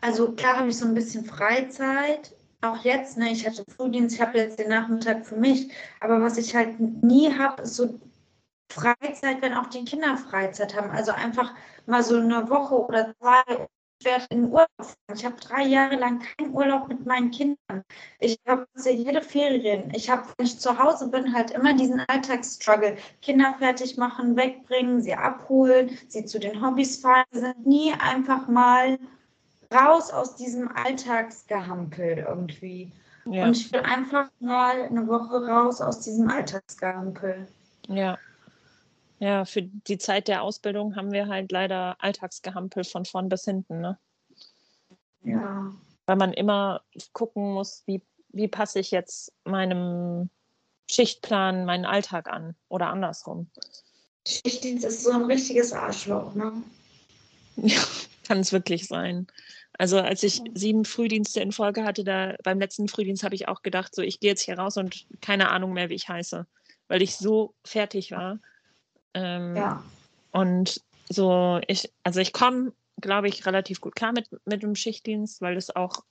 also 0.00 0.32
klar 0.32 0.56
habe 0.56 0.70
ich 0.70 0.78
so 0.78 0.86
ein 0.86 0.94
bisschen 0.94 1.26
Freizeit, 1.26 2.32
auch 2.62 2.82
jetzt, 2.82 3.18
ne, 3.18 3.30
ich 3.30 3.46
hatte 3.46 3.62
Frühdienst, 3.76 4.14
ich 4.14 4.22
habe 4.22 4.38
jetzt 4.38 4.58
den 4.58 4.70
Nachmittag 4.70 5.26
für 5.26 5.36
mich, 5.36 5.70
aber 6.00 6.22
was 6.22 6.38
ich 6.38 6.56
halt 6.56 6.80
nie 6.80 7.30
habe, 7.30 7.60
ist 7.60 7.74
so 7.74 8.00
Freizeit, 8.70 9.42
wenn 9.42 9.52
auch 9.52 9.66
die 9.66 9.84
Kinder 9.84 10.16
Freizeit 10.16 10.74
haben. 10.74 10.92
Also 10.92 11.12
einfach 11.12 11.52
mal 11.84 12.02
so 12.02 12.16
eine 12.16 12.48
Woche 12.48 12.74
oder 12.74 13.14
zwei 13.18 13.68
ich 13.98 14.06
werde 14.06 14.26
in 14.30 14.44
Urlaub 14.44 14.68
fahren. 14.78 15.14
Ich 15.14 15.24
habe 15.24 15.36
drei 15.40 15.62
Jahre 15.62 15.96
lang 15.96 16.20
keinen 16.20 16.54
Urlaub 16.54 16.88
mit 16.88 17.06
meinen 17.06 17.30
Kindern. 17.30 17.84
Ich 18.20 18.38
habe 18.46 18.66
jede 18.84 19.22
Ferien. 19.22 19.92
Ich 19.94 20.10
habe, 20.10 20.24
wenn 20.36 20.46
ich 20.46 20.58
zu 20.58 20.78
Hause 20.78 21.08
bin, 21.08 21.34
halt 21.34 21.50
immer 21.52 21.74
diesen 21.74 22.00
Alltagsstruggle. 22.00 22.96
Kinder 23.22 23.54
fertig 23.58 23.96
machen, 23.96 24.36
wegbringen, 24.36 25.00
sie 25.00 25.14
abholen, 25.14 25.96
sie 26.08 26.24
zu 26.24 26.38
den 26.38 26.64
Hobbys 26.64 26.98
fahren. 26.98 27.24
Wir 27.30 27.40
sind 27.40 27.66
nie 27.66 27.92
einfach 27.92 28.48
mal 28.48 28.98
raus 29.74 30.10
aus 30.10 30.36
diesem 30.36 30.68
Alltagsgehampel 30.68 32.24
irgendwie. 32.28 32.92
Ja. 33.24 33.46
Und 33.46 33.56
ich 33.56 33.72
will 33.72 33.80
einfach 33.80 34.28
mal 34.38 34.82
eine 34.82 35.06
Woche 35.08 35.46
raus 35.46 35.80
aus 35.80 36.00
diesem 36.00 36.28
Alltagsgehampel. 36.28 37.46
Ja. 37.88 38.18
Ja, 39.18 39.44
für 39.44 39.62
die 39.62 39.98
Zeit 39.98 40.28
der 40.28 40.42
Ausbildung 40.42 40.96
haben 40.96 41.12
wir 41.12 41.26
halt 41.26 41.50
leider 41.50 41.96
Alltagsgehampel 42.00 42.84
von 42.84 43.04
vorn 43.04 43.28
bis 43.28 43.44
hinten, 43.44 43.80
ne? 43.80 43.98
Ja. 45.22 45.72
Weil 46.06 46.16
man 46.16 46.32
immer 46.32 46.82
gucken 47.12 47.54
muss, 47.54 47.82
wie, 47.86 48.02
wie 48.28 48.48
passe 48.48 48.78
ich 48.78 48.90
jetzt 48.90 49.32
meinem 49.44 50.28
Schichtplan, 50.88 51.64
meinen 51.64 51.86
Alltag 51.86 52.28
an 52.28 52.54
oder 52.68 52.88
andersrum. 52.88 53.50
Schichtdienst 54.26 54.84
ist 54.84 55.04
so 55.04 55.12
ein 55.12 55.24
richtiges 55.24 55.72
Arschloch, 55.72 56.34
ne? 56.34 56.52
Ja, 57.56 57.80
kann 58.24 58.40
es 58.40 58.52
wirklich 58.52 58.86
sein. 58.86 59.26
Also 59.78 59.98
als 59.98 60.22
ich 60.22 60.42
sieben 60.54 60.84
Frühdienste 60.84 61.40
in 61.40 61.52
Folge 61.52 61.84
hatte, 61.84 62.04
da 62.04 62.34
beim 62.42 62.58
letzten 62.58 62.86
Frühdienst 62.86 63.22
habe 63.22 63.34
ich 63.34 63.48
auch 63.48 63.62
gedacht, 63.62 63.94
so 63.94 64.02
ich 64.02 64.20
gehe 64.20 64.30
jetzt 64.30 64.42
hier 64.42 64.58
raus 64.58 64.76
und 64.76 65.06
keine 65.22 65.50
Ahnung 65.50 65.72
mehr, 65.72 65.88
wie 65.88 65.94
ich 65.94 66.08
heiße, 66.08 66.46
weil 66.88 67.00
ich 67.00 67.16
so 67.16 67.54
fertig 67.64 68.10
war. 68.10 68.38
Ähm, 69.16 69.56
ja. 69.56 69.82
Und 70.30 70.82
so, 71.08 71.58
ich, 71.66 71.90
also 72.02 72.20
ich 72.20 72.34
komme, 72.34 72.74
glaube 73.00 73.28
ich, 73.28 73.46
relativ 73.46 73.80
gut 73.80 73.96
klar 73.96 74.12
mit, 74.12 74.28
mit 74.44 74.62
dem 74.62 74.74
Schichtdienst, 74.74 75.40
weil 75.40 75.56
es 75.56 75.74
auch, 75.74 76.04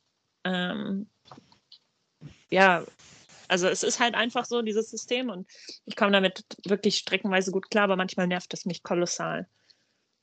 ähm, 0.43 1.07
ja, 2.49 2.83
also 3.47 3.67
es 3.67 3.83
ist 3.83 3.99
halt 3.99 4.15
einfach 4.15 4.45
so, 4.45 4.63
dieses 4.63 4.89
System 4.89 5.29
und 5.29 5.47
ich 5.85 5.95
komme 5.95 6.11
damit 6.11 6.45
wirklich 6.65 6.97
streckenweise 6.97 7.51
gut 7.51 7.69
klar, 7.69 7.83
aber 7.83 7.95
manchmal 7.95 8.25
nervt 8.25 8.51
es 8.55 8.65
mich 8.65 8.81
kolossal. 8.81 9.47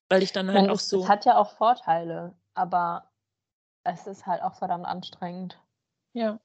Weil 0.09 0.25
ich 0.25 0.33
dann 0.33 0.49
halt 0.49 0.63
meine, 0.63 0.73
auch 0.73 0.81
so. 0.81 1.05
Es 1.05 1.09
hat 1.09 1.25
ja 1.25 1.37
auch 1.37 1.53
Vorteile, 1.53 2.35
aber 2.55 3.13
es 3.85 4.09
ist 4.09 4.27
halt 4.27 4.43
auch 4.43 4.57
verdammt 4.57 4.87
anstrengend. 4.87 5.57
Ja. 6.15 6.41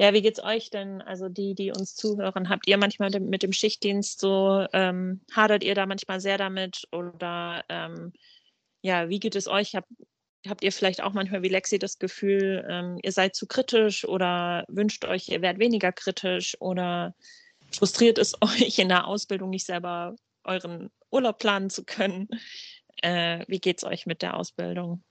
Ja, 0.00 0.14
wie 0.14 0.22
geht's 0.22 0.40
euch 0.40 0.70
denn? 0.70 1.02
Also 1.02 1.28
die, 1.28 1.56
die 1.56 1.72
uns 1.72 1.96
zuhören, 1.96 2.48
habt 2.48 2.68
ihr 2.68 2.78
manchmal 2.78 3.10
mit 3.18 3.42
dem 3.42 3.52
Schichtdienst 3.52 4.20
so, 4.20 4.64
ähm, 4.72 5.20
hadert 5.32 5.64
ihr 5.64 5.74
da 5.74 5.86
manchmal 5.86 6.20
sehr 6.20 6.38
damit? 6.38 6.84
Oder 6.92 7.64
ähm, 7.68 8.12
ja, 8.80 9.08
wie 9.08 9.18
geht 9.18 9.34
es 9.34 9.48
euch? 9.48 9.74
Hab, 9.74 9.86
habt 10.46 10.62
ihr 10.62 10.70
vielleicht 10.70 11.02
auch 11.02 11.14
manchmal 11.14 11.42
wie 11.42 11.48
Lexi 11.48 11.80
das 11.80 11.98
Gefühl, 11.98 12.64
ähm, 12.70 13.00
ihr 13.02 13.10
seid 13.10 13.34
zu 13.34 13.48
kritisch 13.48 14.06
oder 14.06 14.64
wünscht 14.68 15.04
euch, 15.04 15.28
ihr 15.30 15.42
werdet 15.42 15.60
weniger 15.60 15.90
kritisch 15.90 16.56
oder 16.60 17.12
frustriert 17.76 18.18
es 18.18 18.34
euch 18.42 18.78
in 18.78 18.88
der 18.88 19.08
Ausbildung 19.08 19.50
nicht 19.50 19.66
selber 19.66 20.14
euren 20.44 20.90
Urlaub 21.10 21.40
planen 21.40 21.70
zu 21.70 21.84
können? 21.84 22.28
Äh, 23.02 23.44
wie 23.48 23.58
geht's 23.58 23.82
euch 23.82 24.06
mit 24.06 24.22
der 24.22 24.36
Ausbildung? 24.36 25.02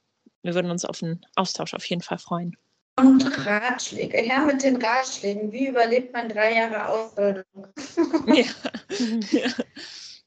Wir 0.44 0.56
würden 0.56 0.72
uns 0.72 0.86
auf 0.86 1.04
einen 1.04 1.26
Austausch 1.36 1.74
auf 1.74 1.84
jeden 1.86 2.02
Fall 2.02 2.20
freuen. 2.20 2.56
Und 3.00 3.46
Ratschläge. 3.46 4.18
Her 4.18 4.42
mit 4.46 4.64
den 4.64 4.82
Ratschlägen. 4.82 5.52
Wie 5.52 5.68
überlebt 5.68 6.14
man 6.14 6.30
drei 6.30 6.56
Jahre 6.56 6.88
Ausbildung? 6.88 7.44
ja. 8.28 8.44
ja. 9.32 9.52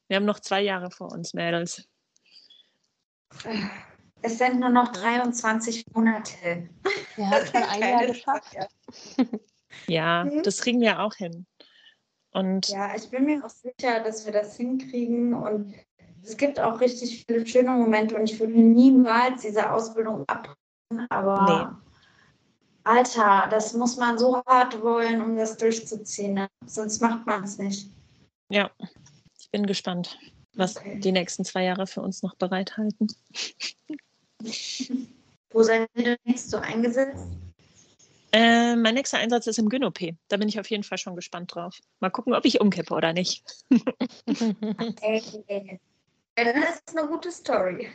Wir 0.07 0.15
haben 0.15 0.25
noch 0.25 0.39
zwei 0.39 0.61
Jahre 0.61 0.89
vor 0.89 1.11
uns, 1.11 1.33
Mädels. 1.33 1.85
Es 4.21 4.37
sind 4.37 4.61
nur 4.61 4.69
noch 4.69 4.89
23 4.93 5.85
Monate. 5.93 6.69
Wir 7.15 7.29
haben 7.29 7.45
schon 7.45 7.63
ein 7.63 7.81
Jahr 7.81 8.05
geschafft. 8.05 8.55
Ja, 9.87 10.23
mhm. 10.25 10.43
das 10.43 10.61
kriegen 10.61 10.79
wir 10.79 11.01
auch 11.01 11.15
hin. 11.15 11.45
Und 12.31 12.69
ja, 12.69 12.95
ich 12.95 13.09
bin 13.09 13.25
mir 13.25 13.43
auch 13.43 13.49
sicher, 13.49 14.01
dass 14.01 14.25
wir 14.25 14.31
das 14.31 14.55
hinkriegen. 14.55 15.33
Und 15.33 15.73
es 16.23 16.37
gibt 16.37 16.57
auch 16.57 16.79
richtig 16.79 17.25
viele 17.25 17.45
schöne 17.45 17.71
Momente. 17.71 18.15
Und 18.15 18.29
ich 18.29 18.39
würde 18.39 18.53
niemals 18.53 19.41
diese 19.41 19.71
Ausbildung 19.71 20.23
abbrechen. 20.27 21.07
Aber 21.09 21.75
nee 21.81 21.90
Alter, 22.83 23.47
das 23.49 23.73
muss 23.73 23.97
man 23.97 24.17
so 24.17 24.43
hart 24.45 24.81
wollen, 24.81 25.21
um 25.21 25.35
das 25.35 25.57
durchzuziehen. 25.57 26.33
Ne? 26.33 26.49
Sonst 26.65 27.01
macht 27.01 27.25
man 27.25 27.43
es 27.43 27.57
nicht. 27.57 27.89
Ja, 28.49 28.71
ich 29.39 29.49
bin 29.51 29.65
gespannt, 29.65 30.17
was 30.53 30.77
okay. 30.77 30.99
die 30.99 31.11
nächsten 31.11 31.45
zwei 31.45 31.63
Jahre 31.63 31.87
für 31.87 32.01
uns 32.01 32.23
noch 32.23 32.35
bereithalten. 32.35 33.07
Wo 35.51 35.63
seid 35.63 35.89
ihr 35.95 36.17
nächst 36.23 36.49
so 36.49 36.57
eingesetzt? 36.57 37.27
Äh, 38.33 38.77
mein 38.77 38.93
nächster 38.93 39.17
Einsatz 39.17 39.47
ist 39.47 39.59
im 39.59 39.67
Gyn-OP. 39.67 39.99
Da 40.29 40.37
bin 40.37 40.47
ich 40.47 40.59
auf 40.59 40.69
jeden 40.69 40.83
Fall 40.83 40.97
schon 40.97 41.17
gespannt 41.17 41.53
drauf. 41.53 41.77
Mal 41.99 42.09
gucken, 42.09 42.33
ob 42.33 42.45
ich 42.45 42.61
umkippe 42.61 42.93
oder 42.93 43.13
nicht. 43.13 43.43
Ja, 46.37 46.45
dann 46.45 46.63
ist 46.63 46.97
eine 46.97 47.09
gute 47.09 47.29
Story. 47.29 47.89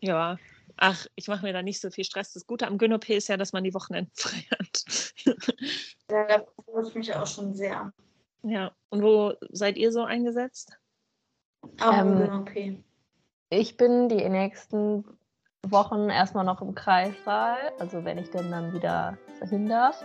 Ja. 0.00 0.38
Ach, 0.82 1.06
ich 1.14 1.28
mache 1.28 1.44
mir 1.44 1.52
da 1.52 1.62
nicht 1.62 1.78
so 1.78 1.90
viel 1.90 2.04
Stress. 2.04 2.32
Das 2.32 2.46
Gute 2.46 2.66
am 2.66 2.78
Gyn-OP 2.78 3.10
ist 3.10 3.28
ja, 3.28 3.36
dass 3.36 3.52
man 3.52 3.64
die 3.64 3.74
Wochenenden 3.74 4.10
frei 4.14 4.38
hat. 4.58 4.84
Ja, 6.10 6.26
da 6.26 6.44
freue 6.64 6.88
ich 6.88 6.94
mich 6.94 7.14
auch 7.14 7.26
schon 7.26 7.54
sehr. 7.54 7.92
ja. 8.42 8.72
Und 8.88 9.02
wo 9.02 9.34
seid 9.50 9.76
ihr 9.76 9.92
so 9.92 10.02
eingesetzt? 10.04 10.72
Auch 11.82 11.92
Ähm, 11.92 12.40
OP. 12.40 12.50
Ich 13.50 13.76
bin 13.76 14.08
die 14.08 14.26
nächsten 14.28 15.04
Wochen 15.66 16.08
erstmal 16.08 16.46
noch 16.46 16.62
im 16.62 16.74
Kreissaal, 16.74 17.58
also 17.78 18.02
wenn 18.04 18.16
ich 18.16 18.30
denn 18.30 18.50
dann 18.50 18.72
wieder 18.72 19.18
dahin 19.40 19.68
darf. 19.68 20.02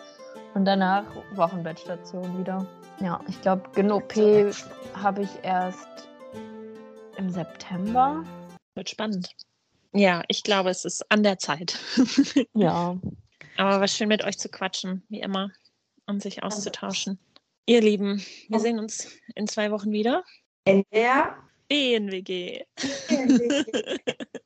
Und 0.55 0.65
danach 0.65 1.05
Wochenbettstation 1.35 2.37
wieder. 2.37 2.67
Ja, 2.99 3.21
ich 3.29 3.41
glaube, 3.41 3.63
Gen-OP 3.73 4.13
habe 4.93 5.21
ich 5.23 5.29
erst 5.43 5.87
im 7.17 7.29
September. 7.29 8.23
Wird 8.75 8.89
spannend. 8.89 9.33
Ja, 9.95 10.23
ich 10.27 10.43
glaube, 10.43 10.69
es 10.69 10.83
ist 10.83 11.09
an 11.09 11.23
der 11.23 11.39
Zeit. 11.39 11.79
Ja. 12.53 12.99
Aber 13.57 13.79
war 13.79 13.87
schön 13.87 14.09
mit 14.09 14.25
euch 14.25 14.37
zu 14.37 14.49
quatschen, 14.49 15.05
wie 15.07 15.21
immer, 15.21 15.49
und 16.05 16.21
sich 16.21 16.43
auszutauschen. 16.43 17.17
Ihr 17.65 17.79
Lieben, 17.79 18.21
wir 18.49 18.59
sehen 18.59 18.77
uns 18.77 19.09
in 19.35 19.47
zwei 19.47 19.71
Wochen 19.71 19.93
wieder. 19.93 20.25
In 20.65 20.83
der 20.91 21.37
BNWG. 21.69 22.65